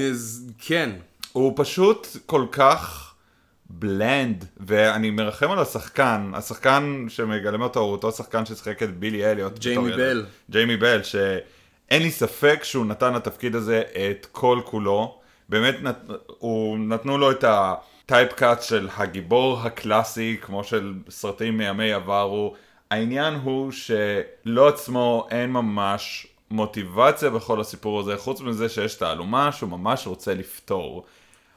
כן. 0.60 0.90
הוא 1.32 1.54
פשוט 1.56 2.08
כל 2.26 2.46
כך 2.52 3.09
בלנד, 3.70 4.46
ואני 4.58 5.12
מרחם 5.12 5.52
על 5.52 5.60
השחקן, 5.60 6.32
השחקן 6.34 7.06
שמגלם 7.10 7.62
אותו 7.62 7.80
הוא 7.80 7.92
אותו 7.92 8.12
שחקן 8.12 8.46
ששיחק 8.46 8.84
את 8.84 9.00
בילי 9.00 9.32
אליוט. 9.32 9.60
ג'יימי. 9.60 9.92
בל. 9.92 10.26
ג'יימי 10.50 10.78
בל, 10.78 11.04
שאין 11.04 12.02
לי 12.02 12.12
ספק 12.12 12.60
שהוא 12.64 12.86
נתן 12.86 13.14
לתפקיד 13.14 13.56
הזה 13.56 13.82
את 14.12 14.28
כל 14.32 14.62
כולו. 14.66 15.20
באמת 15.50 15.76
נת... 15.82 15.98
הוא... 16.28 16.78
נתנו 16.78 17.18
לו 17.18 17.32
את 17.32 17.44
הטייפקאט 17.48 18.64
של 18.64 18.90
הגיבור 18.98 19.60
הקלאסי, 19.64 20.38
כמו 20.42 20.64
של 20.64 20.94
סרטים 21.10 21.58
מימי 21.58 21.94
עברו. 21.94 22.56
העניין 22.92 23.34
הוא 23.34 23.72
שלא 23.72 24.68
עצמו 24.68 25.28
אין 25.32 25.52
ממש 25.52 26.28
מוטיבציה 26.52 27.30
בכל 27.30 27.62
הסיפור 27.62 28.00
הזה, 28.00 28.18
חוץ 28.18 28.42
מזה 28.42 28.70
שיש 28.70 28.96
תעלומה 28.96 29.52
שהוא 29.52 29.70
ממש 29.70 30.08
רוצה 30.08 30.34
לפתור. 30.34 31.06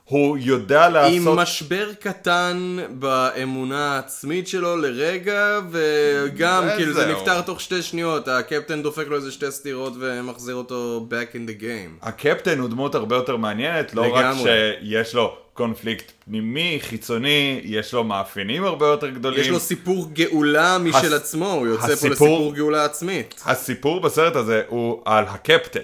הוא 0.04 0.38
יודע 0.40 0.88
לעשות... 0.88 1.12
עם 1.16 1.28
משבר 1.28 1.88
קטן 2.00 2.76
באמונה 2.90 3.94
העצמית 3.94 4.48
שלו 4.48 4.76
לרגע, 4.76 5.60
וגם 5.70 6.64
כאילו 6.76 6.92
זה. 6.94 7.12
נפתר 7.12 7.40
תוך 7.40 7.60
שתי 7.60 7.82
שניות, 7.82 8.28
הקפטן 8.28 8.82
דופק 8.82 9.06
לו 9.08 9.16
איזה 9.16 9.32
שתי 9.32 9.50
סטירות 9.50 9.92
ומחזיר 10.00 10.54
אותו 10.54 11.06
back 11.10 11.34
in 11.34 11.50
the 11.50 11.62
game. 11.62 12.06
הקפטן 12.06 12.58
הוא 12.58 12.68
דמות 12.68 12.94
הרבה 12.94 13.16
יותר 13.16 13.36
מעניינת, 13.36 13.94
לא 13.94 14.02
רק 14.14 14.24
לגמרי. 14.24 14.50
שיש 14.80 15.14
לו 15.14 15.34
קונפליקט 15.54 16.12
פנימי, 16.24 16.78
חיצוני, 16.82 17.60
יש 17.64 17.94
לו 17.94 18.04
מאפיינים 18.04 18.64
הרבה 18.64 18.86
יותר 18.86 19.08
גדולים. 19.10 19.40
יש 19.40 19.48
לו 19.48 19.60
סיפור 19.60 20.10
גאולה 20.12 20.78
משל 20.78 20.96
הס- 20.98 21.12
עצמו, 21.12 21.52
הוא 21.52 21.66
יוצא 21.66 21.86
פה 21.86 21.92
הסיפור- 21.92 22.10
לסיפור 22.10 22.54
גאולה 22.54 22.84
עצמית. 22.84 23.40
הסיפור 23.46 24.00
בסרט 24.00 24.36
הזה 24.36 24.62
הוא 24.68 25.02
על 25.04 25.24
הקפטן. 25.28 25.80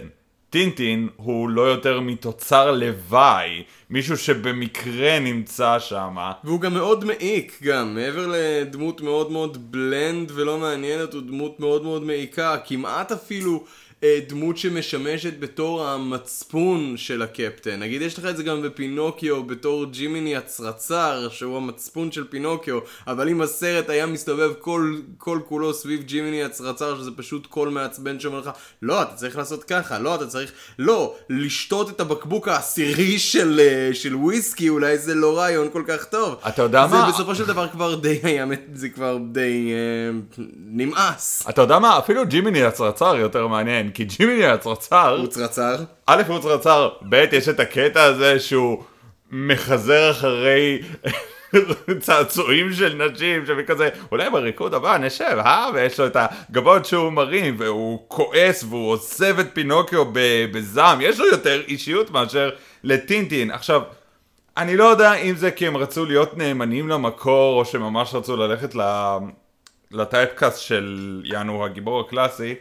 טינטין 0.51 1.09
הוא 1.17 1.49
לא 1.49 1.63
יותר 1.63 2.01
מתוצר 2.01 2.71
לוואי, 2.73 3.63
מישהו 3.91 4.17
שבמקרה 4.17 5.19
נמצא 5.19 5.79
שם. 5.79 6.17
והוא 6.45 6.61
גם 6.61 6.75
מאוד 6.75 7.05
מעיק 7.05 7.59
גם, 7.63 7.95
מעבר 7.95 8.27
לדמות 8.33 9.01
מאוד 9.01 9.33
מאוד 9.33 9.73
בלנד 9.73 10.33
ולא 10.35 10.59
מעניינת, 10.59 11.15
הוא 11.15 11.23
דמות 11.23 11.61
מאוד 11.61 11.83
מאוד 11.83 12.03
מעיקה, 12.03 12.57
כמעט 12.65 13.13
אפילו 13.13 13.65
דמות 14.05 14.59
שמשמשת 14.59 15.39
בתור 15.41 15.87
המצפון 15.87 16.97
של 16.97 17.23
הקפטן. 17.23 17.81
נגיד 17.81 18.03
יש 18.03 18.19
לך 18.19 18.27
את 18.27 18.37
זה 18.37 18.43
גם 18.43 18.63
בפינוקיו 18.63 19.45
בתור 19.45 19.85
ג'ימיני 19.85 20.37
הצרצר, 20.37 21.29
שהוא 21.31 21.57
המצפון 21.57 22.13
של 22.13 22.25
פינוקיו, 22.31 22.79
אבל 23.07 23.29
אם 23.29 23.41
הסרט 23.41 23.91
היה 23.91 24.07
מסתובב 24.07 24.53
כל, 24.59 24.97
כל 25.19 25.41
כולו 25.49 25.75
סביב 25.75 26.03
ג'ימיני 26.03 26.45
הצרצר, 26.45 26.99
שזה 26.99 27.11
פשוט 27.17 27.47
קול 27.47 27.69
מעצבן 27.69 28.21
שאומר 28.21 28.41
לך, 28.41 28.51
לא, 28.83 29.03
אתה 29.03 29.15
צריך 29.15 29.37
לעשות 29.37 29.65
ככה, 29.65 29.99
לא, 29.99 30.15
אתה 30.15 30.27
צריך, 30.27 30.53
לא, 30.79 31.15
לשתות 31.31 31.91
את 31.91 32.01
הבקבוק 32.01 32.49
העשירי 32.49 33.19
של, 33.19 33.61
אה, 33.61 33.95
של 33.95 34.17
וויסקי, 34.17 34.69
אולי 34.69 34.99
זה 34.99 35.15
לא 35.15 35.39
רעיון 35.39 35.69
כל 35.73 35.83
כך 35.89 36.05
טוב. 36.05 36.35
אתה 36.49 36.63
יודע 36.63 36.87
זה 36.87 36.97
מה? 36.97 37.09
בסופו 37.09 37.35
של 37.35 37.47
דבר 37.47 37.69
כבר 37.69 37.95
די 37.95 38.21
היה, 38.23 38.47
זה 38.75 38.89
כבר 38.89 39.19
די 39.33 39.73
אה, 39.73 40.45
נמאס. 40.57 41.47
אתה 41.49 41.63
יודע 41.63 41.79
מה? 41.79 41.99
אפילו 41.99 42.27
ג'ימיני 42.27 42.63
הצרצר 42.63 43.17
יותר 43.17 43.47
מעניין, 43.47 43.88
כי 43.95 44.05
ג'ימיני 44.05 44.47
הצרצר... 44.47 45.17
הוא 45.19 45.27
צרצר. 45.27 45.77
א' 46.07 46.23
הוא 46.27 46.39
צרצר, 46.39 46.89
ב' 47.09 47.25
יש 47.33 47.49
את 47.49 47.61
הקטע 47.61 48.03
הזה 48.03 48.41
שהוא 48.41 48.83
מחזר 49.31 50.11
אחרי 50.11 50.83
צעצועים 52.01 52.73
של 52.73 52.95
נשים, 52.95 53.47
שכזה, 53.47 53.89
אולי 54.13 54.31
בריקוד 54.31 54.75
הבא 54.75 54.99
נשב, 54.99 55.39
אה? 55.39 55.71
ויש 55.75 56.01
לו 56.01 56.07
את 56.07 56.17
הגבות 56.21 56.87
שהוא 56.87 57.11
מרים, 57.11 57.57
והוא 57.59 58.05
כועס, 58.09 58.65
והוא 58.65 58.91
עוזב 58.91 59.39
את 59.39 59.47
פינוקיו 59.53 60.05
בזעם, 60.53 61.01
יש 61.01 61.21
לו 61.21 61.27
יותר 61.27 61.63
אישיות 61.69 62.11
מאשר 62.11 62.51
לטינטין. 62.85 63.51
עכשיו, 63.51 63.83
אני 64.57 64.77
לא 64.77 64.85
יודע 64.85 65.15
אם 65.15 65.37
זה 65.37 65.51
כי 65.51 65.67
הם 65.67 65.77
רצו 65.77 66.05
להיות 66.05 66.37
נאמנים 66.37 66.89
למקור, 66.89 67.59
או 67.59 67.65
שממש 67.65 68.15
רצו 68.15 68.37
ללכת 68.37 68.75
ל... 68.75 68.81
לטייפקאסט 69.91 70.61
של 70.61 71.21
יאנו 71.25 71.65
הגיבור 71.65 72.01
הקלאסי, 72.01 72.55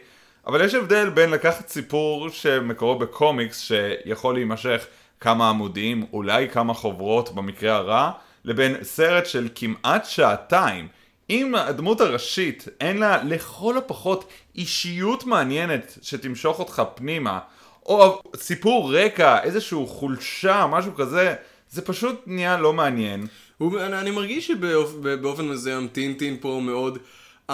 אבל 0.48 0.64
יש 0.64 0.74
הבדל 0.74 1.08
בין 1.10 1.30
לקחת 1.30 1.68
סיפור 1.68 2.28
שמקורו 2.28 2.98
בקומיקס 2.98 3.60
שיכול 3.60 4.34
להימשך 4.34 4.86
כמה 5.20 5.48
עמודים, 5.48 6.06
אולי 6.12 6.48
כמה 6.48 6.74
חוברות 6.74 7.34
במקרה 7.34 7.76
הרע, 7.76 8.10
לבין 8.44 8.76
סרט 8.82 9.26
של 9.26 9.48
כמעט 9.54 10.04
שעתיים. 10.04 10.88
אם 11.30 11.54
הדמות 11.54 12.00
הראשית 12.00 12.68
אין 12.80 12.98
לה 12.98 13.22
לכל 13.24 13.78
הפחות 13.78 14.28
אישיות 14.56 15.24
מעניינת 15.24 15.98
שתמשוך 16.02 16.58
אותך 16.58 16.82
פנימה, 16.94 17.38
או 17.86 18.22
סיפור 18.36 18.94
רקע, 18.96 19.42
איזשהו 19.42 19.86
חולשה, 19.86 20.66
משהו 20.70 20.94
כזה, 20.94 21.34
זה 21.70 21.82
פשוט 21.82 22.22
נהיה 22.26 22.56
לא 22.56 22.72
מעניין. 22.72 23.26
הוא, 23.58 23.80
אני, 23.80 23.98
אני 23.98 24.10
מרגיש 24.10 24.46
שבאופן 24.46 25.48
מסוים 25.48 25.88
טינטין 25.88 26.36
פה 26.40 26.60
מאוד 26.62 26.98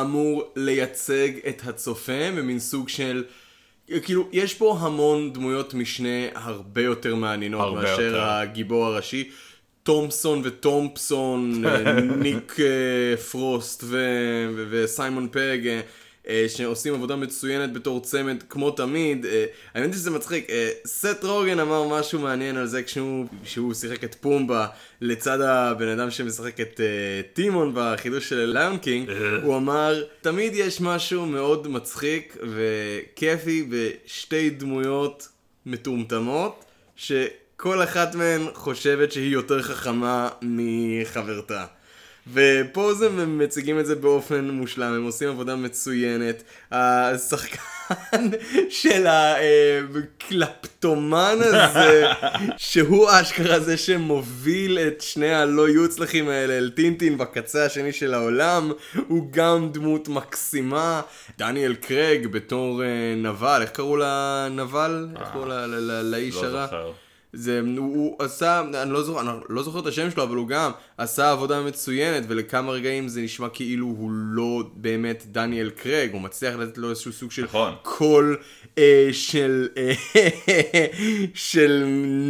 אמור 0.01 0.53
לייצג 0.57 1.31
את 1.49 1.63
הצופה 1.65 2.31
במין 2.37 2.59
סוג 2.59 2.89
של... 2.89 3.25
כאילו, 4.03 4.29
יש 4.33 4.55
פה 4.55 4.77
המון 4.81 5.33
דמויות 5.33 5.75
משנה 5.75 6.29
הרבה 6.35 6.83
יותר 6.83 7.15
מעניינות 7.15 7.61
הרבה 7.61 7.81
מאשר 7.83 8.03
יותר. 8.03 8.23
הגיבור 8.23 8.87
הראשי. 8.87 9.31
תומפסון 9.83 10.41
וטומפסון, 10.45 11.65
אה, 11.67 12.01
ניק 12.23 12.57
אה, 12.61 13.17
פרוסט 13.17 13.85
וסיימון 14.71 15.29
פג, 15.33 15.67
אה, 15.67 15.81
שעושים 16.49 16.95
עבודה 16.95 17.17
מצוינת 17.17 17.73
בתור 17.73 18.01
צמד 18.01 18.43
כמו 18.49 18.71
תמיד. 18.71 19.27
אה, 19.27 19.45
האמת 19.75 19.87
היא 19.93 19.95
שזה 19.95 20.11
מצחיק, 20.11 20.51
אה, 20.51 20.71
סת' 20.87 21.25
רוגן 21.25 21.61
אמר 21.61 21.89
משהו 21.89 22.19
מעניין 22.19 22.57
על 22.57 22.67
זה 22.67 22.83
כשהוא 22.83 23.75
שיחק 23.75 24.05
את 24.05 24.15
פומבה 24.15 24.67
לצד 25.01 25.41
הבן 25.41 25.89
אדם 25.89 26.11
שמשחק 26.11 26.61
את 26.61 26.81
אה, 26.81 27.21
טימון 27.33 27.73
בחידוש 27.75 28.29
של 28.29 28.51
Lion 28.55 28.79
King, 28.79 29.11
הוא 29.43 29.57
אמר, 29.57 30.03
תמיד 30.21 30.53
יש 30.55 30.81
משהו 30.81 31.27
מאוד 31.27 31.69
מצחיק 31.69 32.37
וכיפי 32.43 33.69
בשתי 33.71 34.51
דמויות 34.51 35.29
מטומטמות, 35.67 36.65
שכל 36.97 37.83
אחת 37.83 38.15
מהן 38.15 38.47
חושבת 38.55 39.13
שהיא 39.13 39.33
יותר 39.33 39.63
חכמה 39.63 40.29
מחברתה. 40.43 41.65
ופה 42.33 42.95
זה 42.95 43.07
הם 43.07 43.39
מציגים 43.39 43.81
את 43.81 43.87
זה 43.87 43.95
באופן 43.95 44.51
מושלם, 44.51 44.95
הם 44.95 45.05
עושים 45.05 45.29
עבודה 45.29 45.57
מצוינת. 45.57 46.43
השחקן 46.71 47.59
של 48.81 49.07
הקלפטומן 49.07 51.37
הזה, 51.41 52.07
שהוא 52.57 53.09
אשכרה 53.11 53.61
זה 53.61 53.77
שמוביל 53.77 54.79
את 54.79 55.01
שני 55.01 55.35
הלא 55.35 55.69
יוצלחים 55.69 56.29
האלה 56.29 56.59
אל 56.59 56.71
טינטין 56.71 57.19
בקצה 57.19 57.65
השני 57.65 57.93
של 57.93 58.15
העולם, 58.15 58.73
הוא 59.09 59.29
גם 59.31 59.69
דמות 59.73 60.09
מקסימה. 60.09 61.01
דניאל 61.39 61.75
קרג 61.75 62.27
בתור 62.27 62.83
אה, 62.83 62.89
נבל, 63.17 63.63
איך 63.63 63.71
קראו 63.71 63.97
לה 63.97 64.49
נבל? 64.51 65.09
איך 65.21 65.29
קראו 65.33 65.45
לאיש 66.03 66.35
לא 66.35 66.47
הרע? 66.47 66.67
זוכר. 66.67 66.93
זה, 67.35 67.61
הוא, 67.77 67.95
הוא 67.95 68.17
עשה, 68.19 68.63
אני 68.83 68.93
לא, 68.93 69.03
זוכר, 69.03 69.21
אני 69.21 69.29
לא 69.49 69.63
זוכר 69.63 69.79
את 69.79 69.87
השם 69.87 70.11
שלו, 70.11 70.23
אבל 70.23 70.37
הוא 70.37 70.49
גם 70.49 70.71
עשה 70.99 71.31
עבודה 71.31 71.63
מצוינת, 71.63 72.25
ולכמה 72.29 72.73
רגעים 72.73 73.09
זה 73.09 73.21
נשמע 73.21 73.49
כאילו 73.49 73.87
הוא 73.87 74.11
לא 74.13 74.63
באמת 74.75 75.25
דניאל 75.27 75.71
קרייג, 75.71 76.13
הוא 76.13 76.21
מצליח 76.21 76.55
לתת 76.55 76.79
לו 76.79 76.91
איזשהו 76.91 77.13
סוג 77.13 77.31
של 77.31 77.45
נכון. 77.45 77.75
קול 77.83 78.37
אה, 78.79 79.09
של, 79.13 79.69
אה, 79.77 79.93
של 81.35 81.85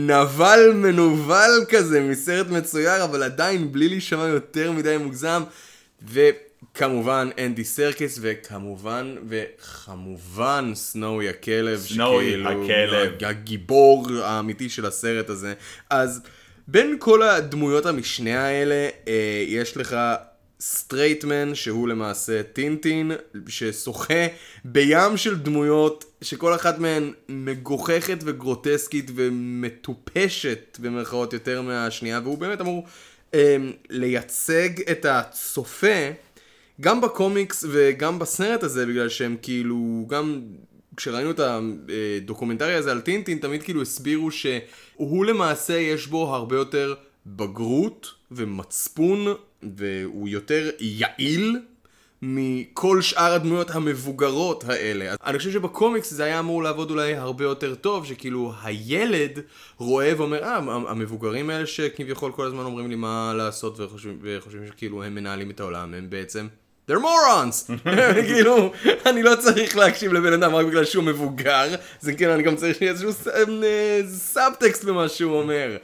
נבל 0.07 0.73
מנוול 0.75 1.65
כזה 1.69 2.01
מסרט 2.01 2.47
מצויר, 2.47 3.05
אבל 3.05 3.23
עדיין 3.23 3.73
בלי 3.73 3.89
להישמע 3.89 4.27
יותר 4.27 4.73
מדי 4.73 4.97
מוגזם. 4.97 5.43
וכמובן 6.77 7.29
אנדי 7.39 7.65
סרקיס, 7.65 8.19
וכמובן, 8.23 9.17
וכמובן 9.29 10.73
סנואי 10.75 11.29
הכלב, 11.29 11.79
סנואי 11.79 12.27
שכאילו, 12.27 12.51
הכלב. 12.51 13.25
הגיבור 13.25 14.07
האמיתי 14.23 14.69
של 14.69 14.87
הסרט 14.87 15.31
הזה. 15.31 15.55
אז 15.91 16.23
בין 16.69 16.97
כל 16.99 17.23
הדמויות 17.23 17.87
המשנה 17.87 18.47
האלה, 18.47 18.89
אה, 19.09 19.45
יש 19.47 19.77
לך 19.77 19.97
straight 20.61 21.23
man, 21.23 21.55
שהוא 21.55 21.89
למעשה 21.89 22.43
טינטין, 22.43 23.13
ששוחה 23.49 24.27
בים 24.65 25.17
של 25.17 25.39
דמויות, 25.39 26.05
שכל 26.23 26.55
אחת 26.55 26.79
מהן 26.79 27.13
מגוחכת 27.29 28.19
וגרוטסקית 28.25 29.11
ומטופשת 29.15 30.79
במרכאות 30.81 31.33
יותר 31.33 31.63
מהשנייה, 31.63 32.21
והוא 32.23 32.39
באמת 32.39 32.61
אמור 32.61 32.87
אה, 33.35 33.57
לייצג 33.91 34.71
את 34.91 35.05
הצופה. 35.05 36.11
גם 36.81 37.01
בקומיקס 37.01 37.65
וגם 37.69 38.19
בסרט 38.19 38.63
הזה, 38.63 38.87
בגלל 38.87 39.09
שהם 39.09 39.37
כאילו, 39.43 40.07
גם 40.09 40.41
כשראינו 40.97 41.31
את 41.31 41.41
הדוקומנטרי 41.41 42.75
הזה 42.75 42.93
על 42.93 43.01
טינטין, 43.01 43.39
תמיד 43.39 43.63
כאילו 43.63 43.83
הסבירו 43.83 44.31
שהוא 44.31 45.25
למעשה 45.25 45.77
יש 45.77 46.07
בו 46.07 46.35
הרבה 46.35 46.57
יותר 46.57 46.95
בגרות 47.27 48.15
ומצפון, 48.31 49.27
והוא 49.77 50.29
יותר 50.29 50.71
יעיל 50.81 51.59
מכל 52.23 53.03
שאר 53.03 53.33
הדמויות 53.33 53.71
המבוגרות 53.71 54.65
האלה. 54.65 55.11
אז 55.11 55.17
אני 55.25 55.39
חושב 55.39 55.51
שבקומיקס 55.51 56.11
זה 56.11 56.25
היה 56.25 56.39
אמור 56.39 56.63
לעבוד 56.63 56.91
אולי 56.91 57.15
הרבה 57.15 57.45
יותר 57.45 57.75
טוב, 57.75 58.07
שכאילו 58.07 58.53
הילד 58.63 59.39
רואה 59.79 60.13
ואומר, 60.17 60.43
אה, 60.43 60.57
המבוגרים 60.89 61.51
האלה 61.51 61.67
שכביכול 61.67 62.33
כל 62.33 62.47
הזמן 62.47 62.65
אומרים 62.65 62.91
לי 62.91 62.97
מה 62.97 63.33
לעשות 63.37 63.81
וחושבים, 63.81 64.19
וחושבים 64.23 64.67
שכאילו 64.67 65.03
הם 65.03 65.15
מנהלים 65.15 65.51
את 65.51 65.61
העולם, 65.61 65.95
הם 65.95 66.11
בעצם... 66.11 66.47
they're 66.89 67.01
morons! 67.01 67.71
כאילו, 68.29 68.73
אני 69.07 69.23
לא 69.23 69.35
צריך 69.37 69.77
להקשיב 69.77 70.13
לבן 70.13 70.33
אדם 70.33 70.55
רק 70.55 70.67
בגלל 70.67 70.85
שהוא 70.85 71.05
מבוגר, 71.05 71.75
זה 72.01 72.15
כן, 72.15 72.31
אני 72.31 72.43
גם 72.43 72.57
צריך 72.57 72.83
איזשהו 72.83 73.11
סאבטקסט 74.09 74.85
במה 74.85 75.09
שהוא 75.09 75.41
אומר. 75.41 75.77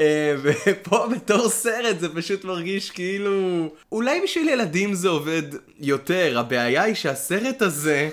אה, 0.00 0.34
ופה 0.42 1.06
בתור 1.12 1.48
סרט 1.48 2.00
זה 2.00 2.08
פשוט 2.14 2.44
מרגיש 2.44 2.90
כאילו... 2.90 3.68
אולי 3.92 4.20
בשביל 4.24 4.48
ילדים 4.48 4.94
זה 4.94 5.08
עובד 5.08 5.42
יותר, 5.80 6.38
הבעיה 6.38 6.82
היא 6.82 6.94
שהסרט 6.94 7.62
הזה... 7.62 8.10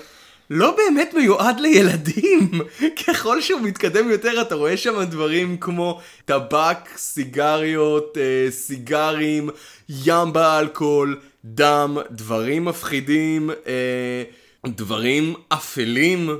לא 0.50 0.76
באמת 0.76 1.14
מיועד 1.14 1.60
לילדים. 1.60 2.50
ככל 3.06 3.40
שהוא 3.40 3.60
מתקדם 3.60 4.10
יותר 4.10 4.42
אתה 4.42 4.54
רואה 4.54 4.76
שם 4.76 5.02
דברים 5.02 5.56
כמו 5.56 6.00
טבק, 6.24 6.78
סיגריות, 6.96 8.18
אה, 8.18 8.50
סיגרים, 8.50 9.50
ים 9.88 10.32
באלכוהול, 10.32 11.20
דם, 11.44 11.96
דברים 12.10 12.64
מפחידים, 12.64 13.50
אה, 13.66 14.22
דברים 14.66 15.34
אפלים 15.48 16.30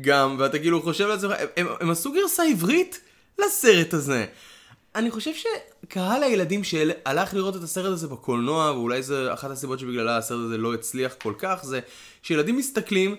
גם, 0.00 0.36
ואתה 0.38 0.58
כאילו 0.58 0.82
חושב 0.82 1.06
לעצמך, 1.06 1.32
הם, 1.38 1.46
הם, 1.56 1.66
הם 1.80 1.90
עשו 1.90 2.12
גרסה 2.12 2.42
עברית 2.44 3.00
לסרט 3.38 3.94
הזה. 3.94 4.26
אני 4.94 5.10
חושב 5.10 5.30
שקהל 5.34 6.22
הילדים 6.22 6.64
שהלך 6.64 7.34
לראות 7.34 7.56
את 7.56 7.62
הסרט 7.62 7.92
הזה 7.92 8.08
בקולנוע, 8.08 8.72
ואולי 8.72 9.02
זה 9.02 9.32
אחת 9.32 9.50
הסיבות 9.50 9.78
שבגללה 9.78 10.16
הסרט 10.16 10.40
הזה 10.44 10.58
לא 10.58 10.74
הצליח 10.74 11.14
כל 11.22 11.34
כך, 11.38 11.60
זה 11.64 11.80
שילדים 12.22 12.56
מסתכלים, 12.56 13.16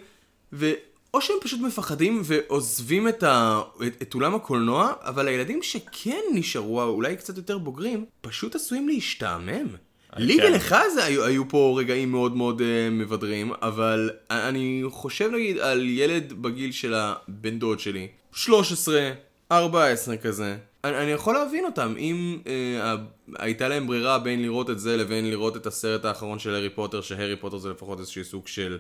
ואו 0.53 1.21
שהם 1.21 1.35
פשוט 1.41 1.61
מפחדים 1.61 2.21
ועוזבים 2.23 3.07
את, 3.07 3.23
ה... 3.23 3.61
את, 3.88 4.01
את 4.01 4.13
אולם 4.13 4.35
הקולנוע, 4.35 4.93
אבל 5.01 5.27
הילדים 5.27 5.63
שכן 5.63 6.21
נשארו, 6.33 6.83
אולי 6.83 7.15
קצת 7.15 7.38
יותר 7.38 7.57
בוגרים, 7.57 8.05
פשוט 8.21 8.55
עשויים 8.55 8.88
להשתעמם. 8.88 9.86
לי 10.16 10.38
כן. 10.38 10.43
ולך 10.43 10.76
זה 10.93 11.03
היו, 11.03 11.26
היו 11.26 11.49
פה 11.49 11.76
רגעים 11.80 12.12
מאוד 12.12 12.36
מאוד 12.36 12.60
uh, 12.60 12.64
מבדרים, 12.91 13.51
אבל 13.62 14.10
אני 14.32 14.84
חושב 14.89 15.30
נגיד 15.32 15.58
על 15.58 15.89
ילד 15.89 16.34
בגיל 16.41 16.72
של 16.72 16.93
הבן 16.93 17.60
דוד 17.60 17.80
שלי, 17.80 18.08
13, 18.32 19.12
14 19.51 20.18
כזה. 20.18 20.58
אני, 20.84 20.97
אני 20.97 21.12
יכול 21.12 21.34
להבין 21.34 21.66
אותם, 21.66 21.93
אם 21.97 22.38
uh, 22.43 23.38
הייתה 23.39 23.68
להם 23.68 23.88
ברירה 23.88 24.20
בין 24.20 24.41
לראות 24.41 24.70
את 24.70 24.80
זה 24.80 24.97
לבין 24.97 25.30
לראות 25.30 25.58
את 25.58 25.68
הסרט 25.68 26.05
האחרון 26.05 26.39
של 26.39 26.55
הארי 26.55 26.70
פוטר, 26.70 27.01
שהארי 27.01 27.36
פוטר 27.36 27.58
זה 27.58 27.70
לפחות 27.70 27.99
איזשהו 27.99 28.24
סוג 28.24 28.47
של 28.47 28.78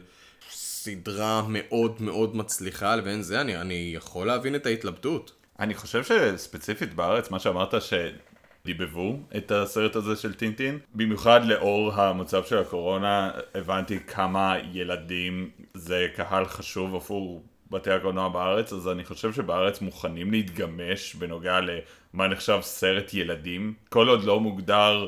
סדרה 0.51 1.45
מאוד 1.49 2.01
מאוד 2.01 2.35
מצליחה, 2.35 2.95
לבין 2.95 3.21
זה 3.21 3.41
אני, 3.41 3.57
אני 3.57 3.91
יכול 3.95 4.27
להבין 4.27 4.55
את 4.55 4.65
ההתלבטות. 4.65 5.31
אני 5.59 5.75
חושב 5.75 6.03
שספציפית 6.03 6.93
בארץ, 6.93 7.31
מה 7.31 7.39
שאמרת 7.39 7.81
שדיבבו 8.67 9.19
את 9.37 9.51
הסרט 9.51 9.95
הזה 9.95 10.15
של 10.15 10.33
טינטין, 10.33 10.79
במיוחד 10.95 11.45
לאור 11.45 11.93
המצב 11.93 12.43
של 12.43 12.57
הקורונה, 12.57 13.31
הבנתי 13.55 13.99
כמה 13.99 14.55
ילדים 14.73 15.49
זה 15.73 16.07
קהל 16.15 16.45
חשוב 16.45 16.95
עבור 16.95 17.43
בתי 17.71 17.91
הקולנוע 17.91 18.29
בארץ, 18.29 18.73
אז 18.73 18.87
אני 18.87 19.05
חושב 19.05 19.33
שבארץ 19.33 19.81
מוכנים 19.81 20.31
להתגמש 20.31 21.15
בנוגע 21.15 21.59
למה 21.61 22.27
נחשב 22.27 22.59
סרט 22.61 23.13
ילדים, 23.13 23.73
כל 23.89 24.07
עוד 24.07 24.23
לא 24.23 24.39
מוגדר 24.39 25.07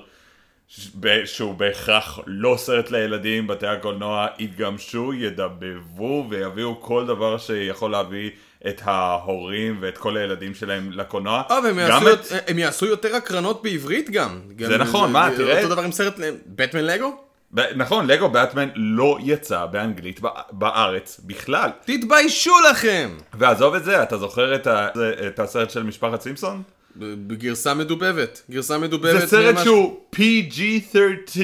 שהוא 1.26 1.56
בהכרח 1.56 2.20
לא 2.26 2.56
סרט 2.58 2.92
לילדים, 2.92 3.48
בתי 3.48 3.68
הקולנוע 3.68 4.28
יתגמשו, 4.40 5.14
ידבבו 5.14 6.28
ויביאו 6.30 6.82
כל 6.82 7.06
דבר 7.08 7.38
שיכול 7.38 7.92
להביא 7.92 8.30
את 8.68 8.82
ההורים 8.86 9.78
ואת 9.82 9.98
כל 9.98 10.18
הילדים 10.18 10.54
שלהם 10.56 10.92
לקולנוע. 10.92 11.42
אה, 11.52 11.60
והם 11.64 11.80
גם 11.90 12.04
יעשו, 12.04 12.14
את-. 12.14 12.50
הם 12.50 12.60
יעשו 12.60 12.86
יותר 12.86 13.16
הקרנות 13.16 13.64
בעברית 13.64 14.10
גם. 14.10 14.40
גם 14.56 14.68
זה 14.70 14.78
נכון, 14.78 15.12
מה, 15.12 15.30
תראה- 15.38 15.58
אותו 15.64 15.74
דבר 15.76 15.82
עם 15.84 15.92
סרט 15.92 16.16
בטמן 16.48 16.84
לגו? 16.86 17.18
ב- 17.54 17.62
נכון, 17.76 18.08
לגו 18.08 18.30
באטמן 18.30 18.70
לא 18.76 19.18
יצא 19.24 19.66
באנגלית 19.66 20.20
ב- 20.22 20.28
בארץ 20.52 21.22
בכלל. 21.26 21.70
תתביישו 21.86 22.54
לכם! 22.72 23.10
ועזוב 23.34 23.76
את 23.76 23.84
זה, 23.84 24.04
אתה 24.04 24.18
זוכר 24.18 24.56
את, 24.56 24.68
ה- 24.68 24.88
את 25.28 25.40
הסרט 25.40 25.70
של 25.70 25.84
משפחת 25.84 26.22
סימפסון? 26.22 26.62
בגרסה 27.00 27.74
מדובבת. 27.74 28.42
גרסה 28.52 28.78
מדובבת. 28.78 29.22
זה 29.22 29.28
סרט 29.28 29.56
ממש- 29.56 29.64
שהוא 29.64 30.00
PG-13 30.16 31.40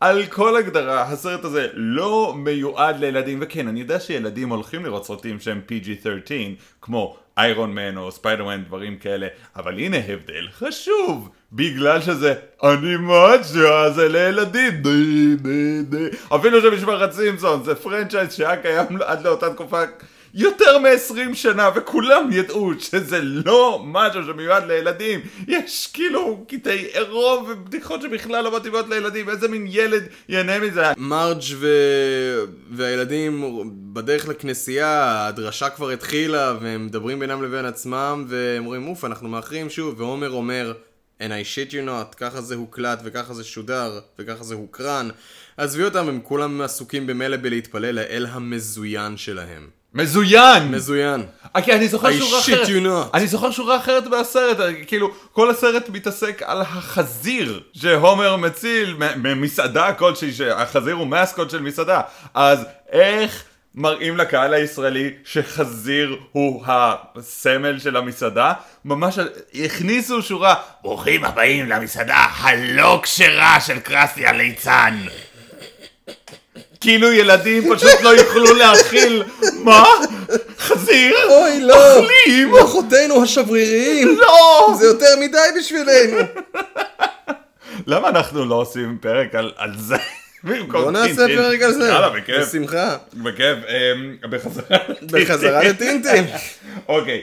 על 0.00 0.26
כל 0.26 0.56
הגדרה, 0.56 1.02
הסרט 1.02 1.44
הזה 1.44 1.66
לא 1.74 2.34
מיועד 2.36 3.00
לילדים, 3.00 3.38
וכן, 3.42 3.68
אני 3.68 3.80
יודע 3.80 4.00
שילדים 4.00 4.48
הולכים 4.48 4.84
לראות 4.84 5.06
סרטים 5.06 5.40
שהם 5.40 5.60
PG-13, 5.68 6.32
כמו 6.82 7.16
איירון 7.38 7.74
מן 7.74 7.96
או 7.96 8.12
ספיידרמן, 8.12 8.62
דברים 8.64 8.96
כאלה, 8.96 9.26
אבל 9.56 9.78
הנה 9.78 9.96
הבדל 9.96 10.48
חשוב, 10.58 11.28
בגלל 11.52 12.00
שזה 12.00 12.34
אנימציה, 12.64 13.90
זה 13.90 14.08
לילדים, 14.08 14.70
די 14.82 15.34
די 15.36 15.82
די, 15.82 16.06
אפילו 16.36 16.60
שמשפחת 16.60 17.12
סימפסון 17.12 17.64
זה 17.64 17.74
franchise 17.74 18.32
שהיה 18.34 18.56
קיים 18.56 18.84
עד 19.04 19.24
לאותה 19.26 19.50
תקופה 19.54 19.82
יותר 20.34 20.78
מ-20 20.78 21.34
שנה, 21.34 21.70
וכולם 21.74 22.28
ידעו 22.32 22.72
שזה 22.78 23.18
לא 23.22 23.82
משהו 23.84 24.24
שמיועד 24.24 24.66
לילדים. 24.66 25.20
יש 25.48 25.90
כאילו 25.92 26.44
קטעי 26.48 26.84
עירום 26.92 27.46
ובדיחות 27.48 28.02
שבכלל 28.02 28.44
לא 28.44 28.56
מתאימות 28.56 28.88
לילדים, 28.88 29.28
איזה 29.28 29.48
מין 29.48 29.66
ילד 29.70 30.02
ייהנה 30.28 30.58
מזה? 30.58 30.82
מרג' 30.96 31.42
ו... 31.54 31.68
והילדים 32.70 33.44
בדרך 33.92 34.28
לכנסייה, 34.28 35.26
הדרשה 35.26 35.70
כבר 35.70 35.90
התחילה, 35.90 36.54
והם 36.60 36.86
מדברים 36.86 37.18
בינם 37.18 37.42
לבין 37.42 37.64
עצמם, 37.64 38.24
והם 38.28 38.64
אומרים, 38.64 38.88
אוף, 38.88 39.04
אנחנו 39.04 39.28
מאחרים 39.28 39.70
שוב, 39.70 40.00
ועומר 40.00 40.30
אומר, 40.30 40.72
and 41.20 41.24
I 41.24 41.44
shit 41.54 41.72
you 41.72 41.88
not, 41.88 42.16
ככה 42.16 42.40
זה 42.40 42.54
הוקלט, 42.54 43.00
וככה 43.04 43.34
זה 43.34 43.44
שודר, 43.44 44.00
וככה 44.18 44.44
זה 44.44 44.54
הוקרן. 44.54 45.08
עזבי 45.56 45.84
אותם, 45.84 46.08
הם 46.08 46.20
כולם 46.22 46.60
עסוקים 46.60 47.06
במילא 47.06 47.36
בלהתפלל 47.36 47.94
לאל 47.94 48.26
המזוין 48.30 49.16
שלהם. 49.16 49.81
מזוין! 49.94 50.70
מזוין. 50.70 51.26
כי 51.64 51.72
אני 51.72 51.88
זוכר 51.88 52.08
I 52.08 52.12
שורה 52.12 52.40
shit 52.40 52.44
אחרת, 52.44 52.66
you 52.66 52.86
not. 52.86 53.14
אני 53.14 53.26
זוכר 53.26 53.50
שורה 53.50 53.76
אחרת 53.76 54.04
בסרט, 54.08 54.56
כאילו 54.86 55.10
כל 55.32 55.50
הסרט 55.50 55.88
מתעסק 55.88 56.42
על 56.44 56.60
החזיר 56.60 57.60
שהומר 57.72 58.36
מציל 58.36 58.96
ממסעדה 59.16 59.92
כלשהי, 59.92 60.32
שהחזיר 60.32 60.94
הוא 60.94 61.06
מסקוט 61.06 61.50
של 61.50 61.62
מסעדה, 61.62 62.00
אז 62.34 62.66
איך 62.92 63.44
מראים 63.74 64.16
לקהל 64.16 64.54
הישראלי 64.54 65.10
שחזיר 65.24 66.16
הוא 66.32 66.64
הסמל 66.66 67.78
של 67.78 67.96
המסעדה? 67.96 68.52
ממש 68.84 69.18
הכניסו 69.64 70.22
שורה, 70.22 70.54
ברוכים 70.82 71.24
הבאים 71.24 71.68
למסעדה 71.68 72.16
הלא 72.16 73.00
כשרה 73.02 73.60
של 73.60 73.78
קרסי 73.78 74.26
הליצן. 74.26 74.98
כאילו 76.82 77.12
ילדים 77.12 77.74
פשוט 77.74 78.02
לא 78.02 78.08
יוכלו 78.08 78.54
להכיל, 78.54 79.22
מה? 79.64 79.84
חזיר? 80.58 81.14
אוי, 81.28 81.60
לא! 81.60 81.96
אוכלים? 81.98 82.48
מוחותינו 82.48 83.22
השבריריים! 83.22 84.18
לא! 84.18 84.74
זה 84.78 84.86
יותר 84.86 85.14
מדי 85.20 85.38
בשבילנו! 85.58 86.16
למה 87.86 88.08
אנחנו 88.08 88.44
לא 88.44 88.54
עושים 88.54 88.98
פרק 89.00 89.34
על, 89.34 89.52
על 89.56 89.72
זה? 89.78 89.96
בוא 90.68 90.90
נעשה? 90.90 91.26
פרק 91.36 91.62
על 91.62 91.72
זה. 91.72 91.88
יאללה, 91.88 92.10
בכיף. 92.10 92.48
בשמחה. 92.48 92.96
בכיף, 93.14 93.58
אמ, 93.68 94.16
בחזרה. 94.30 94.78
בחזרה 95.02 95.64
לטינטין. 95.64 96.24
אוקיי, 96.88 97.22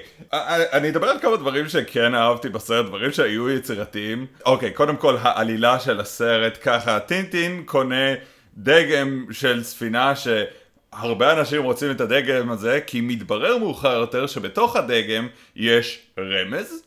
אני 0.74 0.90
אדבר 0.90 1.10
על 1.10 1.20
כמה 1.20 1.38
דברים 1.38 1.70
שכן 1.70 2.16
אהבתי 2.16 2.50
בסרט, 2.50 2.86
דברים 2.86 3.12
שהיו 3.12 3.50
יצירתיים. 3.50 4.26
אוקיי, 4.46 4.72
קודם 4.72 4.98
כל 4.98 5.18
העלילה 5.22 5.80
של 5.80 6.00
הסרט 6.00 6.58
ככה, 6.64 7.00
טינטין 7.00 7.64
קונה 7.66 8.14
דגם 8.58 9.26
של 9.32 9.64
ספינה 9.64 10.14
שהרבה 10.16 11.40
אנשים 11.40 11.64
רוצים 11.64 11.92
את 11.92 12.02
הדגם 12.02 12.52
הזה, 12.52 12.80
כי 12.88 13.02
מתברר 13.02 13.58
מאוחר 13.58 13.94
יותר 14.00 14.28
שבתוך 14.28 14.76
הדגם 14.76 15.28
יש 15.56 16.00
רמז, 16.20 16.84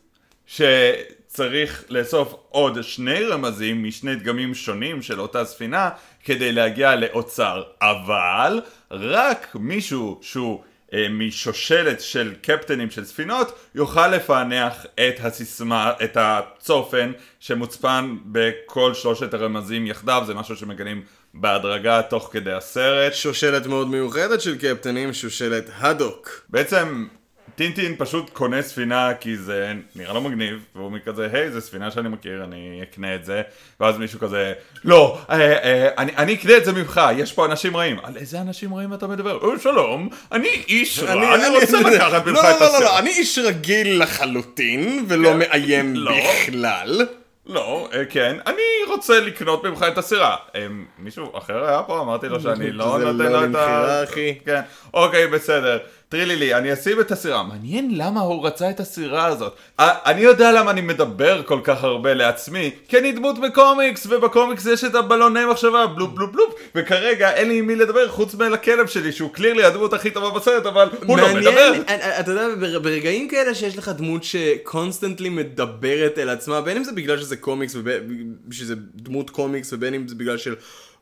שצריך 0.47 1.85
לאסוף 1.89 2.35
עוד 2.49 2.83
שני 2.83 3.25
רמזים 3.25 3.85
משני 3.85 4.17
דגמים 4.17 4.55
שונים 4.55 5.03
של 5.03 5.21
אותה 5.21 5.45
ספינה 5.45 5.91
כדי 6.25 6.53
להגיע 6.53 6.97
לאוצר, 6.97 7.63
אבל 7.81 8.61
רק 8.91 9.57
מישהו 9.61 10.19
שהוא 10.23 10.63
אה, 10.95 11.07
משושלת 11.11 12.01
של 12.01 12.35
קפטנים 12.43 12.91
של 12.91 13.05
ספינות 13.05 13.59
יוכל 13.75 14.09
לפענח 14.09 14.87
את 14.95 15.15
הסיסמה, 15.21 15.93
את 16.05 16.17
הצופן 16.21 17.13
שמוצפן 17.41 18.17
בכל 18.25 18.95
שלושת 18.95 19.35
הרמזים 19.35 19.87
יחדיו, 19.87 20.23
זה 20.27 20.35
משהו 20.35 20.57
שמגלים 20.57 21.03
בהדרגה 21.35 22.03
תוך 22.03 22.29
כדי 22.33 22.53
הסרט. 22.53 23.15
שושלת 23.15 23.67
מאוד 23.67 23.89
מיוחדת 23.89 24.41
של 24.41 24.59
קפטנים, 24.59 25.13
שושלת 25.13 25.71
הדוק. 25.79 26.47
בעצם 26.49 27.07
טינטין 27.55 27.95
פשוט 27.99 28.31
קונה 28.31 28.63
ספינה 28.63 29.15
כי 29.21 29.37
זה 29.37 29.73
נראה 29.97 30.13
לו 30.13 30.21
מגניב 30.21 30.65
והוא 30.75 30.93
מכזה 30.93 31.29
היי 31.33 31.51
זה 31.51 31.61
ספינה 31.61 31.91
שאני 31.91 32.09
מכיר 32.09 32.45
אני 32.45 32.81
אקנה 32.83 33.15
את 33.15 33.25
זה 33.25 33.43
ואז 33.81 33.99
מישהו 33.99 34.21
כזה 34.21 34.53
לא 34.85 35.19
אה, 35.31 35.37
אה, 35.41 35.89
אני, 35.99 36.13
אני 36.17 36.35
אקנה 36.35 36.57
את 36.57 36.65
זה 36.65 36.73
ממך 36.73 37.01
יש 37.17 37.33
פה 37.33 37.47
אנשים 37.47 37.77
רעים 37.77 37.97
על 38.03 38.17
איזה 38.17 38.41
אנשים 38.41 38.75
רעים 38.75 38.95
אתה 38.95 39.07
מדבר? 39.07 39.53
"אה, 39.53 39.59
שלום 39.59 40.09
אני 40.33 40.49
איש 40.49 40.99
רע 40.99 41.35
אני, 41.35 41.49
רוצה 41.49 41.81
לקחת 41.81 42.27
ממך 42.27 42.45
לא, 42.45 42.51
את 42.51 42.61
לא, 42.61 42.67
לא, 42.67 42.77
הסרט 42.77 42.83
לא, 42.83 42.99
אני 42.99 43.11
איש 43.11 43.39
רגיל 43.39 44.03
לחלוטין, 44.03 45.05
ולא 45.09 45.31
כן. 45.31 45.39
מאיים 45.39 45.97
לא. 45.97 46.13
בכלל. 46.13 47.07
לא, 47.47 47.89
אה, 47.93 48.05
כן, 48.05 48.37
אני 48.47 48.63
רוצה 48.89 49.21
לקנות 49.21 49.65
ממך 49.65 49.85
את 49.93 49.99
הסירה. 49.99 50.37
אה, 50.55 50.67
מישהו 50.99 51.39
אחר 51.39 51.65
היה 51.65 51.83
פה? 51.83 52.01
אמרתי 52.01 52.29
לו 52.29 52.41
שאני 52.41 52.73
לא 52.73 52.99
זה 52.99 53.05
נותן 53.05 53.19
לא 53.19 53.29
לו 53.29 53.39
את 53.39 53.55
ה... 53.55 53.67
למכירה, 53.67 54.05
אחי. 54.05 54.39
כן, 54.45 54.61
אוקיי, 54.95 55.27
בסדר. 55.27 55.79
טרילי 56.13 56.37
לי, 56.37 56.55
אני 56.55 56.73
אשים 56.73 57.01
את 57.01 57.13
הסירה. 57.13 57.43
מעניין 57.43 57.91
למה 57.95 58.21
הוא 58.21 58.47
רצה 58.47 58.71
את 58.71 58.81
הסירה 58.81 59.27
הזאת. 59.27 59.55
אה, 59.81 59.95
אני 60.07 60.21
יודע 60.21 60.53
למה 60.53 60.71
אני 60.71 60.81
מדבר 60.81 61.43
כל 61.43 61.61
כך 61.65 61.85
הרבה 61.85 62.15
לעצמי, 62.15 62.71
כי 62.89 62.99
אני 62.99 63.13
דמות 63.13 63.39
בקומיקס, 63.41 64.07
ובקומיקס 64.11 64.67
יש 64.67 64.85
את 64.85 64.95
הבלוני 64.95 65.45
מחשבה, 65.45 65.87
בלופ 65.87 66.11
בלופ 66.15 66.31
בלופ, 66.33 66.55
וכרגע 66.75 67.33
אין 67.33 67.49
לי 67.49 67.59
עם 67.59 67.67
מי 67.67 67.77
לדבר 67.77 68.09
חוץ 68.09 68.35
מלכלב 68.35 68.87
שלי, 68.87 69.13
שהוא 69.13 69.31
clearly 69.33 69.65
הדמות 69.65 69.93
הכי 69.93 70.11
טובה 70.11 70.39
בסרט, 70.39 70.67
אבל 70.67 70.89
הוא 71.07 71.19
לא 71.19 71.29
מדבר. 71.35 71.51
מעניין, 71.51 71.83
אה, 71.89 72.21
אתה 72.21 72.31
יודע, 72.31 72.49
בר- 72.61 72.79
ברגעים 72.79 73.29
כאלה 73.29 73.55
שיש 73.55 73.79
לך 73.79 73.89
דמות 73.89 74.25
ש 74.25 74.42
constantly 74.42 75.29
מדברת 75.29 76.19
אל 76.19 76.29
עצמה, 76.29 76.61
בין 76.61 76.77
אם 76.77 76.85
זה 76.85 76.93
בגלל 76.93 77.19
שזה 77.19 77.37
קומיקס, 77.37 77.75
ובין- 77.77 78.35
שזה 78.51 78.75
דמות 78.95 79.31
קומיקס, 79.31 79.73
ובין 79.73 79.95
אם 79.95 80.09
זה 80.09 80.15
בגלל 80.15 80.39
של 80.39 80.55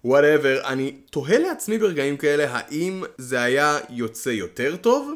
whatever, 0.04 0.60
אני 0.66 0.92
תוהה 1.10 1.38
לעצמי 1.38 1.78
ברגעים 1.78 2.16
כאלה, 2.16 2.46
האם 2.48 3.02
זה 3.18 3.42
היה 3.42 3.78
יוצא 3.90 4.30
יותר 4.30 4.76
טוב, 4.76 5.14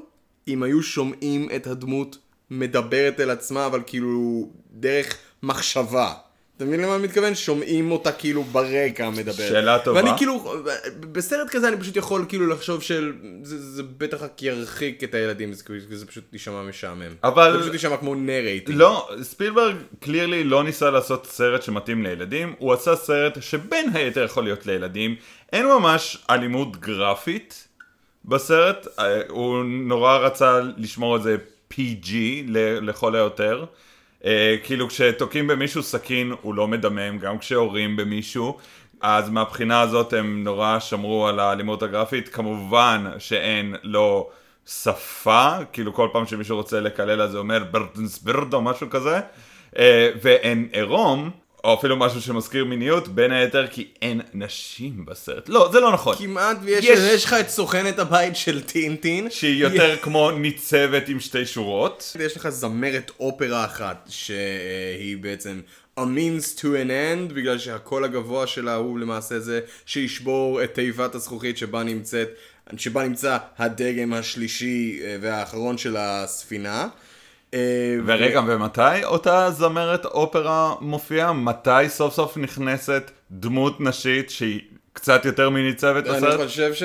אם 0.48 0.62
היו 0.62 0.82
שומעים 0.82 1.48
את 1.56 1.66
הדמות 1.66 2.18
מדברת 2.50 3.20
אל 3.20 3.30
עצמה, 3.30 3.66
אבל 3.66 3.82
כאילו 3.86 4.48
דרך 4.70 5.18
מחשבה. 5.42 6.12
אתה 6.56 6.64
מבין 6.64 6.80
למה 6.80 6.94
אני 6.96 7.02
מתכוון? 7.02 7.34
שומעים 7.34 7.90
אותה 7.92 8.12
כאילו 8.12 8.42
ברקע 8.44 9.10
מדברת. 9.10 9.34
שאלה 9.36 9.78
טובה. 9.78 10.00
ואני 10.04 10.10
כאילו, 10.16 10.54
בסרט 11.00 11.50
כזה 11.50 11.68
אני 11.68 11.76
פשוט 11.80 11.96
יכול 11.96 12.24
כאילו 12.28 12.46
לחשוב 12.46 12.82
של, 12.82 13.12
זה, 13.42 13.58
זה 13.62 13.82
בטח 13.82 14.22
רק 14.22 14.42
ירחיק 14.42 15.04
את 15.04 15.14
הילדים, 15.14 15.52
זה, 15.52 15.64
כאילו- 15.64 15.80
זה 15.90 16.06
פשוט 16.06 16.24
יישמע 16.32 16.62
משעמם. 16.62 17.02
אבל- 17.24 17.52
זה 17.52 17.60
פשוט 17.60 17.72
יישמע 17.72 17.96
כמו 17.96 18.14
נרייטינג. 18.14 18.78
לא, 18.78 19.08
ספילברג 19.22 19.76
קלירלי 20.00 20.44
לא 20.44 20.64
ניסה 20.64 20.90
לעשות 20.90 21.26
סרט 21.26 21.62
שמתאים 21.62 22.02
לילדים, 22.02 22.54
הוא 22.58 22.72
עשה 22.72 22.96
סרט 22.96 23.38
שבין 23.42 23.90
היתר 23.94 24.24
יכול 24.24 24.44
להיות 24.44 24.66
לילדים. 24.66 25.16
אין 25.52 25.66
ממש 25.66 26.24
אלימות 26.30 26.76
גרפית 26.80 27.68
בסרט, 28.24 28.86
אה, 28.98 29.20
הוא 29.28 29.64
נורא 29.64 30.16
רצה 30.18 30.60
לשמור 30.76 31.16
את 31.16 31.22
זה 31.22 31.36
PG 31.72 32.12
לכל 32.82 33.14
היותר. 33.14 33.64
אה, 34.24 34.56
כאילו 34.62 34.88
כשתוקעים 34.88 35.46
במישהו 35.46 35.82
סכין 35.82 36.32
הוא 36.42 36.54
לא 36.54 36.68
מדמם, 36.68 37.18
גם 37.18 37.38
כשיורים 37.38 37.96
במישהו. 37.96 38.58
אז 39.00 39.30
מהבחינה 39.30 39.80
הזאת 39.80 40.12
הם 40.12 40.44
נורא 40.44 40.78
שמרו 40.78 41.28
על 41.28 41.40
האלימות 41.40 41.82
הגרפית. 41.82 42.28
כמובן 42.28 43.10
שאין 43.18 43.74
לא 43.82 44.30
שפה, 44.66 45.56
כאילו 45.72 45.94
כל 45.94 46.08
פעם 46.12 46.26
שמישהו 46.26 46.56
רוצה 46.56 46.80
לקלל 46.80 47.22
אז 47.22 47.30
זה 47.30 47.38
אומר 47.38 47.64
ברדנס 47.70 48.18
ברד 48.18 48.54
או 48.54 48.62
משהו 48.62 48.90
כזה. 48.90 49.20
אה, 49.78 50.10
ואין 50.22 50.68
עירום, 50.72 51.30
או 51.64 51.74
אפילו 51.74 51.96
משהו 51.96 52.20
שמזכיר 52.22 52.64
מיניות, 52.64 53.08
בין 53.08 53.32
היתר 53.32 53.66
כי 53.66 53.86
אין 54.02 54.20
נשים 54.34 55.04
בסרט. 55.04 55.48
לא, 55.48 55.68
זה 55.72 55.80
לא 55.80 55.92
נכון. 55.92 56.16
כמעט 56.16 56.56
ויש 56.62 56.84
יש- 56.84 56.98
יש 56.98 57.24
לך 57.24 57.32
את 57.32 57.48
סוכנת 57.48 57.98
הבית 57.98 58.36
של 58.36 58.62
טינטין. 58.62 59.30
שהיא 59.30 59.62
יותר 59.62 59.96
כמו 59.96 60.30
ניצבת 60.30 61.08
עם 61.08 61.20
שתי 61.20 61.46
שורות. 61.46 62.16
יש 62.20 62.36
לך 62.36 62.48
זמרת 62.48 63.10
אופרה 63.20 63.64
אחת, 63.64 64.08
שהיא 64.08 65.16
בעצם 65.20 65.60
a 66.00 66.02
means 66.02 66.58
to 66.58 66.64
an 66.64 66.88
end, 66.90 67.32
בגלל 67.34 67.58
שהקול 67.58 68.04
הגבוה 68.04 68.46
שלה 68.46 68.74
הוא 68.74 68.98
למעשה 68.98 69.40
זה 69.40 69.60
שישבור 69.86 70.64
את 70.64 70.74
תיבת 70.74 71.14
הזכוכית 71.14 71.58
שבה 71.58 71.82
נמצאת, 71.82 72.28
שבה 72.76 73.02
נמצא 73.02 73.36
הדגם 73.58 74.12
השלישי 74.12 75.00
אה, 75.04 75.16
והאחרון 75.20 75.78
של 75.78 75.96
הספינה. 75.98 76.88
אה, 77.54 77.96
ורגע, 78.06 78.40
ומתי 78.46 79.04
אותה 79.04 79.50
זמרת 79.50 80.04
אופרה 80.04 80.74
מופיעה? 80.80 81.32
מתי 81.32 81.88
סוף 81.88 82.14
סוף 82.14 82.36
נכנסת 82.36 83.10
דמות 83.30 83.80
נשית 83.80 84.30
שהיא 84.30 84.60
קצת 84.92 85.24
יותר 85.24 85.50
מניצבת 85.50 86.06
אני 86.06 86.16
בסרט? 86.16 86.40
חושב 86.48 86.74
ש... 86.74 86.82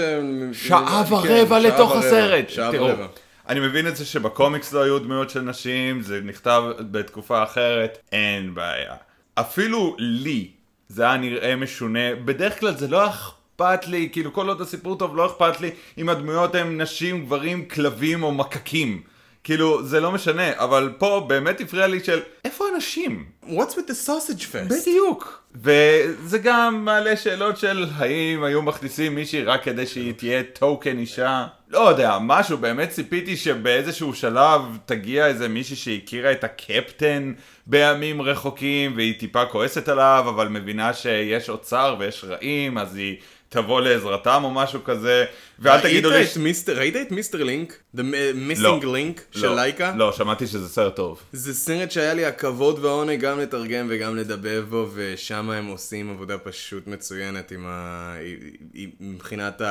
שעה 0.53 1.03
כן, 1.09 1.13
ורבע 1.13 1.47
שעה 1.47 1.59
לתוך 1.59 1.91
ורבע, 1.91 2.07
הסרט. 2.07 2.49
שעה 2.49 2.71
תראו, 2.71 2.85
ורבע. 2.85 3.05
אני 3.49 3.59
מבין 3.59 3.87
את 3.87 3.95
זה 3.95 4.05
שבקומיקס 4.05 4.73
לא 4.73 4.83
היו 4.83 4.99
דמויות 4.99 5.29
של 5.29 5.41
נשים, 5.41 6.01
זה 6.01 6.21
נכתב 6.23 6.63
בתקופה 6.91 7.43
אחרת, 7.43 7.97
אין 8.11 8.55
בעיה. 8.55 8.93
אפילו 9.35 9.95
לי 9.99 10.51
זה 10.89 11.03
היה 11.03 11.17
נראה 11.17 11.55
משונה, 11.55 12.15
בדרך 12.25 12.59
כלל 12.59 12.75
זה 12.75 12.87
לא 12.87 13.07
אכפת 13.07 13.87
לי, 13.87 14.09
כאילו 14.11 14.33
כל 14.33 14.47
עוד 14.47 14.61
הסיפור 14.61 14.97
טוב 14.97 15.15
לא 15.15 15.25
אכפת 15.25 15.61
לי 15.61 15.71
אם 15.97 16.09
הדמויות 16.09 16.55
הן 16.55 16.81
נשים, 16.81 17.25
גברים, 17.25 17.65
כלבים 17.65 18.23
או 18.23 18.31
מקקים. 18.31 19.01
כאילו, 19.43 19.83
זה 19.83 19.99
לא 19.99 20.11
משנה, 20.11 20.51
אבל 20.55 20.93
פה 20.97 21.25
באמת 21.27 21.61
הפריע 21.61 21.87
לי 21.87 22.03
של 22.03 22.19
איפה 22.45 22.65
הנשים? 22.73 23.25
What's 23.43 23.73
with 23.73 23.89
the 23.89 24.07
sausage 24.07 24.41
fest? 24.41 24.73
בדיוק. 24.81 25.43
וזה 25.55 26.37
גם 26.37 26.85
מעלה 26.85 27.17
שאלות 27.17 27.57
של 27.57 27.85
האם 27.95 28.43
היו 28.43 28.61
מכניסים 28.61 29.15
מישהי 29.15 29.43
רק 29.43 29.63
כדי 29.63 29.87
שהיא 29.87 30.13
תהיה 30.13 30.43
טוקן 30.43 30.97
אישה. 30.97 31.47
לא 31.69 31.89
יודע, 31.89 32.17
משהו, 32.21 32.57
באמת 32.57 32.89
ציפיתי 32.89 33.37
שבאיזשהו 33.37 34.13
שלב 34.13 34.61
תגיע 34.85 35.27
איזה 35.27 35.47
מישהי 35.47 35.75
שהכירה 35.75 36.31
את 36.31 36.43
הקפטן 36.43 37.33
בימים 37.67 38.21
רחוקים 38.21 38.93
והיא 38.95 39.19
טיפה 39.19 39.45
כועסת 39.45 39.89
עליו, 39.89 40.25
אבל 40.29 40.47
מבינה 40.47 40.93
שיש 40.93 41.49
אוצר 41.49 41.95
ויש 41.99 42.25
רעים, 42.27 42.77
אז 42.77 42.95
היא 42.95 43.17
תבוא 43.49 43.81
לעזרתם 43.81 44.41
או 44.43 44.51
משהו 44.51 44.83
כזה. 44.83 45.25
ואל 45.59 45.81
תגידו 45.81 46.09
לי... 46.09 46.15
ראית 46.15 46.31
את 46.31 46.37
מיסטר, 46.37 46.77
ראית 46.77 46.95
את 46.95 47.11
מיסטר 47.11 47.43
לינק? 47.43 47.79
The 47.95 47.99
Missing 48.49 48.83
Link 48.83 49.21
של 49.31 49.47
לא, 49.47 49.55
לייקה? 49.55 49.93
לא, 49.95 50.11
שמעתי 50.11 50.47
שזה 50.47 50.69
סרט 50.69 50.95
טוב. 50.95 51.21
זה 51.33 51.53
סרט 51.53 51.91
שהיה 51.91 52.13
לי 52.13 52.25
הכבוד 52.25 52.79
והעונג 52.79 53.19
גם 53.19 53.39
לתרגם 53.39 53.87
וגם 53.89 54.15
לדבב 54.15 54.65
בו, 54.69 54.89
ושם 54.93 55.49
הם 55.49 55.65
עושים 55.65 56.09
עבודה 56.09 56.37
פשוט 56.37 56.87
מצוינת 56.87 57.51
עם 57.51 57.65
ה... 57.67 58.15
מבחינת 58.99 59.61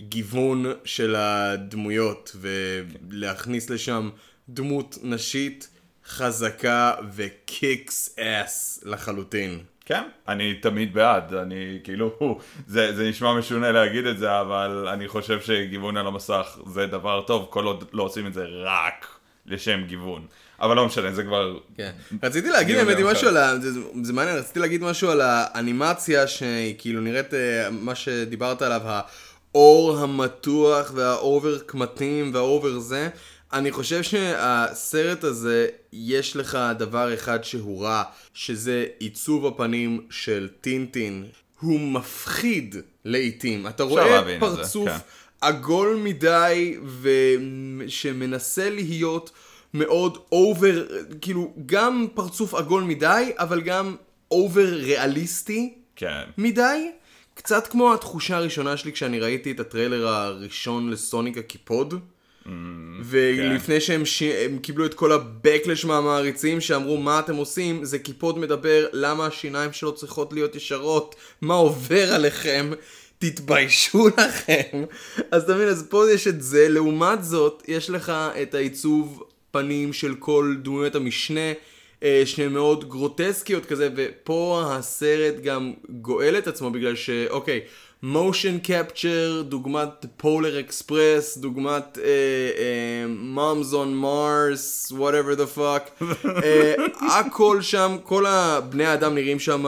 הגיוון 0.00 0.72
של 0.84 1.14
הדמויות, 1.18 2.36
ולהכניס 2.40 3.70
לשם 3.70 4.10
דמות 4.48 4.98
נשית 5.02 5.68
חזקה 6.06 6.92
וקיקס 7.14 8.18
אס 8.18 8.80
לחלוטין. 8.84 9.58
כן, 9.86 10.02
אני 10.28 10.54
תמיד 10.54 10.94
בעד, 10.94 11.34
אני 11.34 11.78
כאילו, 11.84 12.18
זה, 12.66 12.96
זה 12.96 13.08
נשמע 13.08 13.34
משונה 13.34 13.72
להגיד 13.72 14.06
את 14.06 14.18
זה, 14.18 14.40
אבל 14.40 14.88
אני 14.92 15.08
חושב 15.08 15.40
שגיוון 15.40 15.96
על 15.96 16.06
המסך 16.06 16.58
זה 16.66 16.86
דבר 16.86 17.20
טוב, 17.26 17.46
כל 17.50 17.64
עוד 17.64 17.84
לא 17.92 18.02
עושים 18.02 18.26
את 18.26 18.34
זה 18.34 18.44
רק 18.46 19.06
לשם 19.46 19.84
גיוון. 19.86 20.26
אבל 20.60 20.76
לא 20.76 20.86
משנה, 20.86 21.12
זה 21.12 21.22
כבר... 21.22 21.58
כן. 21.76 21.90
רציתי 22.22 22.50
להגיד 22.50 22.76
יום 22.76 23.10
משהו. 23.12 23.28
על 23.28 23.36
ה... 23.36 23.58
זה, 23.58 23.80
זה 24.02 24.12
מעניין, 24.12 24.36
רציתי 24.36 24.60
להגיד 24.60 24.82
משהו 24.82 25.10
על 25.10 25.20
האנימציה 25.20 26.26
שהיא 26.26 26.74
כאילו 26.78 27.00
נראית, 27.00 27.34
אה, 27.34 27.68
מה 27.70 27.94
שדיברת 27.94 28.62
עליו, 28.62 28.80
האור 28.84 29.98
המתוח 29.98 30.92
והאובר 30.94 31.58
קמטים 31.58 32.30
והאובר 32.34 32.78
זה. 32.78 33.08
אני 33.58 33.72
חושב 33.72 34.02
שהסרט 34.02 35.24
הזה, 35.24 35.68
יש 35.92 36.36
לך 36.36 36.58
דבר 36.78 37.14
אחד 37.14 37.44
שהוא 37.44 37.82
רע, 37.82 38.02
שזה 38.34 38.86
עיצוב 38.98 39.46
הפנים 39.46 40.06
של 40.10 40.48
טינטין. 40.60 41.24
הוא 41.60 41.80
מפחיד 41.80 42.76
לעיתים. 43.04 43.66
אתה 43.66 43.82
רואה 43.82 44.20
את 44.20 44.24
זה, 44.24 44.36
פרצוף 44.40 44.88
כן. 44.88 44.96
עגול 45.40 45.96
מדי 45.96 46.76
ושמנסה 47.86 48.70
להיות 48.70 49.30
מאוד 49.74 50.18
over, 50.32 50.86
כאילו 51.20 51.52
גם 51.66 52.06
פרצוף 52.14 52.54
עגול 52.54 52.82
מדי, 52.82 53.32
אבל 53.38 53.60
גם 53.60 53.96
over 54.30 54.74
ריאליסטי 54.74 55.74
כן. 55.96 56.22
מדי. 56.38 56.90
קצת 57.34 57.66
כמו 57.66 57.94
התחושה 57.94 58.36
הראשונה 58.36 58.76
שלי 58.76 58.92
כשאני 58.92 59.20
ראיתי 59.20 59.50
את 59.52 59.60
הטריילר 59.60 60.08
הראשון 60.08 60.90
לסוניק 60.90 61.38
הקיפוד. 61.38 61.94
ולפני 63.04 63.80
שהם 63.80 64.04
ש... 64.04 64.22
הם 64.22 64.58
קיבלו 64.58 64.86
את 64.86 64.94
כל 64.94 65.12
ה 65.12 65.20
backlash 65.20 65.84
מהמעריצים 65.84 66.60
שאמרו 66.60 66.96
מה 66.96 67.18
אתם 67.18 67.36
עושים, 67.36 67.84
זה 67.84 67.98
קיפוד 67.98 68.38
מדבר 68.38 68.86
למה 68.92 69.26
השיניים 69.26 69.72
שלו 69.72 69.94
צריכות 69.94 70.32
להיות 70.32 70.54
ישרות, 70.54 71.14
מה 71.40 71.54
עובר 71.54 72.12
עליכם, 72.12 72.70
תתביישו 73.18 74.08
לכם. 74.18 74.84
אז 75.30 75.42
אתה 75.42 75.54
מבין, 75.54 75.68
אז 75.68 75.86
פה 75.90 76.10
יש 76.10 76.26
את 76.26 76.42
זה, 76.42 76.68
לעומת 76.68 77.24
זאת, 77.24 77.62
יש 77.68 77.90
לך 77.90 78.12
את 78.42 78.54
העיצוב 78.54 79.22
פנים 79.50 79.92
של 79.92 80.14
כל 80.14 80.54
דמויות 80.62 80.94
המשנה. 80.94 81.52
אה, 82.02 82.22
שהן 82.24 82.52
מאוד 82.52 82.88
גרוטסקיות 82.88 83.66
כזה, 83.66 83.88
ופה 83.96 84.64
הסרט 84.66 85.34
גם 85.42 85.72
גואל 85.88 86.38
את 86.38 86.46
עצמו 86.46 86.70
בגלל 86.70 86.96
שאוקיי, 86.96 87.60
מושן 88.02 88.58
קפצ'ר, 88.58 89.42
דוגמת 89.48 90.06
פולר 90.16 90.60
אקספרס, 90.60 91.38
דוגמת 91.38 91.98
on 93.72 94.02
Mars, 94.02 94.92
whatever 94.92 95.38
the 95.38 95.58
fuck, 95.58 96.04
אה, 96.44 96.74
הכל 97.00 97.62
שם, 97.62 97.96
כל 98.02 98.26
הבני 98.26 98.84
האדם 98.84 99.14
נראים 99.14 99.38
שם 99.38 99.64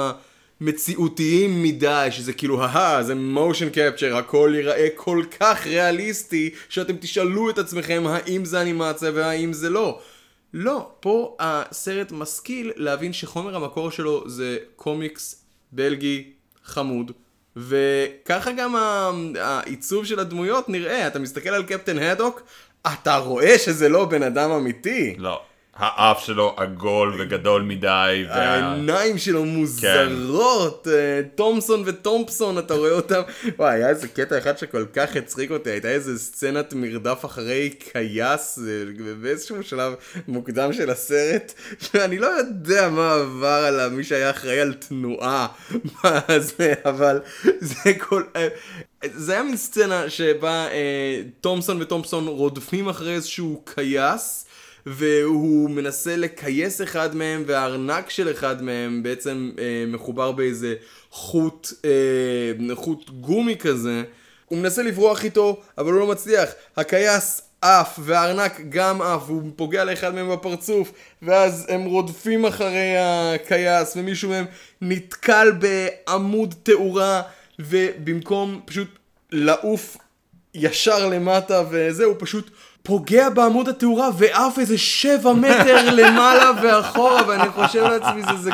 מציאותיים 0.60 1.62
מדי, 1.62 2.08
שזה 2.10 2.32
כאילו, 2.32 2.64
הא, 2.64 3.02
זה 3.02 3.14
מושן 3.14 3.68
קפצ'ר, 3.68 4.16
הכל 4.16 4.52
ייראה 4.54 4.88
כל 4.94 5.24
כך 5.40 5.66
ריאליסטי, 5.66 6.50
שאתם 6.68 6.96
תשאלו 6.96 7.50
את 7.50 7.58
עצמכם 7.58 8.04
האם 8.06 8.44
זה 8.44 8.62
אנימציה 8.62 9.10
והאם 9.14 9.52
זה 9.52 9.70
לא. 9.70 10.00
לא, 10.54 10.90
פה 11.00 11.36
הסרט 11.40 12.12
משכיל 12.12 12.72
להבין 12.76 13.12
שחומר 13.12 13.56
המקור 13.56 13.90
שלו 13.90 14.24
זה 14.26 14.58
קומיקס 14.76 15.44
בלגי 15.72 16.30
חמוד. 16.64 17.12
וככה 17.58 18.52
גם 18.52 18.76
העיצוב 19.40 20.04
של 20.04 20.18
הדמויות 20.18 20.68
נראה, 20.68 21.06
אתה 21.06 21.18
מסתכל 21.18 21.48
על 21.48 21.62
קפטן 21.62 21.98
הדוק, 21.98 22.42
אתה 22.92 23.16
רואה 23.16 23.58
שזה 23.58 23.88
לא 23.88 24.04
בן 24.04 24.22
אדם 24.22 24.50
אמיתי. 24.50 25.14
לא. 25.18 25.40
האף 25.78 26.24
שלו 26.24 26.54
עגול 26.56 27.14
וגדול 27.18 27.62
מדי, 27.62 28.24
וה... 28.28 28.34
העיניים 28.34 29.18
שלו 29.18 29.44
מוזרות, 29.44 30.88
אה, 30.90 31.20
תומפסון 31.34 31.82
וטומפסון, 31.86 32.58
אתה 32.58 32.74
רואה 32.74 32.90
אותם. 32.90 33.20
וואי, 33.58 33.74
היה 33.74 33.88
איזה 33.88 34.08
קטע 34.08 34.38
אחד 34.38 34.58
שכל 34.58 34.84
כך 34.92 35.16
הצחיק 35.16 35.50
אותי, 35.50 35.70
הייתה 35.70 35.88
איזה 35.88 36.18
סצנת 36.18 36.74
מרדף 36.74 37.24
אחרי 37.24 37.70
קייס 37.70 38.58
אה, 38.58 39.14
באיזשהו 39.22 39.62
שלב 39.62 39.94
מוקדם 40.28 40.72
של 40.72 40.90
הסרט, 40.90 41.52
ואני 41.94 42.18
לא 42.18 42.26
יודע 42.26 42.88
מה 42.88 43.14
עבר 43.14 43.64
על 43.80 43.88
מי 43.90 44.04
שהיה 44.04 44.30
אחראי 44.30 44.60
על 44.60 44.74
תנועה, 44.74 45.46
מה 46.04 46.20
זה, 46.38 46.74
אבל 46.84 47.20
זה 47.60 47.92
כל... 47.98 48.22
אה, 48.36 48.48
זה 49.04 49.32
היה 49.32 49.42
מין 49.42 49.56
סצנה 49.56 50.10
שבה 50.10 50.68
אה, 50.70 51.22
תומפסון 51.40 51.82
וטומפסון 51.82 52.26
רודפים 52.26 52.88
אחרי 52.88 53.14
איזשהו 53.14 53.62
קייס. 53.64 54.47
והוא 54.90 55.70
מנסה 55.70 56.16
לכייס 56.16 56.82
אחד 56.82 57.16
מהם, 57.16 57.42
והארנק 57.46 58.10
של 58.10 58.30
אחד 58.30 58.62
מהם 58.62 59.02
בעצם 59.02 59.50
אה, 59.58 59.84
מחובר 59.86 60.32
באיזה 60.32 60.74
חוט, 61.10 61.72
אה, 61.84 62.74
חוט 62.74 63.10
גומי 63.10 63.56
כזה. 63.56 64.02
הוא 64.46 64.58
מנסה 64.58 64.82
לברוח 64.82 65.24
איתו, 65.24 65.60
אבל 65.78 65.92
הוא 65.92 66.00
לא 66.00 66.06
מצליח. 66.06 66.50
הכייס 66.76 67.42
עף, 67.62 67.98
והארנק 68.02 68.60
גם 68.68 69.02
עף, 69.02 69.22
והוא 69.26 69.42
פוגע 69.56 69.84
לאחד 69.84 70.14
מהם 70.14 70.32
בפרצוף, 70.32 70.92
ואז 71.22 71.66
הם 71.68 71.84
רודפים 71.84 72.44
אחרי 72.44 72.94
הכייס, 72.98 73.96
ומישהו 73.96 74.30
מהם 74.30 74.44
נתקל 74.80 75.52
בעמוד 75.52 76.54
תאורה, 76.62 77.22
ובמקום 77.58 78.60
פשוט 78.64 78.88
לעוף 79.32 79.96
ישר 80.54 81.06
למטה 81.06 81.62
וזה, 81.70 82.04
הוא 82.04 82.16
פשוט 82.18 82.50
פוגע 82.88 83.28
בעמוד 83.28 83.68
התאורה 83.68 84.10
ועף 84.18 84.58
איזה 84.58 84.78
שבע 84.78 85.32
מטר 85.32 85.90
למעלה 86.00 86.50
ואחורה, 86.62 87.22
ואני 87.28 87.48
חושב 87.48 87.82
לעצמי, 87.82 88.22
זה, 88.22 88.42
זה 88.42 88.50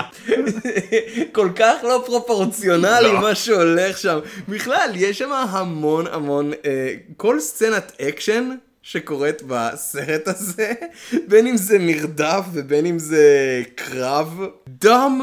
כל 1.37 1.49
כך 1.57 1.74
לא 1.82 2.03
פרופורציונלי 2.07 3.12
לא. 3.12 3.20
מה 3.20 3.35
שהולך 3.35 3.99
שם. 3.99 4.18
בכלל, 4.49 4.91
יש 4.95 5.18
שם 5.18 5.32
המון 5.32 6.07
המון, 6.07 6.53
אה, 6.64 6.95
כל 7.16 7.41
סצנת 7.41 7.93
אקשן 8.01 8.51
שקורית 8.82 9.43
בסרט 9.47 10.28
הזה, 10.28 10.72
בין 11.28 11.47
אם 11.47 11.57
זה 11.57 11.78
מרדף 11.80 12.45
ובין 12.53 12.87
אם 12.87 12.99
זה 12.99 13.62
קרב, 13.74 14.41
דאם 14.68 15.20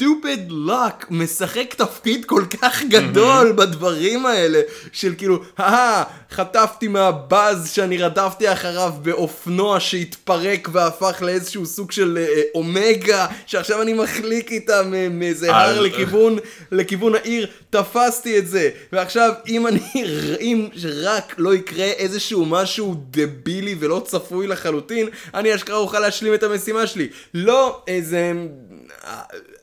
stupid 0.00 0.50
luck 0.50 1.06
משחק 1.10 1.74
תפקיד 1.74 2.24
כל 2.24 2.44
כך 2.60 2.82
גדול 2.82 3.52
בדברים 3.52 4.26
האלה 4.26 4.60
של 4.92 5.14
כאילו, 5.18 5.42
אה, 5.60 6.02
חטפתי 6.30 6.88
מהבאז 6.88 7.70
שאני 7.72 7.98
רדפתי 7.98 8.52
אחריו 8.52 8.92
באופנוע 9.02 9.80
שהתפרק 9.80 10.68
והפך 10.72 11.22
לאיזשהו 11.22 11.66
סוג 11.66 11.92
של 11.92 12.18
אה, 12.18 12.28
אה, 12.36 12.42
אומגה 12.54 13.26
שעכשיו 13.46 13.82
אני 13.82 13.92
מחליק 13.92 14.52
איתה 14.52 14.82
מ- 14.82 15.18
מאיזה 15.18 15.54
הר 15.54 15.80
לכיוון, 15.80 16.38
לכיוון 16.72 17.14
העיר, 17.14 17.46
תפסתי 17.70 18.38
את 18.38 18.48
זה 18.48 18.70
ועכשיו 18.92 19.32
אם 19.48 19.66
אני, 19.66 19.80
אם 20.40 20.68
רק 21.02 21.34
לא 21.38 21.54
יקרה 21.54 21.84
איזשהו 21.84 22.46
משהו 22.46 23.04
דבילי 23.10 23.74
ולא 23.78 24.02
צפוי 24.04 24.46
לחלוטין, 24.46 25.08
אני 25.34 25.54
אשכרה 25.54 25.76
אוכל 25.76 26.00
להשלים 26.00 26.34
את 26.34 26.42
המשימה 26.42 26.86
שלי. 26.86 27.08
לא 27.34 27.82
איזה 27.86 28.16
אה, 28.16 28.69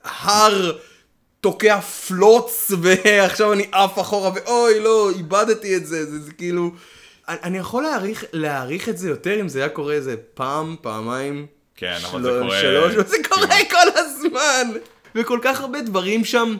הר 0.03 0.77
תוקע 1.41 1.81
פלוץ 1.81 2.71
ועכשיו 2.81 3.53
אני 3.53 3.65
עף 3.71 3.99
אחורה 3.99 4.31
ואוי 4.35 4.79
לא, 4.79 5.09
איבדתי 5.09 5.75
את 5.75 5.85
זה, 5.85 6.05
זה, 6.05 6.19
זה 6.19 6.31
כאילו... 6.31 6.71
אני, 7.29 7.57
יכול 7.57 7.83
להעריך, 7.83 8.25
להעריך 8.33 8.89
את 8.89 8.97
זה 8.97 9.09
יותר 9.09 9.41
אם 9.41 9.47
זה 9.49 9.59
היה 9.59 9.69
קורה 9.69 9.93
איזה 9.93 10.15
פעם, 10.33 10.75
פעמיים, 10.81 11.45
כן, 11.75 11.97
אבל 12.11 12.21
שלוש, 12.21 12.23
זה 12.23 12.39
קורה 12.41 12.59
שלוש, 12.59 12.93
וזה 12.97 13.17
קורה. 13.29 13.47
כל 13.71 13.99
הזמן! 13.99 14.67
וכל 15.15 15.39
כך 15.41 15.61
הרבה 15.61 15.81
דברים 15.81 16.25
שם 16.25 16.57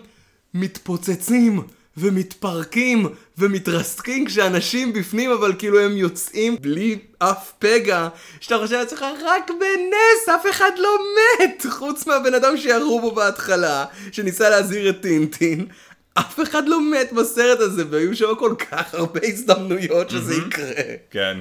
מתפוצצים 0.54 1.62
ומתפרקים 1.98 3.08
ומתרסקים 3.38 4.26
כשאנשים 4.26 4.94
בפנים 4.94 5.32
אבל 5.32 5.54
כאילו 5.60 5.80
הם 5.80 5.98
יוצאים 5.98 6.56
בלי 6.62 7.00
אף 7.20 7.54
פגע. 7.60 8.08
שאתה 8.40 8.58
חושב 8.58 8.76
לעצמך 8.76 9.06
רק 9.26 9.50
בנס 9.50 10.36
אף 10.36 10.46
אחד 10.50 10.72
לא 10.78 10.98
מת! 11.16 11.66
חוץ 11.70 12.08
מהבן 12.08 12.34
אדם 12.34 12.58
שירו 12.58 13.02
בו 13.02 13.12
בהתחלה 13.12 13.86
שניסה 14.12 14.50
להזהיר 14.50 14.90
את 14.90 15.02
טינטין. 15.02 15.68
אף 16.14 16.40
אחד 16.44 16.68
לא 16.68 16.82
מת 16.82 17.14
בסרט 17.14 17.60
הזה 17.60 17.84
והיו 17.90 18.16
שם 18.16 18.36
כל 18.40 18.56
כך 18.72 18.94
הרבה 18.94 19.20
הזדמנויות 19.24 20.10
שזה 20.10 20.36
יקרה. 20.36 20.84
כן. 21.12 21.38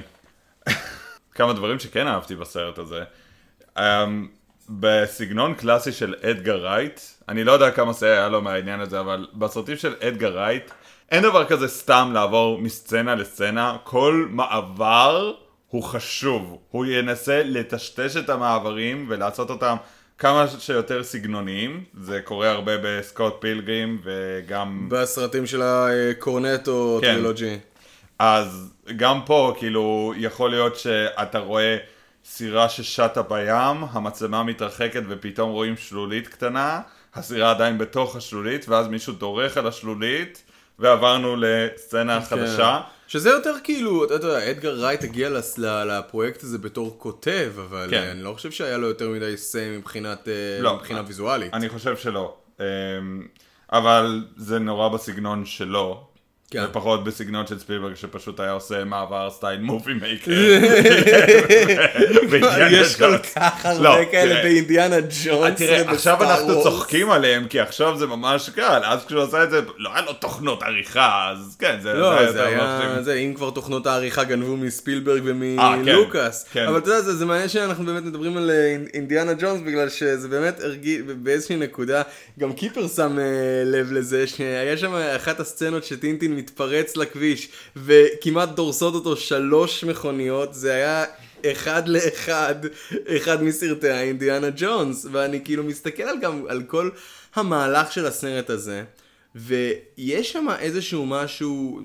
כמה 1.35 1.53
דברים 1.53 1.79
שכן 1.79 2.07
אהבתי 2.07 2.35
בסרט 2.35 2.77
הזה. 2.79 3.03
Um, 3.77 3.81
בסגנון 4.69 5.53
קלאסי 5.53 5.91
של 5.91 6.15
אדגר 6.23 6.65
רייט, 6.65 6.99
אני 7.29 7.43
לא 7.43 7.51
יודע 7.51 7.71
כמה 7.71 7.93
זה 7.93 8.13
היה 8.13 8.27
לו 8.27 8.41
מהעניין 8.41 8.79
הזה, 8.79 8.99
אבל 8.99 9.27
בסרטים 9.33 9.77
של 9.77 9.95
אדגר 10.07 10.37
רייט, 10.37 10.71
אין 11.11 11.23
דבר 11.23 11.45
כזה 11.45 11.67
סתם 11.67 12.11
לעבור 12.13 12.57
מסצנה 12.61 13.15
לסצנה, 13.15 13.77
כל 13.83 14.27
מעבר 14.29 15.33
הוא 15.67 15.83
חשוב. 15.83 16.57
הוא 16.69 16.85
ינסה 16.85 17.41
לטשטש 17.45 18.17
את 18.17 18.29
המעברים 18.29 19.05
ולעשות 19.09 19.49
אותם 19.49 19.75
כמה 20.17 20.45
שיותר 20.59 21.03
סגנוניים. 21.03 21.83
זה 22.01 22.21
קורה 22.21 22.49
הרבה 22.49 22.71
בסקוט 22.83 23.33
פילגרים 23.39 24.01
וגם... 24.03 24.87
בסרטים 24.89 25.45
של 25.45 25.61
הקורנטו 25.63 26.99
כן. 27.01 27.13
טרילוגי 27.13 27.57
אז 28.19 28.73
גם 28.95 29.19
פה, 29.25 29.53
כאילו, 29.57 30.13
יכול 30.17 30.49
להיות 30.49 30.75
שאתה 30.75 31.39
רואה 31.39 31.77
סירה 32.29 32.69
ששטה 32.69 33.21
בים, 33.21 33.83
המצלמה 33.91 34.43
מתרחקת 34.43 35.03
ופתאום 35.09 35.51
רואים 35.51 35.77
שלולית 35.77 36.27
קטנה, 36.27 36.81
הסירה 37.15 37.51
עדיין 37.51 37.77
בתוך 37.77 38.15
השלולית, 38.15 38.69
ואז 38.69 38.87
מישהו 38.87 39.13
דורך 39.13 39.57
על 39.57 39.67
השלולית, 39.67 40.43
ועברנו 40.79 41.35
לסצנה 41.39 42.21
חדשה. 42.21 42.81
שזה 43.07 43.29
יותר 43.29 43.53
כאילו, 43.63 44.05
אתה 44.05 44.13
יודע, 44.13 44.51
אדגר 44.51 44.73
רייט 44.73 45.03
הגיע 45.03 45.29
לפרויקט 45.57 46.43
הזה 46.43 46.57
בתור 46.57 46.95
כותב, 46.97 47.53
אבל 47.57 47.87
כן. 47.91 48.07
אני 48.11 48.23
לא 48.23 48.33
חושב 48.33 48.51
שהיה 48.51 48.77
לו 48.77 48.87
יותר 48.87 49.09
מדי 49.09 49.37
say 49.37 49.77
מבחינת, 49.77 50.27
אה, 50.27 50.61
לא, 50.61 50.75
מבחינה 50.75 51.01
ויזואלית. 51.07 51.53
אני 51.53 51.69
חושב 51.69 51.97
שלא. 51.97 52.35
אמ, 52.59 52.65
אבל 53.71 54.25
זה 54.35 54.59
נורא 54.59 54.89
בסגנון 54.89 55.45
שלו. 55.45 56.06
כן. 56.51 56.65
ופחות 56.69 57.03
בסגנון 57.03 57.47
של 57.47 57.59
ספילברג 57.59 57.95
שפשוט 57.95 58.39
היה 58.39 58.51
עושה 58.51 58.83
מעבר 58.83 59.29
סטייל 59.31 59.59
Movie 59.59 59.93
Maker. 59.93 60.31
יש 62.71 62.95
כל 62.95 63.17
כך 63.17 63.65
לא, 63.79 63.89
הרבה 63.89 64.05
כאלה 64.05 64.31
תראה. 64.31 64.43
באינדיאנה 64.43 64.95
ג'ונס 65.25 65.57
תראה, 65.57 65.91
עכשיו 65.91 66.23
אנחנו. 66.23 66.63
צוחקים 66.63 67.11
עליהם, 67.11 67.47
כי 67.47 67.59
עכשיו 67.59 67.97
זה 67.97 68.05
ממש 68.07 68.49
קל, 68.49 68.81
אז 68.85 69.05
כשהוא 69.05 69.21
עשה 69.21 69.43
את 69.43 69.49
זה, 69.49 69.61
לא 69.77 69.89
היה 69.93 70.05
לו 70.05 70.13
תוכנות 70.13 70.63
עריכה, 70.63 71.29
אז 71.31 71.55
כן, 71.59 71.77
זה 71.81 71.93
לא, 71.93 72.31
זה 72.31 72.45
היה. 72.45 72.97
זה, 73.01 73.13
אם 73.13 73.33
כבר 73.33 73.49
תוכנות 73.49 73.87
העריכה 73.87 74.23
גנבו 74.23 74.57
מספילברג 74.57 75.21
אה, 75.21 75.25
כן, 75.25 75.31
ומלוקאס. 75.81 76.45
כן. 76.51 76.65
אבל 76.67 76.77
אתה 76.77 76.89
יודע, 76.89 77.01
זה, 77.01 77.25
מעניין 77.25 77.49
שאנחנו 77.49 77.85
באמת 77.85 78.03
מדברים 78.03 78.37
על 78.37 78.49
אה, 78.49 78.75
אינ- 78.75 78.89
אינדיאנה 78.93 79.33
ג'ונס, 79.33 79.61
בגלל 79.61 79.89
שזה 79.89 80.27
באמת 80.27 80.59
הרגיש, 80.59 81.01
באיזושהי 81.01 81.55
נקודה, 81.55 82.01
גם 82.39 82.53
קיפר 82.53 82.87
שם 82.87 83.19
אה, 83.19 83.23
לב 83.65 83.91
לזה, 83.91 84.27
שהיה 84.27 84.77
שם 84.77 84.93
אחת 85.15 85.39
הסצנות 85.39 85.83
שטינטין 85.83 86.36
מתפרץ 86.37 86.97
לכביש, 86.97 87.49
וכמעט 87.75 88.49
דורסות 88.49 88.93
אותו 88.93 89.17
שלוש 89.17 89.83
מכוניות, 89.83 90.53
זה 90.53 90.73
היה... 90.73 91.05
אחד 91.51 91.87
לאחד, 91.87 92.55
אחד 93.07 93.43
מסרטי 93.43 93.89
האינדיאנה 93.89 94.47
ג'ונס, 94.55 95.05
ואני 95.11 95.41
כאילו 95.45 95.63
מסתכל 95.63 96.03
על 96.03 96.19
גם 96.21 96.45
על 96.49 96.63
כל 96.63 96.89
המהלך 97.35 97.91
של 97.91 98.05
הסרט 98.05 98.49
הזה, 98.49 98.83
ויש 99.35 100.31
שם 100.31 100.47
איזשהו 100.59 101.05
משהו, 101.05 101.81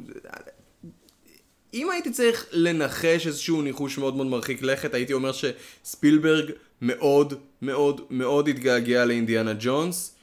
אם 1.74 1.90
הייתי 1.90 2.10
צריך 2.10 2.46
לנחש 2.52 3.26
איזשהו 3.26 3.62
ניחוש 3.62 3.98
מאוד 3.98 4.16
מאוד 4.16 4.26
מרחיק 4.26 4.62
לכת, 4.62 4.94
הייתי 4.94 5.12
אומר 5.12 5.30
שספילברג 5.32 6.50
מאוד 6.82 7.34
מאוד 7.62 8.00
מאוד 8.10 8.48
התגעגע 8.48 9.04
לאינדיאנה 9.04 9.52
ג'ונס. 9.60 10.14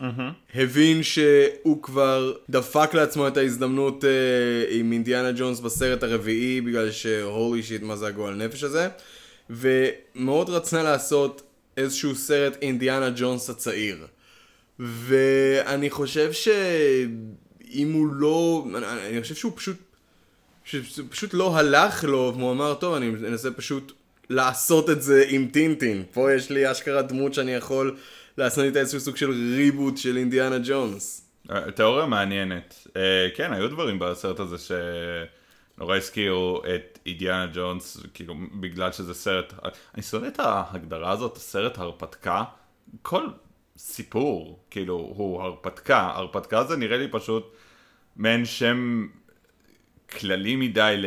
הבין 0.56 1.04
שהוא 1.04 1.84
כבר 1.84 2.34
דפק 2.50 2.94
לעצמו 2.94 3.28
את 3.28 3.38
ההזדמנות 3.38 4.06
אה, 4.06 4.10
עם 4.70 4.92
אינדיאנה 4.92 5.32
ג'ונס 5.32 5.60
בסרט 5.60 6.04
הרביעי, 6.04 6.62
בגלל 6.62 6.92
שהולי 6.92 7.64
שיט 7.64 7.82
מה 7.82 7.96
זה 7.96 8.08
הגועל 8.08 8.36
נפש 8.36 8.64
הזה. 8.64 8.88
ומאוד 9.50 10.50
רצה 10.50 10.84
לעשות 10.84 11.42
איזשהו 11.78 12.16
סרט 12.16 12.58
אינדיאנה 12.62 13.10
ג'ונס 13.16 13.50
הצעיר. 13.50 14.08
ואני 14.80 15.90
חושב 15.90 16.32
שאם 16.32 17.92
הוא 17.94 18.08
לא... 18.08 18.66
אני, 18.76 18.86
אני 19.10 19.22
חושב 19.22 19.36
שהוא 19.36 19.52
פשוט... 19.56 19.78
שזה 20.70 21.04
פשוט 21.10 21.34
לא 21.34 21.58
הלך 21.58 22.04
לו, 22.04 22.34
והוא 22.38 22.52
אמר, 22.52 22.74
טוב, 22.74 22.96
אני 22.96 23.10
אנסה 23.28 23.52
פשוט 23.52 23.92
לעשות 24.30 24.90
את 24.90 25.02
זה 25.02 25.26
עם 25.28 25.48
טינטין. 25.54 26.04
פה 26.14 26.34
יש 26.34 26.50
לי 26.50 26.72
אשכרה 26.72 27.02
דמות 27.02 27.34
שאני 27.34 27.52
יכול 27.52 27.98
לעשות 28.38 28.64
איתה 28.64 28.80
איזשהו 28.80 29.00
סוג 29.00 29.18
של 29.18 29.30
ריבוט 29.56 29.98
של 29.98 30.18
אינדיאנה 30.18 30.58
ג'ונס. 30.64 31.30
אה, 31.52 31.72
תיאוריה 31.72 32.06
מעניינת. 32.06 32.88
אה, 32.98 33.28
כן, 33.36 33.54
היו 33.54 33.68
דברים 33.68 34.00
בסרט 34.00 34.40
הזה 34.40 34.56
שנורא 35.78 35.96
הזכירו 35.96 36.62
את 36.76 37.00
אידיאנה 37.06 37.48
ג'ונס, 37.54 37.98
כאילו, 38.14 38.36
בגלל 38.60 38.92
שזה 38.92 39.14
סרט... 39.14 39.54
אני 39.96 40.04
שונא 40.04 40.28
את 40.28 40.40
ההגדרה 40.40 41.12
הזאת, 41.12 41.38
סרט 41.38 41.78
הרפתקה. 41.78 42.44
כל 43.02 43.28
סיפור, 43.78 44.60
כאילו, 44.70 44.94
הוא 44.94 45.42
הרפתקה. 45.42 46.12
הרפתקה 46.16 46.64
זה 46.64 46.78
נראה 46.78 46.98
לי 46.98 47.08
פשוט 47.12 47.56
מעין 48.16 48.46
שם 48.46 49.08
כללי 50.20 50.56
מדי 50.56 51.02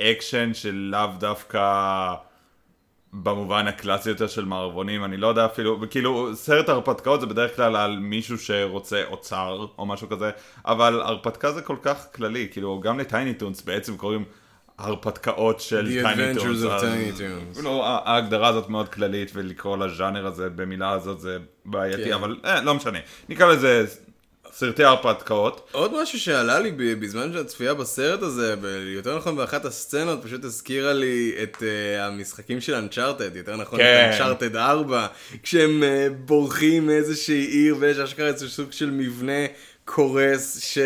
לאקשן 0.00 0.54
של 0.54 0.74
לאו 0.74 1.08
דווקא... 1.18 2.14
במובן 3.12 3.66
הקלאסי 3.66 4.08
יותר 4.08 4.26
של 4.26 4.44
מערבונים, 4.44 5.04
אני 5.04 5.16
לא 5.16 5.26
יודע 5.26 5.46
אפילו, 5.46 5.80
כאילו 5.90 6.30
סרט 6.36 6.68
הרפתקאות 6.68 7.20
זה 7.20 7.26
בדרך 7.26 7.56
כלל 7.56 7.76
על 7.76 7.98
מישהו 7.98 8.38
שרוצה 8.38 9.04
אוצר 9.04 9.66
או 9.78 9.86
משהו 9.86 10.08
כזה, 10.08 10.30
אבל 10.66 11.00
הרפתקה 11.00 11.52
זה 11.52 11.62
כל 11.62 11.76
כך 11.82 12.06
כללי, 12.14 12.48
כאילו 12.52 12.80
גם 12.80 12.98
ל 12.98 13.05
Tiny 13.05 13.34
Toons 13.34 13.62
בעצם 13.62 13.96
קוראים 13.96 14.24
הרפתקאות 14.78 15.60
של 15.60 15.86
The 15.86 16.02
Tiny 16.06 16.32
Adventures 16.32 16.42
Toons. 16.42 16.62
of 16.62 16.66
אז- 16.68 16.82
Tiny 16.82 17.18
Toons. 17.58 17.62
לא, 17.62 17.86
ה- 17.86 18.00
ההגדרה 18.10 18.48
הזאת 18.48 18.68
מאוד 18.68 18.88
כללית 18.88 19.30
ולקרוא 19.34 19.76
לז'אנר 19.76 20.26
הזה 20.26 20.50
במילה 20.50 20.90
הזאת 20.90 21.20
זה 21.20 21.38
בעייתי, 21.64 22.04
כן. 22.04 22.12
אבל 22.12 22.36
אה, 22.44 22.60
לא 22.60 22.74
משנה, 22.74 22.98
נקרא 23.28 23.46
לזה 23.46 23.84
סרטי 24.52 24.84
הרפתקאות. 24.84 25.68
עוד 25.72 26.02
משהו 26.02 26.20
שעלה 26.20 26.60
לי 26.60 26.70
בזמן 26.72 27.32
של 27.32 27.38
הצפייה 27.38 27.74
בסרט 27.74 28.22
הזה, 28.22 28.56
ב- 28.56 28.84
יותר 28.94 29.16
נכון 29.16 29.36
באחת 29.36 29.64
הסצנות, 29.64 30.24
פשוט 30.24 30.44
הזכירה 30.44 30.92
לי 30.92 31.34
את 31.42 31.56
uh, 31.56 32.00
המשחקים 32.00 32.60
של 32.60 32.74
אנצ'ארטד, 32.74 33.36
יותר 33.36 33.56
נכון 33.56 33.78
כן. 33.78 34.08
את 34.08 34.14
אנצ'ארטד 34.14 34.56
4, 34.56 35.06
כשהם 35.42 35.82
uh, 35.82 36.12
בורחים 36.12 36.86
מאיזושהי 36.86 37.44
עיר 37.44 37.76
ויש 37.80 37.98
אשכרה 37.98 38.26
איזשהו 38.26 38.48
סוג 38.48 38.72
של 38.72 38.90
מבנה 38.90 39.46
קורס 39.84 40.60
ש... 40.62 40.78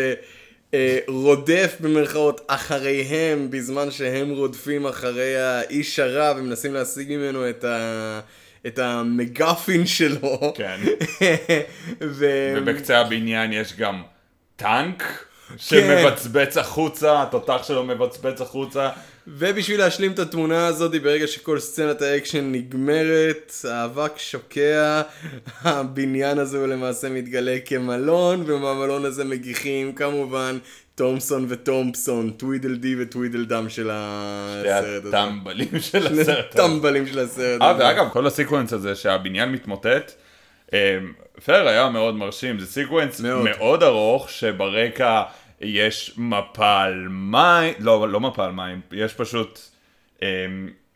אה, 0.73 0.99
רודף 1.07 1.75
במרכאות 1.79 2.41
אחריהם 2.47 3.47
בזמן 3.49 3.91
שהם 3.91 4.29
רודפים 4.29 4.85
אחרי 4.87 5.37
האיש 5.41 5.99
הרע 5.99 6.33
ומנסים 6.37 6.73
להשיג 6.73 7.15
ממנו 7.15 7.49
את, 7.49 7.63
ה... 7.63 8.19
את 8.67 8.79
המגפין 8.79 9.85
שלו. 9.85 10.53
כן. 10.55 10.79
ו... 12.01 12.25
ובקצה 12.57 12.99
הבניין 12.99 13.53
יש 13.53 13.73
גם 13.77 14.03
טנק 14.55 15.25
כן. 15.49 15.55
שמבצבץ 15.57 16.57
החוצה, 16.57 17.21
התותח 17.21 17.63
שלו 17.63 17.83
מבצבץ 17.83 18.41
החוצה. 18.41 18.89
ובשביל 19.27 19.79
להשלים 19.79 20.11
את 20.11 20.19
התמונה 20.19 20.67
הזאת, 20.67 20.91
ברגע 20.91 21.27
שכל 21.27 21.59
סצנת 21.59 22.01
האקשן 22.01 22.51
נגמרת, 22.51 23.53
האבק 23.69 24.13
שוקע, 24.17 25.01
הבניין 25.61 26.39
הזה 26.39 26.57
הוא 26.57 26.67
למעשה 26.67 27.09
מתגלה 27.09 27.57
כמלון, 27.65 28.43
ומהמלון 28.47 29.05
הזה 29.05 29.23
מגיחים 29.23 29.93
כמובן 29.93 30.57
תומפסון 30.95 31.45
וטומפסון, 31.49 32.29
Tweedledee 32.29 32.75
ו 32.75 32.95
Tweedledum 33.01 33.69
של 33.69 33.89
הסרט 33.93 35.05
הזה. 35.05 35.21
הטמבלים 35.21 35.79
של 35.79 36.07
הסרט. 36.07 36.19
הזה. 36.19 36.41
טמבלים 36.49 37.07
של 37.07 37.19
הסרט 37.19 37.61
אה. 37.61 37.75
ואגב, 37.79 38.09
כל 38.09 38.27
ה 38.27 38.32
sequence 38.32 38.73
הזה 38.73 38.95
שהבניין 38.95 39.51
מתמוטט, 39.51 40.11
אה, 40.73 40.97
פר 41.45 41.67
היה 41.67 41.89
מאוד 41.89 42.15
מרשים, 42.15 42.59
זה 42.59 42.67
sequence 42.67 43.19
מאוד. 43.19 43.43
מאוד 43.43 43.83
ארוך, 43.83 44.29
שברקע 44.29 45.23
יש 45.61 46.13
מפל 46.17 47.07
מים, 47.09 47.73
לא, 47.79 48.09
לא 48.09 48.19
מפל 48.19 48.51
מים, 48.51 48.81
יש 48.91 49.13
פשוט 49.13 49.59
אה, 50.23 50.27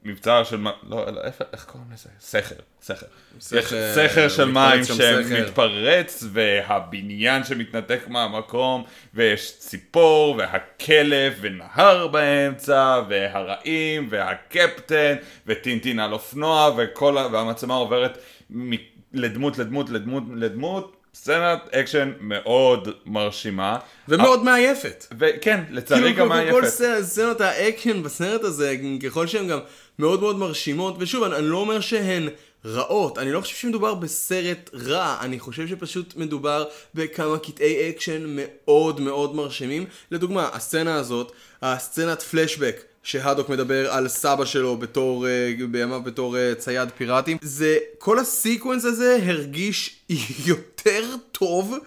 מבצר 0.04 0.43
של, 0.43 0.58
לא, 0.64 1.06
לא, 1.12 1.22
איך, 1.24 1.41
איך 1.54 1.66
קוראים 1.66 1.88
לזה? 1.93 2.10
סכר, 2.20 2.56
סכר. 2.82 3.06
סכר, 3.39 3.58
יש 3.60 3.74
סכר 3.95 4.30
של 4.30 4.45
מים. 4.45 4.84
שמתפרץ, 4.84 6.24
והבניין 6.32 7.43
שמתנתק 7.43 8.00
מהמקום, 8.08 8.84
ויש 9.14 9.58
ציפור, 9.60 10.36
והכלב, 10.38 11.34
ונהר 11.41 12.08
באמצע, 12.08 13.02
והרעים, 13.10 14.08
והקפטן, 14.12 15.16
וטינטין 15.47 16.00
על 16.00 16.14
אופנוע, 16.14 16.72
וכל, 16.78 17.18
והמצלמה 17.32 17.74
עוברת 17.74 18.18
מ- 18.56 18.76
לדמות, 19.14 19.58
לדמות, 19.58 19.89
לדמות, 19.89 20.24
לדמות. 20.36 20.95
סצנת 21.24 21.59
אקשן 21.72 22.11
מאוד 22.20 22.88
מרשימה. 23.05 23.78
ומאוד 24.07 24.43
מעייפת. 24.43 25.05
וכן, 25.20 25.63
לצערי 25.70 26.01
כאילו 26.01 26.15
גם 26.17 26.30
מעייפת. 26.30 26.51
כל 26.51 26.65
סצ- 26.65 27.01
סצנות 27.03 27.41
האקשן 27.41 28.03
בסרט 28.03 28.43
הזה, 28.43 28.76
ככל 29.03 29.28
שהן 29.28 29.47
גם 29.47 29.59
מאוד 29.99 30.20
מאוד 30.22 30.36
מרשימות, 30.38 30.95
ושוב, 30.99 31.24
אני, 31.24 31.36
אני 31.36 31.47
לא 31.47 31.57
אומר 31.57 31.80
שהן 31.80 32.30
רעות, 32.65 33.17
אני 33.17 33.32
לא 33.32 33.41
חושב 33.41 33.55
שמדובר 33.55 33.93
בסרט 33.93 34.70
רע, 34.88 35.17
אני 35.22 35.39
חושב 35.39 35.67
שפשוט 35.67 36.13
מדובר 36.15 36.65
בכמה 36.95 37.38
קטעי 37.39 37.89
אקשן 37.89 38.22
מאוד 38.28 39.01
מאוד 39.01 39.36
מרשימים. 39.36 39.86
לדוגמה, 40.11 40.49
הסצנה 40.53 40.95
הזאת, 40.95 41.32
הסצנת 41.61 42.22
פלשבק. 42.22 42.84
שהדוק 43.04 43.50
מדבר 43.50 43.91
על 43.91 44.08
סבא 44.08 44.45
שלו 44.45 44.78
בתור, 44.78 45.28
אה, 45.28 45.54
בימיו 45.72 46.02
בתור 46.04 46.38
אה, 46.38 46.56
צייד 46.58 46.89
פיראטים. 46.97 47.38
זה, 47.41 47.78
כל 47.97 48.20
הסיקוונס 48.20 48.86
הזה 48.86 49.18
הרגיש 49.26 50.00
יותר 50.50 51.04
טוב 51.32 51.78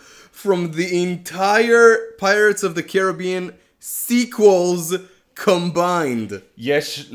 from 0.43 0.77
the 0.77 0.91
entire 0.93 2.21
Pirates 2.21 2.63
of 2.63 2.75
the 2.75 2.83
Caribbean 2.83 3.51
sequels 3.83 4.95
combined. 5.45 6.35
יש 6.59 7.11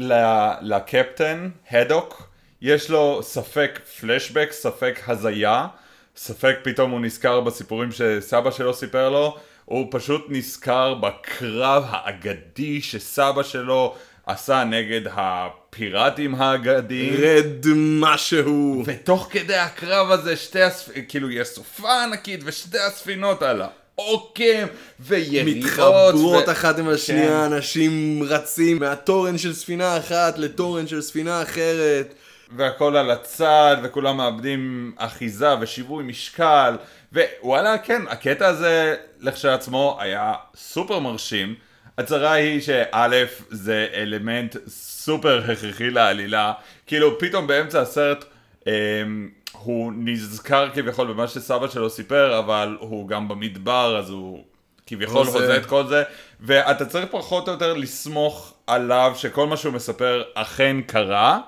לקפטן, 0.62 1.50
הדוק, 1.72 2.30
יש 2.62 2.90
לו 2.90 3.20
ספק 3.24 3.80
פלשבק, 4.00 4.52
ספק 4.52 5.00
הזיה, 5.08 5.68
ספק 6.16 6.56
פתאום 6.64 6.92
הוא 6.92 7.00
נזכר 7.00 7.42
בסיפורים 7.42 7.92
שסבא 7.92 8.52
שלו 8.52 8.74
סיפר 8.74 9.10
לו, 9.10 9.38
הוא 9.70 9.88
פשוט 9.92 10.26
נזכר 10.30 10.94
בקרב 10.94 11.84
האגדי 11.88 12.82
שסבא 12.82 13.44
שלו 13.44 13.96
עשה 14.26 14.64
נגד 14.64 15.02
הפיראטים 15.12 16.36
האגדיים. 16.36 17.14
רד 17.18 17.66
משהו. 17.76 18.84
ותוך 18.86 19.28
כדי 19.32 19.56
הקרב 19.56 20.12
הזה, 20.12 20.36
שתי 20.36 20.62
הספינות, 20.62 21.10
כאילו 21.10 21.32
יש 21.32 21.48
סופה 21.48 22.04
ענקית 22.04 22.40
ושתי 22.44 22.80
הספינות 22.80 23.42
על 23.42 23.62
העוקם, 23.98 24.68
ויריעות. 25.00 25.66
מתחברות 25.66 26.48
ו- 26.48 26.52
אחת 26.52 26.80
עם 26.80 26.90
השנייה, 26.90 27.28
כן. 27.48 27.54
אנשים 27.54 28.24
רצים 28.24 28.80
מהתורן 28.80 29.38
של 29.38 29.54
ספינה 29.54 29.98
אחת 29.98 30.38
לתורן 30.38 30.88
של 30.88 31.02
ספינה 31.02 31.42
אחרת. 31.42 32.14
והכל 32.56 32.98
על 32.98 33.12
הצד, 33.12 33.78
וכולם 33.84 34.18
מאבדים 34.18 34.96
אחיזה 34.98 35.56
ושיווי 35.62 36.04
משקל, 36.04 36.76
ווואלה, 37.14 37.78
כן, 37.78 38.02
הקטע 38.08 38.48
הזה 38.48 38.96
לכשעצמו 39.20 39.98
היה 40.00 40.34
סופר 40.56 41.00
מרשים, 41.00 41.56
הצרה 41.98 42.32
היא 42.32 42.62
שא' 42.62 43.26
זה 43.50 43.88
אלמנט 43.94 44.56
סופר 44.68 45.52
הכרחי 45.52 45.90
לעלילה, 45.90 46.54
כאילו 46.88 47.20
פתאום 47.20 47.48
באמצע 47.48 47.82
הסרט 47.82 48.26
אמ, 48.68 49.30
הוא 49.52 49.94
נזכר 49.96 50.70
כביכול 50.74 51.08
במה 51.08 51.28
שסבא 51.28 51.68
שלו 51.68 51.90
סיפר, 51.90 52.40
אבל 52.40 52.78
הוא 52.80 53.08
גם 53.08 53.28
במדבר, 53.28 53.98
אז 54.00 54.10
הוא 54.10 54.44
כביכול. 54.88 55.28
הוזה 55.28 55.58
את 55.58 55.66
כל 55.66 55.88
זה, 55.88 56.04
ואתה 56.40 56.86
צריך 56.86 57.06
פחות 57.12 57.48
או 57.48 57.54
יותר 57.54 57.74
לסמוך 57.74 58.54
עליו 58.68 59.14
שכל 59.16 59.48
מה 59.48 59.58
שהוא 59.58 59.74
מספר 59.74 60.24
אכן 60.36 60.82
קרה. 60.82 61.40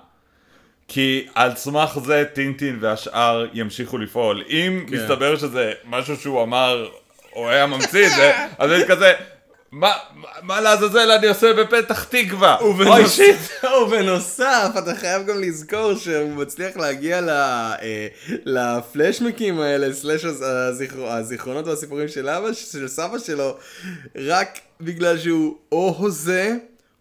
כי 0.89 1.27
על 1.35 1.55
סמך 1.55 1.97
זה 2.05 2.23
טינטין 2.33 2.77
והשאר 2.81 3.45
ימשיכו 3.53 3.97
לפעול. 3.97 4.43
אם 4.49 4.85
כן. 4.89 4.95
מסתבר 4.95 5.37
שזה 5.37 5.71
משהו 5.85 6.15
שהוא 6.17 6.43
אמר, 6.43 6.89
או 7.35 7.49
היה 7.49 7.65
ממציא 7.65 8.05
את 8.07 8.11
זה, 8.15 8.31
אז 8.59 8.71
יש 8.71 8.83
כזה, 8.87 9.13
מה, 9.71 9.93
מה- 10.41 10.61
לעזאזל 10.61 11.11
אני 11.11 11.27
עושה 11.27 11.53
בפתח 11.53 12.03
תקווה? 12.03 12.57
אוי 12.61 13.07
שיט. 13.07 13.35
ובנוסף, 13.83 14.71
אתה 14.77 14.95
חייב 14.95 15.25
גם 15.25 15.41
לזכור 15.41 15.93
שהוא 15.95 16.31
מצליח 16.35 16.77
להגיע 16.77 17.21
ל- 17.21 17.29
אה, 17.29 18.07
לפלשמקים 18.45 19.59
האלה, 19.59 19.93
סלאש 19.93 20.25
הז- 20.25 20.41
הזיכר- 20.45 21.07
הזיכרונות 21.07 21.67
והסיפורים 21.67 22.07
של 22.07 22.29
אבא, 22.29 22.53
של 22.53 22.87
סבא 22.87 23.19
שלו, 23.19 23.57
רק 24.15 24.59
בגלל 24.81 25.17
שהוא 25.17 25.55
או 25.71 25.95
הוזה, 25.97 26.55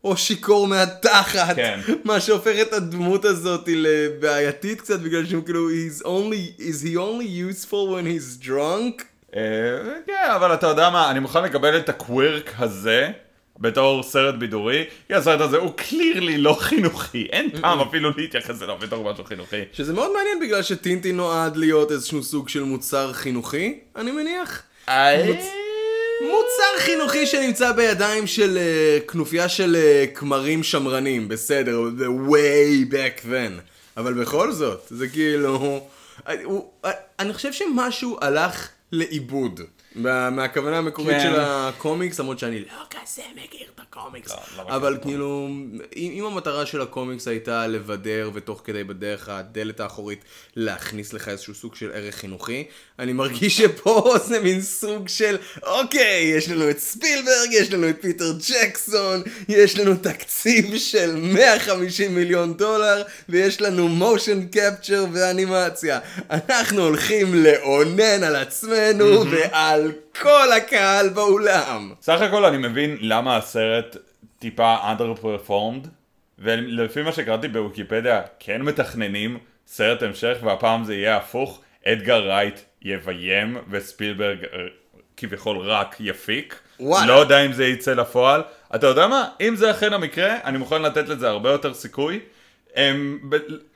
או 0.09 0.17
שיכור 0.17 0.67
מהתחת. 0.67 1.57
כן. 1.57 1.81
מה 2.05 2.21
שהופך 2.21 2.55
את 2.63 2.73
הדמות 2.73 3.25
הזאת 3.25 3.69
לבעייתית 3.73 4.81
קצת, 4.81 5.01
בגלל 5.01 5.27
שהוא 5.27 5.45
כאילו, 5.45 5.69
he's 5.71 6.03
only, 6.03 6.61
is 6.61 6.85
he 6.85 6.95
only 6.95 7.53
useful 7.53 7.71
when 7.71 8.07
he's 8.07 8.47
drunk? 8.47 9.03
אה, 9.37 9.41
כן, 10.07 10.31
אבל 10.37 10.55
אתה 10.55 10.67
יודע 10.67 10.91
מה, 10.91 11.11
אני 11.11 11.21
מוכן 11.21 11.45
לקבל 11.45 11.77
את 11.77 11.89
הקווירק 11.89 12.55
הזה. 12.59 13.11
בתור 13.61 14.03
סרט 14.03 14.35
בידורי, 14.35 14.85
כי 15.09 15.15
הסרט 15.15 15.41
הזה 15.41 15.57
הוא 15.57 15.73
קלירלי 15.77 16.39
לא 16.39 16.57
חינוכי, 16.61 17.27
אין 17.33 17.51
טעם 17.51 17.81
אפילו 17.81 18.11
להתייחס 18.17 18.63
אליו 18.63 18.77
בתור 18.81 19.13
משהו 19.13 19.25
חינוכי. 19.25 19.63
שזה 19.73 19.93
מאוד 19.93 20.11
מעניין 20.17 20.41
בגלל 20.41 20.63
שטינטין 20.63 21.17
נועד 21.17 21.57
להיות 21.57 21.93
איזשהו 21.93 22.23
סוג 22.23 22.49
של 22.49 22.63
מוצר 22.63 23.13
חינוכי, 23.13 23.79
אני 23.97 24.11
מניח. 24.11 24.63
מוצר 26.21 26.79
חינוכי 26.79 27.27
שנמצא 27.27 27.73
בידיים 27.73 28.27
של 28.27 28.59
uh, 28.59 29.11
כנופיה 29.11 29.49
של 29.49 29.77
uh, 29.77 30.17
כמרים 30.17 30.63
שמרנים, 30.63 31.29
בסדר, 31.29 31.81
the 31.99 32.31
way 32.31 32.93
back 32.93 33.25
then. 33.25 33.61
אבל 33.97 34.15
בכל 34.15 34.53
זאת, 34.53 34.87
זה 34.91 35.09
כאילו... 35.09 35.81
אה, 36.29 36.35
הוא, 36.45 36.71
אני 37.19 37.33
חושב 37.33 37.53
שמשהו 37.53 38.19
הלך 38.21 38.69
לאיבוד. 38.93 39.61
מה- 39.99 40.31
מהכוונה 40.31 40.79
המקורית 40.79 41.17
כן. 41.17 41.23
של 41.23 41.41
הקומיקס, 41.41 42.21
למרות 42.21 42.39
שאני 42.39 42.61
לא 42.61 42.67
כזה 42.91 43.23
מכיר 43.45 43.67
את 43.75 43.81
הקומיקס. 43.81 44.31
לא, 44.31 44.37
לא 44.57 44.77
אבל 44.77 44.99
כאילו, 45.03 45.49
אם, 45.97 46.11
אם 46.19 46.25
המטרה 46.25 46.67
של 46.67 46.81
הקומיקס 46.81 47.29
הייתה 47.29 47.67
לבדר 47.67 48.31
ותוך 48.35 48.61
כדי 48.65 48.85
בדרך 48.85 49.29
הדלת 49.29 49.81
האחורית 49.81 50.25
להכניס 50.57 51.13
לך 51.13 51.29
איזשהו 51.29 51.55
סוג 51.55 51.75
של 51.75 51.91
ערך 51.95 52.15
חינוכי, 52.15 52.65
אני 52.99 53.13
מרגיש 53.13 53.57
שפה 53.59 54.15
זה 54.29 54.41
מין 54.41 54.61
סוג 54.61 55.09
של, 55.09 55.37
אוקיי, 55.63 56.23
יש 56.37 56.49
לנו 56.51 56.71
את 56.71 56.79
ספילברג, 56.79 57.49
יש 57.53 57.73
לנו 57.73 57.89
את 57.89 57.97
פיטר 58.01 58.33
ג'קסון, 58.49 59.23
יש 59.49 59.79
לנו 59.79 59.95
תקציב 59.97 60.77
של 60.77 61.17
150 61.17 62.15
מיליון 62.15 62.55
דולר, 62.57 63.03
ויש 63.29 63.61
לנו 63.61 63.89
מושן 63.89 64.47
קפצ'ר 64.47 65.07
ואנימציה. 65.13 65.99
אנחנו 66.31 66.83
הולכים 66.83 67.35
לאונן 67.35 68.23
על 68.25 68.37
עצמנו 68.37 69.25
ועל 69.31 69.88
כל 70.21 70.53
הקהל 70.57 71.09
באולם. 71.09 71.93
סך 72.01 72.21
הכל 72.21 72.45
אני 72.45 72.69
מבין 72.69 72.97
למה 73.01 73.37
הסרט 73.37 73.97
טיפה 74.39 74.77
underperformed, 74.77 75.89
ולפי 76.39 77.03
מה 77.03 77.13
שקראתי 77.13 77.49
בוויקיפדיה, 77.49 78.23
כן 78.39 78.63
מתכננים 78.63 79.39
סרט 79.67 80.03
המשך, 80.03 80.37
והפעם 80.43 80.85
זה 80.85 80.95
יהיה 80.95 81.17
הפוך, 81.17 81.61
אדגר 81.87 82.29
רייט 82.29 82.61
יביים, 82.83 83.57
וספילברג 83.71 84.45
אה, 84.45 84.59
כביכול 85.17 85.59
רק 85.59 85.97
יפיק. 86.01 86.61
וואלה. 86.81 87.07
לא 87.07 87.13
יודע 87.13 87.47
אם 87.47 87.53
זה 87.53 87.67
יצא 87.67 87.95
לפועל. 87.95 88.43
אתה 88.75 88.87
יודע 88.87 89.07
מה? 89.07 89.29
אם 89.41 89.57
זה 89.57 89.71
אכן 89.71 89.93
המקרה, 89.93 90.37
אני 90.45 90.59
מוכן 90.59 90.83
לתת 90.83 91.09
לזה 91.09 91.29
הרבה 91.29 91.51
יותר 91.51 91.75
סיכוי. 91.75 92.21
הם, 92.75 93.31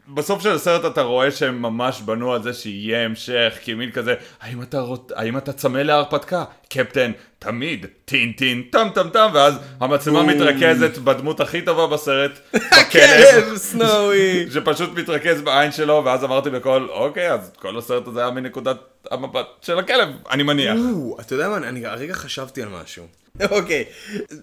בסוף 0.08 0.42
של 0.42 0.50
הסרט 0.50 0.92
אתה 0.92 1.02
רואה 1.02 1.30
שהם 1.30 1.62
ממש 1.62 2.00
בנו 2.00 2.32
על 2.32 2.42
זה 2.42 2.52
שיהיה 2.52 3.04
המשך, 3.04 3.58
כי 3.60 3.74
מין 3.74 3.90
כזה, 3.90 4.14
האם 4.40 4.62
אתה, 4.62 4.80
רוצ, 4.80 5.12
האם 5.14 5.36
אתה 5.36 5.52
צמא 5.52 5.78
להרפתקה? 5.78 6.44
קפטן, 6.68 7.12
תמיד, 7.38 7.86
טין 8.04 8.32
טין, 8.32 8.62
טם 8.70 8.88
טם 8.94 9.08
טם, 9.08 9.30
ואז 9.34 9.54
המצלמה 9.80 10.22
מתרכזת 10.22 10.98
בדמות 10.98 11.40
הכי 11.40 11.62
טובה 11.62 11.86
בסרט, 11.86 12.38
בכלב, 12.54 12.90
כלב 12.92 13.56
סנואי. 13.56 14.46
שפשוט 14.52 14.90
מתרכז 14.94 15.40
בעין 15.40 15.72
שלו, 15.72 16.02
ואז 16.04 16.24
אמרתי 16.24 16.50
בקול, 16.50 16.90
אוקיי, 16.90 17.32
אז 17.32 17.52
כל 17.56 17.78
הסרט 17.78 18.06
הזה 18.06 18.20
היה 18.20 18.30
מנקודת 18.30 18.76
המבט 19.10 19.46
של 19.62 19.78
הכלב, 19.78 20.08
אני 20.30 20.42
מניח. 20.42 20.76
אתה 21.20 21.34
יודע 21.34 21.48
מה, 21.48 21.56
אני 21.56 21.86
הרגע 21.86 22.14
חשבתי 22.14 22.62
על 22.62 22.68
משהו. 22.68 23.21
אוקיי, 23.40 23.84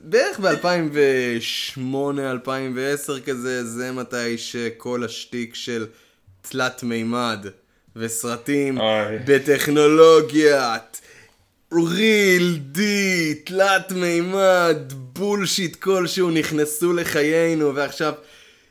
בערך 0.04 0.40
ב-2008-2010 0.40 1.80
כזה, 3.26 3.64
זה 3.66 3.92
מתי 3.92 4.38
שכל 4.38 5.04
השטיק 5.04 5.56
של 5.56 5.88
תלת 6.42 6.84
מימד 6.84 7.46
וסרטים 7.96 8.80
אוי. 8.80 9.18
בטכנולוגיית 9.26 11.02
ריל 11.74 12.60
די, 12.62 13.36
תלת 13.46 13.92
מימד, 13.92 14.78
בולשיט 14.94 15.76
כלשהו 15.76 16.32
נכנסו 16.32 16.94
לחיינו, 16.94 17.76
ועכשיו 17.76 18.14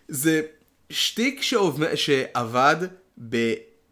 זה 0.08 0.42
שטיק 0.90 1.42
שעוב- 1.42 1.94
שעבד 1.94 2.76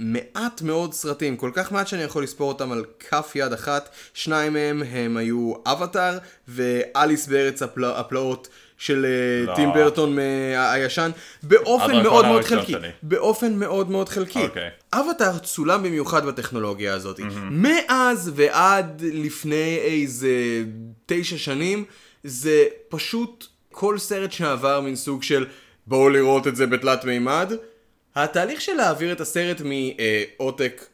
במעט 0.00 0.62
מאוד 0.62 0.94
סרטים, 0.94 1.36
כל 1.36 1.50
כך 1.54 1.72
מעט 1.72 1.88
שאני 1.88 2.02
יכול 2.02 2.22
לספור 2.22 2.48
אותם 2.48 2.72
על 2.72 2.84
כף 2.98 3.32
יד 3.34 3.52
אחת, 3.52 3.88
שניים 4.14 4.52
מהם 4.52 4.82
הם 4.82 5.16
היו 5.16 5.52
אבטאר 5.66 6.18
ואליס 6.48 7.26
בארץ 7.26 7.62
הפלא, 7.62 7.98
הפלאות 7.98 8.48
של 8.78 9.06
אה, 9.06 9.46
לא. 9.46 9.54
טים 9.54 9.72
ברטון 9.72 10.18
הישן, 10.56 11.10
באופן 11.42 12.02
מאוד 12.02 12.26
מאוד 12.26 12.44
חלקי, 12.44 12.72
שלי. 12.72 12.88
באופן 13.02 13.54
מאוד 13.54 13.90
מאוד 13.90 14.08
חלקי. 14.08 14.42
אוקיי. 14.42 14.70
אבטאר 14.92 15.38
צולם 15.38 15.82
במיוחד 15.82 16.26
בטכנולוגיה 16.26 16.94
הזאת. 16.94 17.20
מאז 17.50 18.32
ועד 18.34 19.02
לפני 19.12 19.78
איזה 19.82 20.64
תשע 21.06 21.38
שנים, 21.38 21.84
זה 22.24 22.64
פשוט 22.88 23.46
כל 23.72 23.98
סרט 23.98 24.32
שעבר 24.32 24.80
מין 24.80 24.96
סוג 24.96 25.22
של 25.22 25.46
בואו 25.86 26.08
לראות 26.08 26.46
את 26.46 26.56
זה 26.56 26.66
בתלת 26.66 27.04
מימד. 27.04 27.52
התהליך 28.16 28.60
של 28.60 28.74
להעביר 28.74 29.12
את 29.12 29.20
הסרט 29.20 29.60
מעותק 29.60 30.84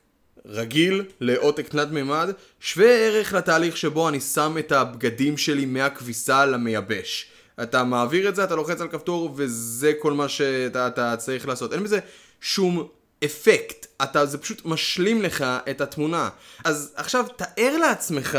רגיל 0.47 1.05
לעותק 1.21 1.69
תלת 1.69 1.91
מימד, 1.91 2.31
שווה 2.61 2.87
ערך 2.87 3.33
לתהליך 3.33 3.77
שבו 3.77 4.09
אני 4.09 4.21
שם 4.21 4.57
את 4.59 4.73
הבגדים 4.73 5.39
שלי 5.39 5.65
מהכביסה 5.65 6.47
למייבש. 6.47 7.27
אתה 7.63 7.85
מעביר 7.85 8.29
את 8.29 8.35
זה, 8.35 8.45
אתה 8.45 8.55
לוחץ 8.55 8.81
על 8.81 8.89
כפתור, 8.89 9.35
וזה 9.37 9.93
כל 9.99 10.13
מה 10.13 10.29
שאתה 10.29 10.87
אתה 10.87 11.17
צריך 11.17 11.49
לעשות. 11.49 11.73
אין 11.73 11.85
בזה 11.85 11.99
שום 12.41 12.89
אפקט. 13.25 13.87
אתה, 14.03 14.27
זה 14.27 14.39
פשוט 14.39 14.63
משלים 14.65 15.23
לך 15.23 15.45
את 15.71 15.81
התמונה. 15.81 16.29
אז 16.65 16.93
עכשיו, 16.97 17.27
תאר 17.37 17.77
לעצמך 17.81 18.39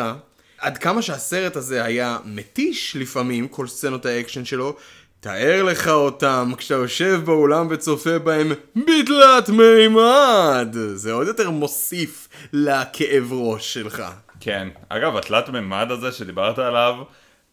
עד 0.57 0.77
כמה 0.77 1.01
שהסרט 1.01 1.55
הזה 1.55 1.83
היה 1.83 2.17
מתיש 2.25 2.95
לפעמים, 2.95 3.47
כל 3.47 3.67
סצנות 3.67 4.05
האקשן 4.05 4.45
שלו, 4.45 4.75
תאר 5.23 5.63
לך 5.63 5.87
אותם 5.87 6.51
כשאתה 6.57 6.73
יושב 6.73 7.21
באולם 7.25 7.67
וצופה 7.69 8.19
בהם 8.19 8.49
בתלת 8.75 9.49
מימד. 9.49 10.75
זה 10.93 11.11
עוד 11.11 11.27
יותר 11.27 11.49
מוסיף 11.49 12.29
לכאב 12.53 13.29
ראש 13.31 13.73
שלך. 13.73 14.03
כן. 14.39 14.67
אגב, 14.89 15.17
התלת 15.17 15.49
מימד 15.49 15.87
הזה 15.91 16.11
שדיברת 16.11 16.59
עליו, 16.59 16.95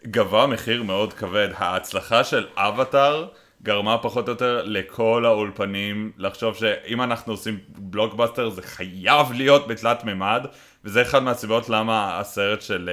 גבה 0.07 0.47
מחיר 0.47 0.83
מאוד 0.83 1.13
כבד. 1.13 1.49
ההצלחה 1.57 2.25
של 2.25 2.47
אבטאר 2.57 3.27
גרמה 3.63 3.99
פחות 3.99 4.29
או 4.29 4.33
יותר 4.33 4.63
לכל 4.65 5.25
האולפנים 5.27 6.13
לחשוב 6.19 6.55
שאם 6.55 7.03
אנחנו 7.03 7.33
עושים 7.33 7.59
בלוקבאסטר 7.69 8.51
זה 8.51 8.63
חייב 8.63 9.33
להיות 9.33 9.69
בתלת 9.69 10.05
מימד, 10.05 10.47
וזה 10.85 11.03
אחד 11.03 11.23
מהסיבות 11.23 11.69
למה 11.69 12.21
הסרט 12.21 12.63
של 12.63 12.91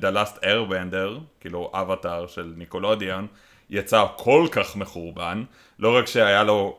The 0.00 0.14
Last 0.14 0.42
Airbender, 0.42 1.20
כאילו 1.40 1.70
אבטאר 1.74 2.26
של 2.26 2.52
ניקולודיאן, 2.56 3.26
יצא 3.70 4.04
כל 4.16 4.46
כך 4.50 4.76
מחורבן, 4.76 5.44
לא 5.78 5.96
רק 5.96 6.06
שהיה 6.06 6.44
לו 6.44 6.76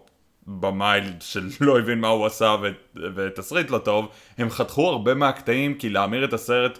במאי 0.47 1.01
שלא 1.19 1.77
הבין 1.79 1.99
מה 1.99 2.07
הוא 2.07 2.25
עשה 2.25 2.55
ו- 2.61 2.99
ותסריט 3.15 3.69
לא 3.69 3.77
טוב, 3.77 4.07
הם 4.37 4.49
חתכו 4.49 4.89
הרבה 4.89 5.13
מהקטעים 5.13 5.75
כי 5.75 5.89
להמיר 5.89 6.25
את 6.25 6.33
הסרט, 6.33 6.79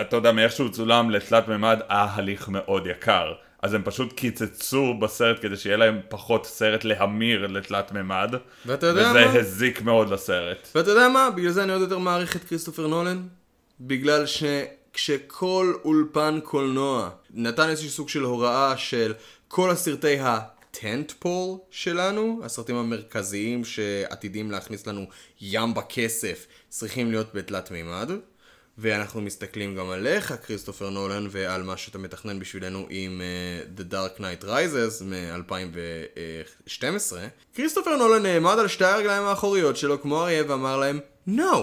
אתה 0.00 0.16
יודע, 0.16 0.32
מאיך 0.32 0.52
שהוא 0.52 0.68
צולם 0.68 1.10
לתלת 1.10 1.48
מימד, 1.48 1.80
היה 1.88 2.06
הליך 2.14 2.48
מאוד 2.48 2.86
יקר. 2.86 3.32
אז 3.62 3.74
הם 3.74 3.82
פשוט 3.84 4.12
קיצצו 4.12 4.94
בסרט 4.94 5.42
כדי 5.42 5.56
שיהיה 5.56 5.76
להם 5.76 6.00
פחות 6.08 6.46
סרט 6.46 6.84
להמיר 6.84 7.46
לתלת 7.46 7.92
מימד. 7.92 8.34
ואתה 8.66 8.86
יודע 8.86 9.00
וזה 9.00 9.26
מה? 9.26 9.38
הזיק 9.38 9.82
מאוד 9.82 10.10
לסרט. 10.10 10.68
ואתה 10.74 10.90
יודע 10.90 11.08
מה? 11.08 11.30
בגלל 11.30 11.50
זה 11.50 11.62
אני 11.62 11.72
עוד 11.72 11.80
יותר 11.80 11.98
מעריך 11.98 12.36
את 12.36 12.44
כריסטופר 12.44 12.86
נולן. 12.86 13.22
בגלל 13.80 14.26
כשכל 14.94 15.74
אולפן 15.84 16.40
קולנוע 16.44 17.10
נתן 17.30 17.68
איזשהו 17.68 17.90
סוג 17.90 18.08
של 18.08 18.22
הוראה 18.22 18.76
של 18.76 19.14
כל 19.48 19.70
הסרטי 19.70 20.18
ה 20.20 21.12
tentpole 21.18 21.58
שלנו, 21.70 22.40
הסרטים 22.44 22.76
המרכזיים 22.76 23.64
שעתידים 23.64 24.50
להכניס 24.50 24.86
לנו 24.86 25.06
ים 25.40 25.74
בכסף, 25.74 26.46
צריכים 26.68 27.10
להיות 27.10 27.34
בתלת 27.34 27.70
מימד. 27.70 28.10
ואנחנו 28.78 29.20
מסתכלים 29.20 29.76
גם 29.76 29.90
עליך, 29.90 30.34
כריסטופר 30.46 30.90
נולן, 30.90 31.26
ועל 31.30 31.62
מה 31.62 31.76
שאתה 31.76 31.98
מתכנן 31.98 32.38
בשבילנו 32.38 32.86
עם 32.90 33.20
uh, 33.20 33.80
The 33.80 33.84
Dark 33.92 34.20
Knight 34.20 34.44
Rises 34.44 35.04
מ-2012. 35.04 37.12
כריסטופר 37.54 37.96
נולן 37.96 38.22
נעמד 38.22 38.58
על 38.58 38.68
שתי 38.68 38.84
הרגליים 38.84 39.22
האחוריות 39.22 39.76
שלו 39.76 40.02
כמו 40.02 40.22
אריה 40.22 40.44
ואמר 40.48 40.76
להם, 40.76 41.00
No, 41.28 41.56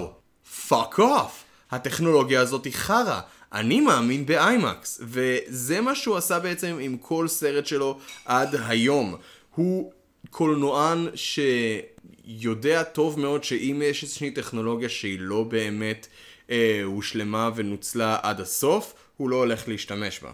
fuck 0.69 0.97
off. 0.97 1.50
הטכנולוגיה 1.71 2.41
הזאת 2.41 2.65
היא 2.65 2.73
חרא. 2.73 3.19
אני 3.53 3.81
מאמין 3.81 4.25
באיימקס. 4.25 5.01
וזה 5.03 5.81
מה 5.81 5.95
שהוא 5.95 6.17
עשה 6.17 6.39
בעצם 6.39 6.77
עם 6.81 6.97
כל 6.97 7.27
סרט 7.27 7.65
שלו 7.65 7.99
עד 8.25 8.55
היום. 8.67 9.15
הוא 9.55 9.91
קולנוען 10.29 11.07
שיודע 11.15 12.83
טוב 12.83 13.19
מאוד 13.19 13.43
שאם 13.43 13.81
יש 13.85 14.03
איזושהי 14.03 14.31
טכנולוגיה 14.31 14.89
שהיא 14.89 15.17
לא 15.19 15.43
באמת 15.43 16.07
אה, 16.49 16.81
הושלמה 16.83 17.49
ונוצלה 17.55 18.17
עד 18.21 18.39
הסוף, 18.39 18.93
הוא 19.17 19.29
לא 19.29 19.35
הולך 19.35 19.67
להשתמש 19.67 20.19
בה. 20.19 20.31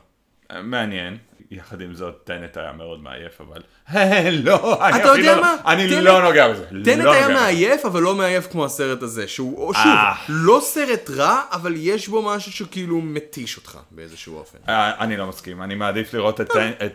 מעניין. 0.64 1.18
יחד 1.52 1.82
עם 1.82 1.94
זאת, 1.96 2.22
טנט 2.24 2.58
היה 2.58 2.72
מאוד 2.72 3.04
מעייף, 3.04 3.42
אבל... 3.42 3.62
לא, 4.44 4.88
אני 4.88 5.00
אתה 5.02 5.08
יודע 5.08 5.32
אפילו- 5.32 5.42
מה? 5.42 5.56
אני 5.66 6.02
לא 6.02 6.22
נוגע 6.24 6.52
בזה. 6.52 6.66
טנט 6.86 7.04
לא 7.04 7.12
היה. 7.14 7.28
מעייף, 7.30 7.86
אבל 7.86 8.02
לא 8.02 8.16
מעייף 8.16 8.48
כמו 8.52 8.66
הסרט 8.66 9.02
הזה, 9.04 9.28
שהוא, 9.28 9.74
שוב, 9.74 9.84
אה. 9.86 10.14
לא 10.30 10.60
סרט 10.64 11.10
רע, 11.10 11.42
אבל 11.52 11.74
יש 11.78 12.08
בו 12.08 12.22
משהו 12.22 12.52
שכאילו 12.52 13.02
מתיש 13.02 13.58
אותך 13.58 13.78
באיזשהו 13.92 14.38
אופן. 14.38 14.58
אה, 14.70 15.04
אני 15.04 15.18
לא 15.18 15.28
מסכים, 15.28 15.62
אני 15.64 15.76
מעדיף 15.76 16.14
לראות 16.14 16.42
את 16.42 16.50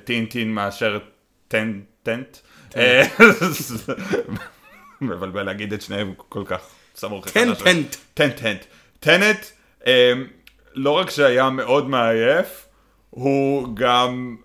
טינטין 0.04 0.54
מאשר 0.54 0.98
טנ- 1.50 1.54
טנט. 2.02 2.36
אה, 2.76 3.02
מבלבל 5.00 5.42
להגיד 5.42 5.72
את 5.72 5.82
שניהם 5.82 6.14
כל 6.28 6.42
כך 6.46 6.60
סמוך. 6.96 7.28
טנטנט. 7.28 7.96
טנטנט. 8.14 8.64
טנט, 9.00 9.44
אה, 9.86 10.12
לא 10.74 10.90
רק 10.90 11.10
שהיה 11.10 11.50
מאוד 11.50 11.88
מעייף, 11.88 12.66
הוא 13.10 13.68
גם 13.76 14.36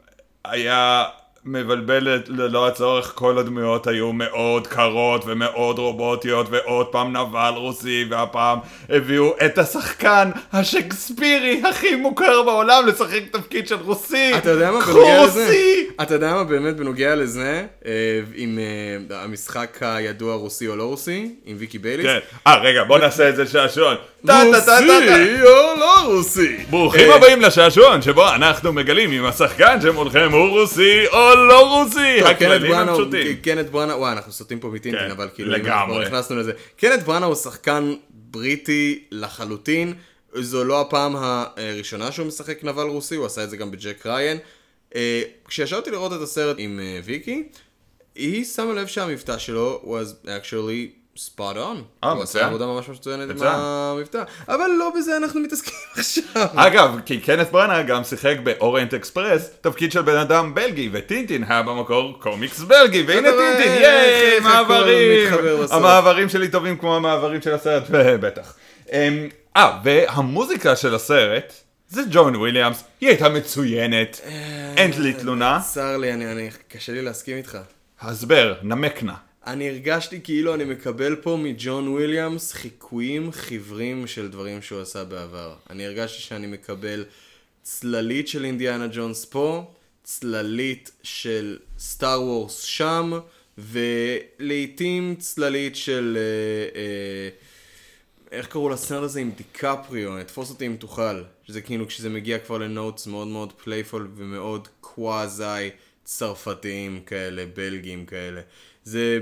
היה 0.50 1.06
מבלבל 1.48 2.08
ללא 2.28 2.68
הצורך, 2.68 3.12
כל 3.16 3.38
הדמויות 3.38 3.88
היו 3.88 4.14
מאוד 4.14 4.68
קרות 4.68 5.24
ומאוד 5.26 5.80
רובוטיות, 5.80 6.48
ועוד 6.50 6.88
פעם 6.88 7.18
נבל 7.18 7.54
רוסי, 7.56 8.06
והפעם 8.10 8.60
הביאו 8.90 9.34
את 9.46 9.58
השחקן 9.58 10.30
השקספירי 10.54 11.62
הכי 11.70 11.96
מוכר 11.96 12.44
בעולם 12.44 12.88
לשחק 12.88 13.22
תפקיד 13.32 13.68
של 13.68 13.76
רוסי. 13.76 14.38
אתה 14.38 14.50
יודע 14.50 14.72
מה 14.72 14.80
בנוגע 14.82 15.24
לזה? 15.24 15.46
רוסי! 15.46 15.88
אתה 16.02 16.14
יודע 16.14 16.34
מה 16.34 16.44
באמת 16.44 16.76
בנוגע 16.76 17.16
לזה, 17.16 17.66
אה, 17.86 17.92
עם 18.36 18.60
אה, 18.60 19.24
המשחק 19.24 19.78
הידוע 19.82 20.36
רוסי 20.36 20.68
או 20.68 20.76
לא 20.76 20.84
רוסי, 20.84 21.36
עם 21.46 21.56
ויקי 21.60 21.78
בייליס? 21.80 22.06
כן. 22.06 22.20
אה, 22.48 22.58
רגע, 22.58 22.84
בוא 22.84 23.00
נעשה 23.00 23.30
את 23.30 23.36
זה 23.36 23.48
שעשועון. 23.48 23.96
רוסי 24.24 25.42
או 25.44 25.80
לא 25.80 26.04
רוסי? 26.06 26.58
ברוכים 26.70 27.10
אה, 27.10 27.16
הבאים 27.16 27.42
לשעשועון, 27.42 28.02
שבו 28.02 28.30
אנחנו 28.30 28.74
מגלים 28.74 29.12
אם 29.12 29.26
השחקן 29.26 29.82
שמולכם 29.82 30.32
הוא 30.32 30.60
רוסי 30.60 31.08
או 31.08 31.36
לא 31.36 31.70
רוסי. 31.70 32.22
הכללים 32.22 32.74
הם 32.74 32.94
פשוטים. 32.94 33.36
קנט 33.36 33.66
בראנאו, 33.70 33.98
וואי, 33.98 34.12
אנחנו 34.12 34.32
סוטים 34.32 34.60
פה 34.60 34.68
מטינטין, 34.68 35.02
כן, 35.02 35.12
אבל 35.12 35.30
כאילו, 35.36 35.52
לגמרי. 35.52 36.06
נכנסנו 36.06 36.36
לזה. 36.36 36.52
קנט 36.78 37.04
בראנאו 37.04 37.28
הוא 37.28 37.36
שחקן 37.36 37.94
בריטי 38.10 39.04
לחלוטין, 39.12 39.94
זו 40.34 40.64
לא 40.64 40.82
הפעם 40.82 41.16
הראשונה 41.16 42.12
שהוא 42.12 42.28
משחק 42.28 42.64
נבל 42.64 42.84
רוסי, 42.84 43.16
הוא 43.16 43.26
עשה 43.26 43.44
את 43.44 43.50
זה 43.50 43.58
גם 43.58 43.72
בג'ק 43.72 44.06
ריין. 44.06 44.38
אה, 44.96 45.22
כשישבתי 45.48 45.92
לראות 45.92 46.14
את 46.14 46.22
הסרט 46.22 46.56
עם 46.60 46.80
אה, 46.80 47.00
ויקי, 47.04 47.44
היא 48.16 48.46
שמה 48.46 48.74
לב 48.74 48.88
שהמבטא 48.88 49.38
שלו 49.38 49.82
was 49.86 50.28
actually 50.28 51.07
spot 51.18 51.56
on. 51.56 52.04
אה, 52.04 52.12
הוא 52.12 52.24
עשה 52.24 52.24
מצוין. 52.24 52.46
עבודה 52.46 52.66
ממש 52.66 52.90
מצוינת 52.90 53.30
עם 53.30 53.36
מצוין. 53.36 53.54
המבטא, 53.56 54.24
אבל 54.48 54.68
לא 54.80 54.92
בזה 54.98 55.18
אנחנו 55.18 55.40
מתעסקים 55.40 55.74
עכשיו. 55.98 56.48
אגב, 56.56 57.00
כי 57.06 57.20
קנט 57.20 57.52
בראנה 57.52 57.84
גם 57.84 58.04
שיחק 58.04 58.36
ב 58.44 58.51
Orient 58.51 58.94
Express, 58.94 59.50
תפקיד 59.62 59.92
של 59.92 60.02
בן 60.02 60.18
אדם 60.18 60.56
בלגי, 60.56 60.90
וטינטין 60.92 61.44
היה 61.44 61.64
במקור 61.64 62.20
קומיקס 62.20 62.60
בלגי, 62.60 63.04
והנה 63.08 63.30
טינטין, 63.32 63.72
ייי, 63.82 64.40
מעברים. 64.40 65.34
המעברים 65.72 66.30
שלי 66.30 66.48
טובים 66.48 66.78
כמו 66.78 66.96
המעברים 66.96 67.42
של 67.42 67.54
הסרט, 67.54 67.84
בטח. 68.24 68.54
אמ, 68.92 69.30
אה, 69.58 69.80
והמוזיקה 69.84 70.76
של 70.76 70.96
הסרט, 70.96 71.54
זה 71.90 72.02
ג'ון 72.12 72.36
וויליאמס, 72.36 72.84
היא 73.02 73.10
הייתה 73.10 73.30
מצוינת, 73.30 74.22
אין 74.78 74.92
לי 74.98 75.14
תלונה. 75.14 75.60
צר 75.66 75.98
לי, 75.98 76.14
אני, 76.14 76.32
אני, 76.32 76.50
קשה 76.68 76.94
לי 76.94 77.02
להסכים 77.02 77.38
איתך. 77.38 77.58
הסבר, 78.02 78.54
נמק 78.64 79.04
נא. 79.04 79.27
אני 79.48 79.70
הרגשתי 79.70 80.22
כאילו 80.24 80.54
אני 80.54 80.64
מקבל 80.64 81.16
פה 81.16 81.38
מג'ון 81.44 81.88
וויליאמס 81.88 82.54
חיקויים 82.54 83.32
חיוורים 83.32 84.08
של 84.08 84.32
דברים 84.32 84.62
שהוא 84.62 84.82
עשה 84.82 85.04
בעבר. 85.04 85.56
אני 85.70 85.86
הרגשתי 85.86 86.22
שאני 86.22 86.48
מקבל 86.48 87.06
צללית 87.62 88.28
של 88.28 88.46
אינדיאנה 88.46 88.88
ג'ונס 88.92 89.26
פה, 89.26 89.72
צללית 90.04 90.92
של 91.04 91.58
Star 91.80 92.22
Wars 92.22 92.62
שם, 92.62 93.20
ולעיתים 93.58 95.16
צללית 95.20 95.76
של... 95.76 96.18
אה, 96.18 96.80
אה, 96.80 97.30
איך 98.32 98.48
קראו 98.48 98.70
לסרט 98.70 99.04
הזה 99.04 99.20
עם 99.20 99.32
דיקפריו, 99.38 100.24
תפוס 100.28 100.50
אותי 100.50 100.68
אם 100.68 100.76
תוכל. 100.80 101.24
שזה 101.44 101.62
כאילו 101.62 101.88
כשזה 101.88 102.10
מגיע 102.10 102.40
כבר 102.40 102.58
ל 102.58 102.66
notes 102.66 103.08
מאוד 103.08 103.28
מאוד 103.28 103.54
playful 103.64 104.08
ומאוד 104.16 104.68
קוואזי 104.82 105.70
צרפתיים 106.04 107.02
כאלה, 107.06 107.46
בלגים 107.56 108.06
כאלה. 108.06 108.42
זה... 108.88 109.20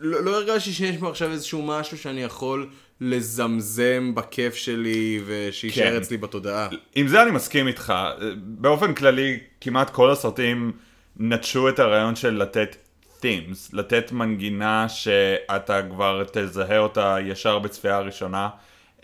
לא, 0.00 0.24
לא 0.24 0.36
הרגשתי 0.36 0.72
שיש 0.72 0.96
פה 0.96 1.08
עכשיו 1.10 1.30
איזשהו 1.30 1.62
משהו 1.62 1.98
שאני 1.98 2.22
יכול 2.22 2.70
לזמזם 3.00 4.14
בכיף 4.14 4.54
שלי 4.54 5.20
ושיישאר 5.26 5.90
כן. 5.90 5.96
אצלי 5.96 6.16
בתודעה. 6.16 6.68
עם 6.94 7.08
זה 7.08 7.22
אני 7.22 7.30
מסכים 7.30 7.68
איתך. 7.68 7.94
באופן 8.36 8.94
כללי, 8.94 9.38
כמעט 9.60 9.90
כל 9.90 10.10
הסרטים 10.10 10.72
נטשו 11.16 11.68
את 11.68 11.78
הרעיון 11.78 12.16
של 12.16 12.30
לתת 12.30 12.76
themes, 13.20 13.70
לתת 13.72 14.12
מנגינה 14.12 14.88
שאתה 14.88 15.82
כבר 15.90 16.24
תזהה 16.32 16.78
אותה 16.78 17.16
ישר 17.24 17.58
בצפייה 17.58 17.96
הראשונה. 17.96 18.48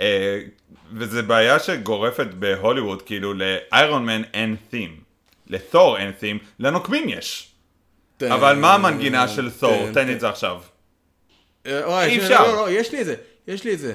אה, 0.01 0.41
וזה 0.93 1.23
בעיה 1.23 1.59
שגורפת 1.59 2.27
בהוליווד, 2.39 3.03
כאילו 3.03 3.35
לאיירון 3.35 4.07
מן 4.07 4.23
אין 4.35 4.57
theme, 4.73 5.01
לתור 5.47 5.99
אין 5.99 6.13
theme, 6.21 6.45
לנוקמים 6.59 7.09
יש. 7.09 7.56
אבל 8.23 8.57
מה 8.57 8.75
המנגינה 8.75 9.29
של 9.29 9.51
תור? 9.51 9.93
תן 9.93 10.11
את 10.11 10.21
זה 10.21 10.29
עכשיו. 10.29 10.57
אי 11.67 12.19
אפשר. 12.19 12.67
יש 12.69 12.93
לי 12.93 13.01
את 13.01 13.07
זה, 13.07 13.15
יש 13.49 13.65
לי 13.65 13.75
את 13.75 13.79
זה. 13.79 13.95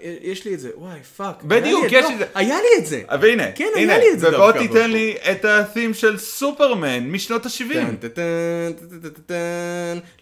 יש 0.00 0.44
לי 0.44 0.54
את 0.54 0.60
זה, 0.60 0.70
וואי, 0.74 1.02
fuck. 1.16 1.42
בדיוק, 1.42 1.84
יש 1.90 2.06
לי 2.06 2.14
את 2.14 2.18
זה. 2.18 2.26
היה 2.34 2.56
לי 2.56 2.68
את 2.78 2.86
זה. 2.86 3.02
והנה, 3.20 3.52
כן, 3.52 3.68
היה 3.76 3.98
לי 3.98 4.10
את 4.12 4.20
זה 4.20 4.30
דווקא. 4.30 4.42
ובוא 4.42 4.52
תיתן 4.52 4.90
לי 4.90 5.16
את 5.30 5.44
ה-theme 5.44 5.94
של 5.94 6.18
סופרמן 6.18 7.10
משנות 7.10 7.46
ה-70. 7.46 8.08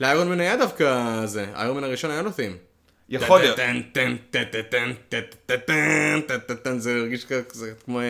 לאיירון 0.00 0.28
מן 0.28 0.40
היה 0.40 0.56
דווקא 0.56 1.20
זה, 1.26 1.46
איירון 1.54 1.76
מן 1.76 1.84
הראשון 1.84 2.10
היה 2.10 2.22
לו 2.22 2.30
theme. 2.30 2.56
יכול 3.09 3.40
להיות. 3.40 3.59
זה 6.78 6.96
הרגיש 6.96 7.26
כמו 7.84 8.00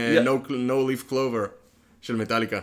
No 0.49 0.90
Leaf 0.90 1.11
Clover 1.12 1.47
של 2.01 2.16
מטאליקה. 2.16 2.61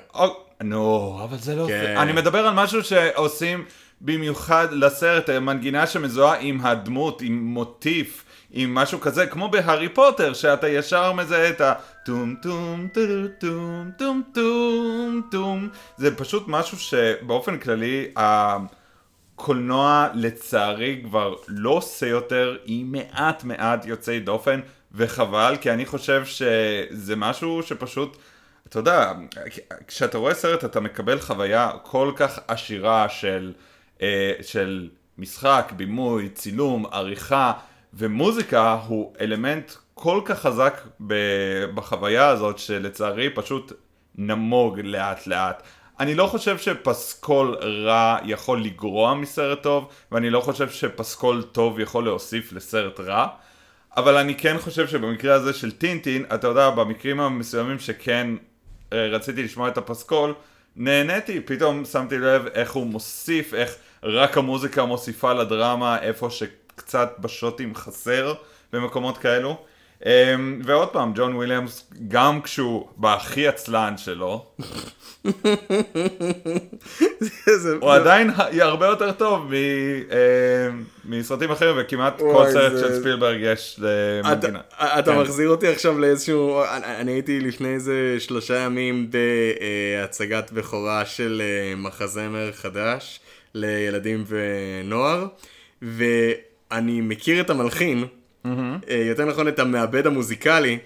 נו, 0.63 1.19
אבל 1.23 1.37
זה 1.37 1.55
לא... 1.55 1.67
כן. 1.67 1.97
אני 1.97 2.13
מדבר 2.13 2.47
על 2.47 2.53
משהו 2.53 2.83
שעושים 2.83 3.65
במיוחד 4.01 4.67
לסרט, 4.71 5.29
אה, 5.29 5.39
מנגינה 5.39 5.87
שמזוהה 5.87 6.39
עם 6.39 6.59
הדמות, 6.61 7.21
עם 7.21 7.43
מוטיף, 7.43 8.25
עם 8.51 8.75
משהו 8.75 8.99
כזה, 8.99 9.27
כמו 9.27 9.49
בהארי 9.49 9.89
פוטר, 9.89 10.33
שאתה 10.33 10.69
ישר 10.69 11.13
מזהה 11.13 11.49
את 11.49 11.61
הטום 11.61 12.35
טום 12.41 12.87
טום 12.93 13.27
טום 13.39 13.91
טום 13.97 14.21
טום 14.33 15.21
טום. 15.31 15.69
זה 15.97 16.15
פשוט 16.15 16.43
משהו 16.47 16.79
שבאופן 16.79 17.57
כללי, 17.57 18.11
הקולנוע 18.15 20.07
לצערי 20.13 21.01
כבר 21.03 21.35
לא 21.47 21.69
עושה 21.69 22.07
יותר, 22.07 22.57
היא 22.65 22.85
מעט 22.85 23.43
מעט 23.43 23.85
יוצאי 23.85 24.19
דופן, 24.19 24.59
וחבל, 24.91 25.55
כי 25.61 25.71
אני 25.71 25.85
חושב 25.85 26.25
שזה 26.25 27.15
משהו 27.15 27.63
שפשוט... 27.63 28.17
אתה 28.69 28.79
יודע, 28.79 29.13
כשאתה 29.87 30.17
רואה 30.17 30.33
סרט 30.33 30.65
אתה 30.65 30.79
מקבל 30.79 31.19
חוויה 31.19 31.71
כל 31.83 32.11
כך 32.15 32.39
עשירה 32.47 33.09
של, 33.09 33.53
אה, 34.01 34.33
של 34.41 34.89
משחק, 35.17 35.73
בימוי, 35.75 36.29
צילום, 36.29 36.85
עריכה 36.91 37.53
ומוזיקה 37.93 38.73
הוא 38.87 39.13
אלמנט 39.21 39.71
כל 39.93 40.21
כך 40.25 40.39
חזק 40.39 40.81
בחוויה 41.75 42.27
הזאת 42.27 42.59
שלצערי 42.59 43.29
פשוט 43.29 43.73
נמוג 44.15 44.79
לאט 44.79 45.27
לאט. 45.27 45.63
אני 45.99 46.15
לא 46.15 46.27
חושב 46.27 46.57
שפסקול 46.57 47.55
רע 47.85 48.17
יכול 48.23 48.63
לגרוע 48.63 49.13
מסרט 49.13 49.63
טוב 49.63 49.89
ואני 50.11 50.29
לא 50.29 50.39
חושב 50.41 50.69
שפסקול 50.69 51.43
טוב 51.51 51.79
יכול 51.79 52.03
להוסיף 52.03 52.53
לסרט 52.53 52.99
רע 52.99 53.27
אבל 53.97 54.17
אני 54.17 54.35
כן 54.35 54.57
חושב 54.57 54.87
שבמקרה 54.87 55.35
הזה 55.35 55.53
של 55.53 55.71
טינטין, 55.71 56.25
אתה 56.33 56.47
יודע, 56.47 56.69
במקרים 56.69 57.19
המסוימים 57.19 57.79
שכן 57.79 58.27
רציתי 58.91 59.43
לשמוע 59.43 59.67
את 59.67 59.77
הפסקול, 59.77 60.33
נהניתי, 60.75 61.39
פתאום 61.41 61.85
שמתי 61.85 62.17
לב 62.17 62.45
איך 62.53 62.71
הוא 62.71 62.87
מוסיף, 62.87 63.53
איך 63.53 63.75
רק 64.03 64.37
המוזיקה 64.37 64.85
מוסיפה 64.85 65.33
לדרמה 65.33 66.01
איפה 66.01 66.29
שקצת 66.29 67.11
בשוטים 67.19 67.75
חסר 67.75 68.33
במקומות 68.73 69.17
כאלו. 69.17 69.57
אמ, 70.05 70.61
ועוד 70.65 70.87
פעם, 70.89 71.11
ג'ון 71.15 71.35
וויליאמס, 71.35 71.89
גם 72.07 72.41
כשהוא 72.41 72.87
בהכי 72.97 73.47
עצלן 73.47 73.93
שלו, 73.97 74.45
הוא 77.81 77.91
עדיין 77.91 78.29
הרבה 78.61 78.85
יותר 78.87 79.11
טוב 79.11 79.45
מ- 79.45 79.53
אמ, 79.53 80.83
מסרטים 81.05 81.51
אחרים, 81.51 81.75
וכמעט 81.79 82.19
כל 82.19 82.45
סרט 82.51 82.79
של 82.79 82.99
ספילברג 82.99 83.37
יש 83.41 83.75
אתה, 83.79 83.87
למנגינה. 84.29 84.59
אתה 84.77 85.11
כן. 85.13 85.19
מחזיר 85.19 85.49
אותי 85.49 85.67
עכשיו 85.67 85.99
לאיזשהו, 85.99 86.61
אני, 86.99 87.11
הייתי 87.11 87.39
לפני 87.39 87.73
איזה 87.73 88.15
שלושה 88.19 88.57
ימים 88.57 89.09
בהצגת 89.99 90.51
בכורה 90.51 91.05
של 91.05 91.41
אה, 91.45 91.75
מחזמר 91.75 92.51
חדש 92.51 93.19
לילדים 93.53 94.23
ונוער, 94.27 95.25
ואני 95.81 97.01
מכיר 97.01 97.41
את 97.41 97.49
המלחין, 97.49 98.05
אה, 98.45 99.03
יותר 99.05 99.25
נכון 99.25 99.47
את 99.47 99.59
המעבד 99.59 100.07
המוזיקלי, 100.07 100.77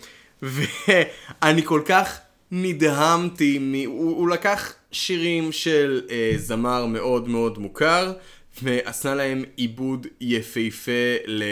ואני 0.41 1.63
כל 1.63 1.81
כך 1.85 2.19
נדהמתי, 2.51 3.59
מ... 3.59 3.73
הוא, 3.85 4.17
הוא 4.17 4.29
לקח 4.29 4.73
שירים 4.91 5.51
של 5.51 6.01
אה, 6.09 6.33
זמר 6.37 6.85
מאוד 6.85 7.29
מאוד 7.29 7.57
מוכר, 7.57 8.13
ועשה 8.63 9.15
להם 9.15 9.43
עיבוד 9.55 10.07
יפהפה 10.21 10.91
ל, 11.25 11.43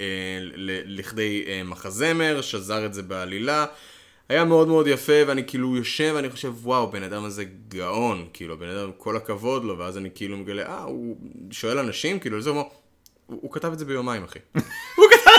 אה, 0.00 0.38
ל, 0.40 0.98
לכדי 0.98 1.44
אה, 1.46 1.62
מחזמר, 1.64 2.40
שזר 2.40 2.86
את 2.86 2.94
זה 2.94 3.02
בעלילה. 3.02 3.66
היה 4.28 4.44
מאוד 4.44 4.68
מאוד 4.68 4.86
יפה, 4.86 5.12
ואני 5.26 5.44
כאילו 5.46 5.76
יושב 5.76 6.12
ואני 6.16 6.30
חושב, 6.30 6.52
וואו, 6.62 6.90
בן 6.90 7.02
אדם 7.02 7.24
הזה 7.24 7.44
גאון, 7.68 8.26
כאילו, 8.32 8.58
בן 8.58 8.68
אדם, 8.68 8.90
כל 8.98 9.16
הכבוד 9.16 9.64
לו, 9.64 9.78
ואז 9.78 9.98
אני 9.98 10.08
כאילו 10.14 10.36
מגלה, 10.36 10.66
אה, 10.66 10.82
הוא 10.82 11.16
שואל 11.50 11.78
אנשים, 11.78 12.18
כאילו, 12.18 12.40
זה 12.40 12.50
אומר, 12.50 12.62
הוא, 13.26 13.52
כתב 13.52 13.72
את 13.72 13.78
זה 13.78 13.84
ביומיים, 13.84 14.24
אחי. 14.24 14.38
הוא 14.96 15.06
כתב... 15.10 15.30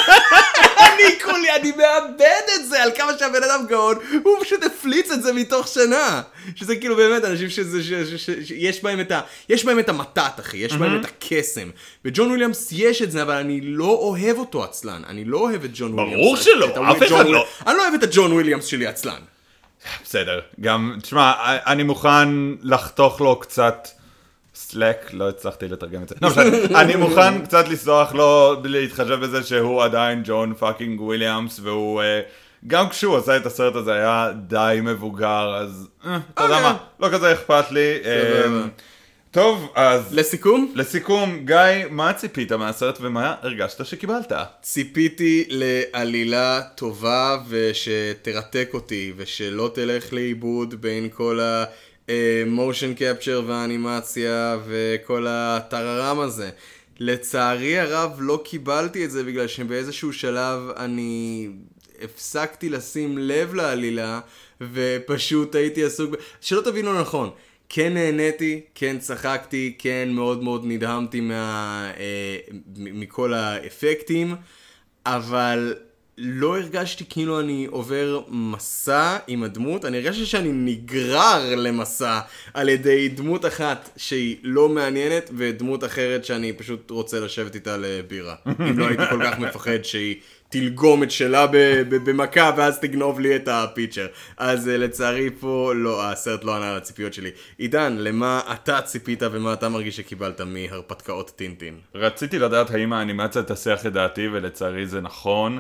אני 0.77 1.19
כולי, 1.23 1.55
אני 1.55 1.71
מאבד 1.71 2.43
את 2.55 2.67
זה 2.69 2.83
על 2.83 2.91
כמה 2.95 3.11
שהבן 3.19 3.43
אדם 3.43 3.65
גאון, 3.67 3.95
הוא 4.23 4.37
פשוט 4.41 4.63
הפליץ 4.63 5.11
את 5.11 5.23
זה 5.23 5.33
מתוך 5.33 5.67
שינה. 5.67 6.21
שזה 6.55 6.75
כאילו 6.75 6.95
באמת 6.95 7.25
אנשים 7.25 7.49
שזה, 7.49 7.81
שיש 8.45 8.83
בהם 8.83 8.99
את 8.99 9.11
ה... 9.11 9.21
יש 9.49 9.65
בהם 9.65 9.79
את 9.79 9.89
המתת, 9.89 10.39
אחי, 10.39 10.57
יש 10.57 10.73
בהם 10.73 10.99
את 10.99 11.05
הקסם. 11.05 11.69
וג'ון 12.05 12.27
וויליאמס 12.27 12.69
יש 12.71 13.01
את 13.01 13.11
זה, 13.11 13.21
אבל 13.21 13.35
אני 13.35 13.61
לא 13.61 13.85
אוהב 13.85 14.37
אותו 14.37 14.63
עצלן. 14.63 15.01
אני 15.07 15.25
לא 15.25 15.37
אוהב 15.37 15.63
את 15.63 15.69
ג'ון 15.73 15.93
וויליאמס. 15.93 16.21
ברור 16.21 16.37
שלא, 16.37 16.91
אף 16.91 16.97
אחד 17.07 17.25
לא. 17.25 17.45
אני 17.67 17.77
לא 17.77 17.81
אוהב 17.81 17.93
את 17.93 18.03
הג'ון 18.03 18.31
וויליאמס 18.31 18.65
שלי 18.65 18.87
עצלן. 18.87 19.21
בסדר, 20.03 20.39
גם, 20.61 20.97
תשמע, 21.01 21.31
אני 21.65 21.83
מוכן 21.83 22.29
לחתוך 22.61 23.21
לו 23.21 23.39
קצת 23.39 23.87
סלק, 24.55 25.13
לא 25.13 25.29
הצלחתי 25.29 25.67
לתרגם 25.67 26.03
את 26.03 26.09
זה. 26.09 26.15
לא 26.21 26.29
משנה, 26.29 26.81
אני 26.81 26.95
מוכן 26.95 27.45
קצת 27.45 27.67
לסלוח 27.67 28.13
לו, 28.13 28.55
בלי 28.61 28.81
להתחשב 28.81 29.15
בזה 29.15 29.43
שהוא 29.43 29.83
עדיין 29.83 30.21
ג'ון 30.25 30.53
fucking 30.53 31.01
וויליאמס, 31.01 31.59
והוא, 31.63 32.01
אה, 32.01 32.21
גם 32.67 32.89
כשהוא 32.89 33.17
עשה 33.17 33.37
את 33.37 33.45
הסרט 33.45 33.75
הזה 33.75 33.93
היה 33.93 34.31
די 34.47 34.79
מבוגר, 34.83 35.55
אז 35.55 35.87
אה, 36.05 36.19
אתה 36.33 36.43
יודע 36.43 36.55
אוקיי. 36.55 36.71
מה, 36.71 36.77
לא 36.99 37.09
כזה 37.09 37.33
אכפת 37.33 37.71
לי. 37.71 37.97
אה. 38.05 38.61
טוב, 39.31 39.71
אז 39.75 40.13
לסיכום, 40.13 40.73
לסיכום, 40.75 41.39
גיא, 41.45 41.85
מה 41.89 42.13
ציפית 42.13 42.51
מהסרט 42.51 42.97
ומה 43.01 43.35
הרגשת 43.41 43.85
שקיבלת? 43.85 44.31
ציפיתי 44.61 45.45
לעלילה 45.49 46.61
טובה 46.75 47.37
ושתרתק 47.49 48.69
אותי 48.73 49.13
ושלא 49.17 49.71
תלך 49.73 50.13
לאיבוד 50.13 50.81
בין 50.81 51.09
כל 51.13 51.39
המושן 52.09 52.93
קפצ'ר 52.93 53.43
והאנימציה 53.47 54.57
וכל 54.65 55.25
הטררם 55.29 56.19
הזה. 56.19 56.49
לצערי 56.99 57.79
הרב 57.79 58.11
לא 58.19 58.41
קיבלתי 58.45 59.05
את 59.05 59.11
זה 59.11 59.23
בגלל 59.23 59.47
שבאיזשהו 59.47 60.13
שלב 60.13 60.59
אני 60.77 61.47
הפסקתי 62.01 62.69
לשים 62.69 63.17
לב 63.17 63.53
לעלילה 63.53 64.19
ופשוט 64.61 65.55
הייתי 65.55 65.83
עסוק 65.83 66.11
ב... 66.11 66.15
שלא 66.41 66.61
תבינו 66.61 67.01
נכון. 67.01 67.29
כן 67.69 67.93
נהניתי, 67.93 68.61
כן 68.75 68.99
צחקתי, 68.99 69.75
כן 69.77 70.09
מאוד 70.11 70.43
מאוד 70.43 70.61
נדהמתי 70.65 71.21
מה, 71.21 71.91
אה, 71.97 72.37
מכל 72.77 73.33
האפקטים, 73.33 74.35
אבל 75.05 75.75
לא 76.17 76.57
הרגשתי 76.57 77.05
כאילו 77.09 77.39
אני 77.39 77.67
עובר 77.71 78.21
מסע 78.27 79.17
עם 79.27 79.43
הדמות, 79.43 79.85
אני 79.85 79.97
הרגשתי 79.97 80.25
שאני 80.25 80.49
נגרר 80.51 81.55
למסע 81.55 82.19
על 82.53 82.69
ידי 82.69 83.07
דמות 83.07 83.45
אחת 83.45 83.89
שהיא 83.97 84.37
לא 84.43 84.69
מעניינת 84.69 85.29
ודמות 85.37 85.83
אחרת 85.83 86.25
שאני 86.25 86.53
פשוט 86.53 86.91
רוצה 86.91 87.19
לשבת 87.19 87.55
איתה 87.55 87.77
לבירה. 87.77 88.35
אם 88.69 88.79
לא 88.79 88.87
הייתי 88.87 89.03
כל 89.09 89.19
כך 89.23 89.39
מפחד 89.39 89.83
שהיא 89.83 90.15
תלגום 90.49 91.03
את 91.03 91.11
שלה 91.11 91.47
במכה 91.89 92.51
ואז 92.57 92.79
תגנוב 92.79 93.19
לי 93.19 93.35
את 93.35 93.47
הפיצ'ר. 93.47 94.07
אז 94.37 94.69
אה, 94.69 94.77
לצערי 94.77 95.29
פה 95.39 95.73
לא, 95.75 96.11
הסרט 96.11 96.43
לא 96.43 96.55
ענה 96.55 96.71
על 96.71 96.77
הציפיות 96.77 97.13
שלי. 97.13 97.31
עידן, 97.57 97.95
למה 97.99 98.41
אתה 98.53 98.81
ציפית 98.81 99.23
ומה 99.31 99.53
אתה 99.53 99.69
מרגיש 99.69 99.97
שקיבלת 99.97 100.41
מהרפתקאות 100.41 101.31
טינטין? 101.35 101.77
רציתי 101.95 102.39
לדעת 102.39 102.71
האם 102.71 102.93
האנימציה 102.93 103.43
תסיח 103.43 103.85
את 103.85 103.93
דעתי, 103.93 104.27
ולצערי 104.27 104.87
זה 104.87 105.01
נכון. 105.01 105.59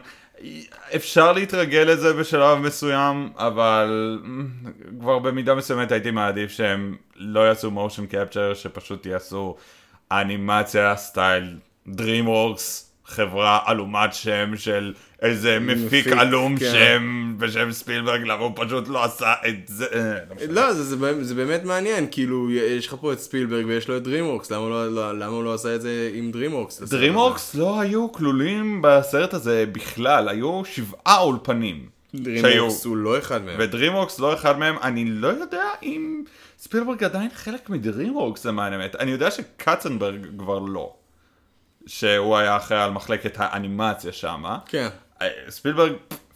אפשר 0.95 1.33
להתרגל 1.33 1.83
לזה 1.87 2.13
בשלב 2.13 2.57
מסוים, 2.57 3.29
אבל 3.37 4.19
מ, 4.23 4.45
כבר 4.99 5.19
במידה 5.19 5.55
מסוימת 5.55 5.91
הייתי 5.91 6.11
מעדיף 6.11 6.51
שהם 6.51 6.95
לא 7.15 7.39
יעשו 7.47 7.71
מושן 7.71 8.05
קפצ'ר, 8.05 8.53
שפשוט 8.53 9.05
יעשו 9.05 9.55
אנימציה 10.11 10.95
סטייל 10.95 11.57
DreamWorks, 11.87 12.84
חברה 13.07 13.59
עלומת 13.65 14.13
שם 14.13 14.51
של 14.55 14.93
איזה 15.21 15.57
מפיק 15.61 15.85
מפיק, 15.85 16.07
עלום 16.07 16.57
כן. 16.57 16.71
שם 16.71 17.35
בשם 17.37 17.71
ספילברג, 17.71 18.21
למה 18.21 18.33
הוא 18.43 18.51
פשוט 18.55 18.87
לא 18.87 19.03
עשה 19.03 19.33
את 19.47 19.55
זה. 19.67 19.85
אה, 19.93 20.13
לא. 20.49 20.53
לא, 20.53 20.73
זה, 20.73 20.83
זה, 20.83 20.95
באמת- 20.95 21.25
זה 21.25 21.35
באמת 21.35 21.63
מעניין, 21.63 22.07
כאילו, 22.11 22.51
יש 22.51 22.87
לך 22.87 22.95
פה 23.01 23.13
את 23.13 23.19
ספילברג 23.19 23.65
ויש 23.67 23.87
לו 23.87 23.97
את 23.97 24.03
DreamWorks, 24.05 24.47
למה, 24.49 24.57
הוא 24.57 24.69
לא, 24.69 24.91
לא, 24.95 25.13
למה 25.19 25.25
הוא 25.35 25.43
לא 25.43 25.53
עשה 25.53 25.75
את 25.75 25.81
זה 25.81 26.11
עם 26.13 26.31
DreamWorks? 26.33 26.83
DreamWorks 26.93 27.57
לא 27.57 27.79
היו 27.79 28.11
כלולים 28.11 28.79
בסרט 28.83 29.33
הזה 29.33 29.65
בכלל, 29.71 30.29
היו 30.29 30.61
שבעה 30.65 31.19
אולפנים. 31.19 31.85
DreamWorks 32.15 32.85
הוא 32.87 32.97
לא 32.97 33.17
אחד 33.17 33.45
מהם. 33.45 33.55
ודרימוורקס 33.59 34.19
לא 34.19 34.33
אחד 34.33 34.59
מהם, 34.59 34.75
אני 34.83 35.05
לא 35.05 35.27
יודע 35.27 35.63
אם 35.83 36.23
ספילברג 36.59 37.03
עדיין 37.03 37.29
חלק 37.33 37.69
מדרימוורקס 37.69 38.45
למען 38.45 38.73
האמת. 38.73 38.95
אני 38.95 39.11
יודע 39.11 39.31
שקצנברג 39.31 40.27
כבר 40.37 40.59
לא. 40.59 40.93
שהוא 41.87 42.37
היה 42.37 42.57
אחראי 42.57 42.81
על 42.81 42.91
מחלקת 42.91 43.35
האנימציה 43.37 44.11
שמה. 44.11 44.57
כן. 44.65 44.87
אה, 45.21 45.27
ספילברג, 45.49 45.91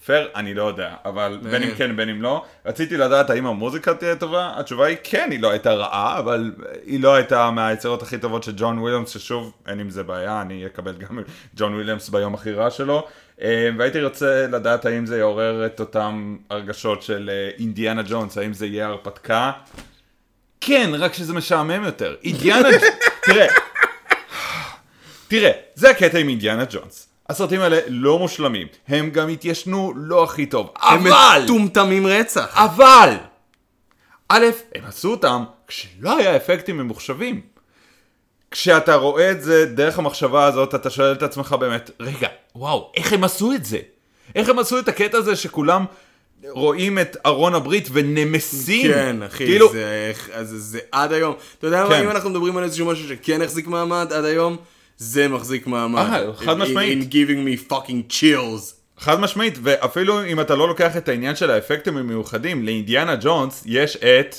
פייר, 0.05 0.27
אני 0.35 0.53
לא 0.53 0.63
יודע, 0.63 0.93
אבל 1.05 1.39
בין 1.43 1.63
אם. 1.63 1.75
כן 1.75 1.95
בין 1.95 2.09
אם 2.09 2.21
לא. 2.21 2.45
רציתי 2.65 2.97
לדעת 2.97 3.29
האם 3.29 3.45
המוזיקה 3.45 3.93
תהיה 3.93 4.15
טובה, 4.15 4.53
התשובה 4.55 4.85
היא 4.85 4.97
כן, 5.03 5.27
היא 5.31 5.41
לא 5.41 5.49
הייתה 5.49 5.73
רעה, 5.73 6.19
אבל 6.19 6.51
היא 6.85 6.99
לא 7.03 7.13
הייתה 7.13 7.51
מהיצירות 7.51 8.01
הכי 8.01 8.17
טובות 8.17 8.43
של 8.43 8.51
ג'ון 8.57 8.79
וויליאמס, 8.79 9.09
ששוב, 9.09 9.53
אין 9.67 9.79
עם 9.79 9.89
זה 9.89 10.03
בעיה, 10.03 10.41
אני 10.41 10.65
אקבל 10.65 10.93
גם 10.93 11.19
ג'ון 11.57 11.73
וויליאמס 11.73 12.09
ביום 12.09 12.33
הכי 12.33 12.51
רע 12.51 12.71
שלו. 12.71 13.07
אה, 13.41 13.69
והייתי 13.77 14.03
רוצה 14.03 14.47
לדעת 14.47 14.85
האם 14.85 15.05
זה 15.05 15.17
יעורר 15.17 15.65
את 15.65 15.79
אותם 15.79 16.37
הרגשות 16.49 17.01
של 17.01 17.29
אה, 17.33 17.49
אינדיאנה 17.59 18.01
ג'ונס, 18.09 18.37
האם 18.37 18.53
זה 18.53 18.65
יהיה 18.65 18.87
הרפתקה. 18.87 19.51
כן, 20.61 20.89
רק 20.93 21.13
שזה 21.13 21.33
משעמם 21.33 21.83
יותר. 21.83 22.15
אינדיאנה, 22.23 22.67
תראה, 23.25 23.47
תראה, 25.29 25.51
זה 25.75 25.89
הקטע 25.89 26.17
עם 26.17 26.29
אינדיאנה 26.29 26.63
ג'ונס. 26.69 27.07
הסרטים 27.29 27.61
האלה 27.61 27.79
לא 27.87 28.19
מושלמים, 28.19 28.67
הם 28.87 29.09
גם 29.09 29.29
התיישנו 29.29 29.93
לא 29.95 30.23
הכי 30.23 30.45
טוב, 30.45 30.73
הם 30.81 31.07
אבל, 31.07 31.41
מטומטמים 31.43 32.07
רצח. 32.07 32.49
אבל, 32.53 33.13
א', 34.29 34.45
הם 34.75 34.83
עשו 34.87 35.11
אותם 35.11 35.43
כשלא 35.67 36.17
היה 36.17 36.35
אפקטים 36.35 36.77
ממוחשבים. 36.77 37.41
כשאתה 38.51 38.95
רואה 38.95 39.31
את 39.31 39.41
זה 39.41 39.65
דרך 39.65 39.99
המחשבה 39.99 40.45
הזאת, 40.45 40.75
אתה 40.75 40.89
שואל 40.89 41.11
את 41.11 41.23
עצמך 41.23 41.55
באמת, 41.59 41.91
רגע, 41.99 42.27
וואו, 42.55 42.91
איך 42.95 43.13
הם 43.13 43.23
עשו 43.23 43.53
את 43.53 43.65
זה? 43.65 43.79
איך 44.35 44.49
הם 44.49 44.59
עשו 44.59 44.79
את 44.79 44.87
הקטע 44.87 45.17
הזה 45.17 45.35
שכולם 45.35 45.85
רואים 46.49 46.99
את 46.99 47.17
ארון 47.25 47.55
הברית 47.55 47.89
ונמסים? 47.91 48.91
כן, 48.91 49.23
אחי, 49.23 49.45
כאילו, 49.45 49.71
זה, 49.71 50.11
אז 50.33 50.49
זה 50.49 50.79
עד 50.91 51.13
היום. 51.13 51.35
אתה 51.59 51.67
יודע 51.67 51.83
מה, 51.83 51.89
כן. 51.89 52.03
אם 52.03 52.09
אנחנו 52.09 52.29
מדברים 52.29 52.57
על 52.57 52.63
איזשהו 52.63 52.85
משהו 52.85 53.07
שכן 53.07 53.41
החזיק 53.41 53.67
מעמד 53.67 54.13
עד 54.13 54.25
היום, 54.25 54.57
זה 54.99 55.27
מחזיק 55.27 55.67
מעמד. 55.67 56.01
אה, 56.01 56.33
חד 56.33 56.47
In- 56.57 56.63
משמעית. 56.63 56.99
In 56.99 57.11
giving 57.13 57.69
me 57.69 57.71
fucking 57.71 58.11
chills. 58.13 58.73
חד 58.97 59.19
משמעית, 59.19 59.53
ואפילו 59.63 60.25
אם 60.25 60.39
אתה 60.39 60.55
לא 60.55 60.67
לוקח 60.67 60.97
את 60.97 61.09
העניין 61.09 61.35
של 61.35 61.51
האפקטים 61.51 61.97
המיוחדים, 61.97 62.65
לאינדיאנה 62.65 63.15
ג'ונס 63.21 63.63
יש 63.65 63.97
את 63.97 64.35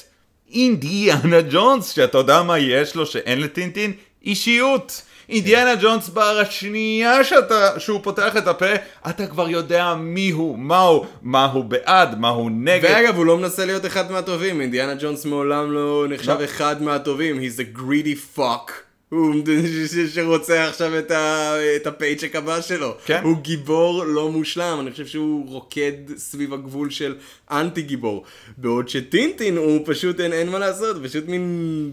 אינדיאנה 0.55 1.41
ג'ונס, 1.51 1.91
שאתה 1.91 2.19
יודע 2.19 2.43
מה 2.43 2.59
יש 2.59 2.95
לו 2.95 3.07
שאין 3.07 3.41
לטינטין? 3.41 3.93
אישיות. 4.25 5.03
אינדיאנה 5.29 5.75
ג'ונס 5.83 6.09
בר 6.09 6.39
השנייה 6.41 7.25
שאתה, 7.25 7.81
שהוא 7.81 8.01
פותח 8.03 8.37
את 8.37 8.47
הפה, 8.47 8.67
אתה 9.11 9.27
כבר 9.27 9.49
יודע 9.49 9.95
מי 9.95 10.31
הוא, 10.31 10.59
מה 10.59 10.81
הוא, 10.81 11.07
מה 11.23 11.45
הוא 11.45 11.65
בעד, 11.65 12.19
מה 12.21 12.29
הוא 12.29 12.51
נגד. 12.51 12.91
ואגב, 12.93 13.17
הוא 13.17 13.27
לא 13.27 13.37
מנסה 13.39 13.65
להיות 13.67 13.87
אחד 13.87 14.11
מהטובים, 14.13 14.61
אינדיאנה 14.61 14.95
ג'ונס 15.01 15.25
מעולם 15.25 15.73
לא 15.73 16.07
נחשב 16.09 16.37
לא. 16.41 16.45
אחד 16.45 16.83
מהטובים, 16.83 17.39
he's 17.41 17.59
a 17.61 17.79
greedy 17.79 18.39
fuck. 18.39 18.90
הוא 19.11 19.35
שרוצה 20.15 20.69
עכשיו 20.69 20.99
את, 20.99 21.11
ה... 21.11 21.55
את 21.77 21.87
הפייצ'ק 21.87 22.37
הבא 22.37 22.61
שלו. 22.61 22.97
כן. 23.05 23.21
הוא 23.23 23.37
גיבור 23.43 24.05
לא 24.05 24.31
מושלם, 24.31 24.79
אני 24.81 24.91
חושב 24.91 25.07
שהוא 25.07 25.49
רוקד 25.49 25.93
סביב 26.17 26.55
הגבול 26.55 26.91
של 26.91 27.17
אנטי 27.51 27.83
גיבור. 27.83 28.25
בעוד 28.57 28.89
שטינטין 28.89 29.57
הוא 29.57 29.81
פשוט 29.85 30.21
אין, 30.21 30.33
אין 30.33 30.49
מה 30.49 30.59
לעשות, 30.59 30.97
פשוט 31.05 31.25
מין 31.29 31.91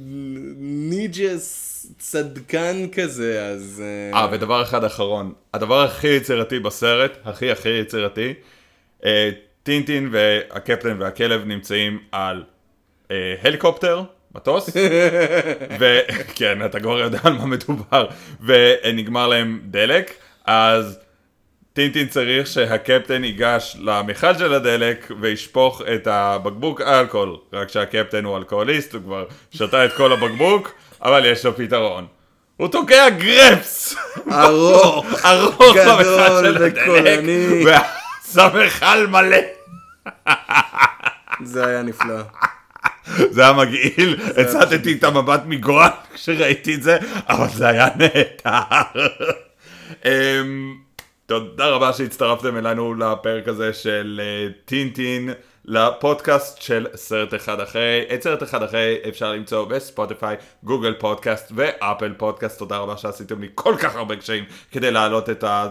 נג'ס 0.89 1.85
צדקן 1.99 2.87
כזה, 2.91 3.45
אז... 3.45 3.83
אה, 4.13 4.27
ודבר 4.31 4.61
אחד 4.61 4.83
אחרון, 4.83 5.33
הדבר 5.53 5.83
הכי 5.83 6.07
יצירתי 6.07 6.59
בסרט, 6.59 7.17
הכי 7.23 7.51
הכי 7.51 7.69
יצירתי, 7.69 8.33
אה, 9.05 9.29
טינטין 9.63 10.09
והקפטן 10.11 11.01
והכלב 11.01 11.45
נמצאים 11.45 11.99
על 12.11 12.43
אה, 13.11 13.35
הליקופטר, 13.41 14.03
מטוס, 14.35 14.69
וכן, 15.79 16.65
אתה 16.65 16.79
כבר 16.79 16.99
יודע 16.99 17.19
על 17.23 17.33
מה 17.33 17.45
מדובר, 17.45 18.07
ונגמר 18.41 19.27
להם 19.27 19.59
דלק, 19.63 20.13
אז 20.45 20.99
טינטין 21.73 22.07
צריך 22.07 22.47
שהקפטן 22.47 23.23
ייגש 23.23 23.77
למכל 23.79 24.37
של 24.37 24.53
הדלק 24.53 25.11
וישפוך 25.21 25.81
את 25.95 26.07
הבקבוק 26.07 26.81
אלכוהול, 26.81 27.37
רק 27.53 27.69
שהקפטן 27.69 28.25
הוא 28.25 28.37
אלכוהוליסט, 28.37 28.93
הוא 28.93 29.01
כבר 29.01 29.25
שתה 29.51 29.85
את 29.85 29.93
כל 29.93 30.13
הבקבוק, 30.13 30.71
אבל 31.01 31.25
יש 31.25 31.45
לו 31.45 31.55
פתרון. 31.55 32.07
הוא 32.57 32.67
תוקע 32.67 33.09
גרפס! 33.09 33.95
ארוך, 34.31 35.05
ארוך 35.25 35.61
במכל 35.61 36.41
של 36.41 36.63
הדלק. 36.63 36.73
ואז 37.65 38.37
המכל 38.37 39.07
מלא. 39.07 39.37
זה 41.43 41.65
היה 41.65 41.81
נפלא. 41.81 42.23
זה 43.31 43.41
היה 43.41 43.53
מגעיל, 43.53 44.17
הצטתי 44.37 44.93
את 44.93 45.03
המבט 45.03 45.41
מגורל 45.45 45.89
כשראיתי 46.13 46.75
את 46.75 46.83
זה, 46.83 46.97
אבל 47.27 47.47
זה 47.53 47.67
היה 47.67 47.87
נהדר. 47.95 48.61
אמ, 50.05 50.77
תודה 51.25 51.67
רבה 51.67 51.93
שהצטרפתם 51.93 52.57
אלינו 52.57 52.93
לפרק 52.93 53.47
הזה 53.47 53.73
של 53.73 54.21
אה, 54.23 54.47
טינטין, 54.65 55.29
לפודקאסט 55.65 56.61
של 56.61 56.87
סרט 56.95 57.33
אחד 57.33 57.59
אחרי. 57.59 58.05
את 58.13 58.23
סרט 58.23 58.43
אחד 58.43 58.63
אחרי 58.63 58.97
אפשר 59.09 59.31
למצוא 59.31 59.65
בספוטיפיי, 59.65 60.35
גוגל 60.63 60.93
פודקאסט 60.99 61.51
ואפל 61.55 62.13
פודקאסט. 62.17 62.59
תודה 62.59 62.77
רבה 62.77 62.97
שעשיתם 62.97 63.41
לי 63.41 63.47
כל 63.55 63.75
כך 63.79 63.95
הרבה 63.95 64.15
קשיים 64.15 64.43
כדי 64.71 64.91
להעלות 64.91 65.29
את 65.29 65.43
ה... 65.43 65.67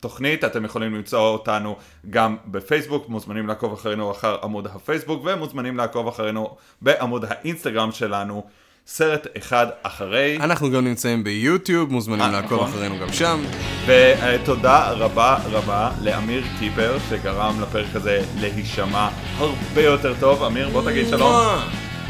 תוכנית, 0.00 0.44
אתם 0.44 0.64
יכולים 0.64 0.94
למצוא 0.94 1.28
אותנו 1.28 1.76
גם 2.10 2.36
בפייסבוק, 2.46 3.08
מוזמנים 3.08 3.46
לעקוב 3.46 3.72
אחרינו 3.72 4.10
אחר 4.10 4.36
עמוד 4.42 4.66
הפייסבוק, 4.66 5.24
ומוזמנים 5.24 5.76
לעקוב 5.76 6.08
אחרינו 6.08 6.56
בעמוד 6.82 7.24
האינסטגרם 7.28 7.92
שלנו, 7.92 8.44
סרט 8.86 9.26
אחד 9.36 9.66
אחרי, 9.82 10.38
אנחנו 10.40 10.70
גם 10.70 10.84
נמצאים 10.84 11.24
ביוטיוב, 11.24 11.92
מוזמנים 11.92 12.20
אה, 12.20 12.30
לעקוב 12.30 12.58
נכון. 12.58 12.68
אחרינו 12.68 12.98
גם 12.98 13.12
שם. 13.12 13.40
ותודה 13.86 14.90
רבה 14.90 15.38
רבה 15.50 15.90
לאמיר 16.02 16.44
קיפר, 16.58 16.96
שגרם 17.08 17.60
לפרק 17.62 17.86
הזה 17.94 18.22
להישמע 18.40 19.08
הרבה 19.36 19.82
יותר 19.82 20.14
טוב. 20.20 20.42
אמיר, 20.42 20.68
בוא 20.68 20.90
תגיד 20.90 21.08
שלום. 21.08 21.32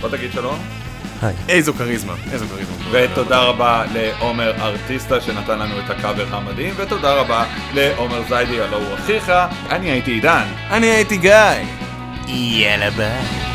בוא 0.01 0.09
תגיד 0.09 0.33
שלום. 0.33 0.86
איזו 1.49 1.75
כריזמה, 1.75 2.15
איזו 2.33 2.45
כריזמה. 2.47 2.75
ותודה 2.91 3.43
רבה 3.43 3.85
לעומר 3.95 4.53
ארטיסטה 4.61 5.21
שנתן 5.21 5.59
לנו 5.59 5.81
את 5.81 5.91
הקאבר 5.91 6.27
המדהים, 6.31 6.75
ותודה 6.77 7.15
רבה 7.15 7.45
לעומר 7.75 8.23
זיידי, 8.29 8.61
הלא 8.61 8.77
הוא 8.77 8.95
אחיך. 8.95 9.33
אני 9.71 9.91
הייתי 9.91 10.11
עידן. 10.11 10.45
אני 10.71 10.87
הייתי 10.87 11.17
גיא. 11.17 11.33
יאללה 12.29 12.91
ביי. 12.91 13.47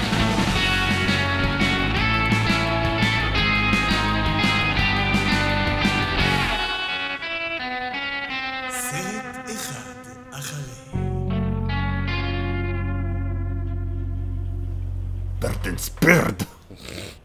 Bird. 16.01 16.60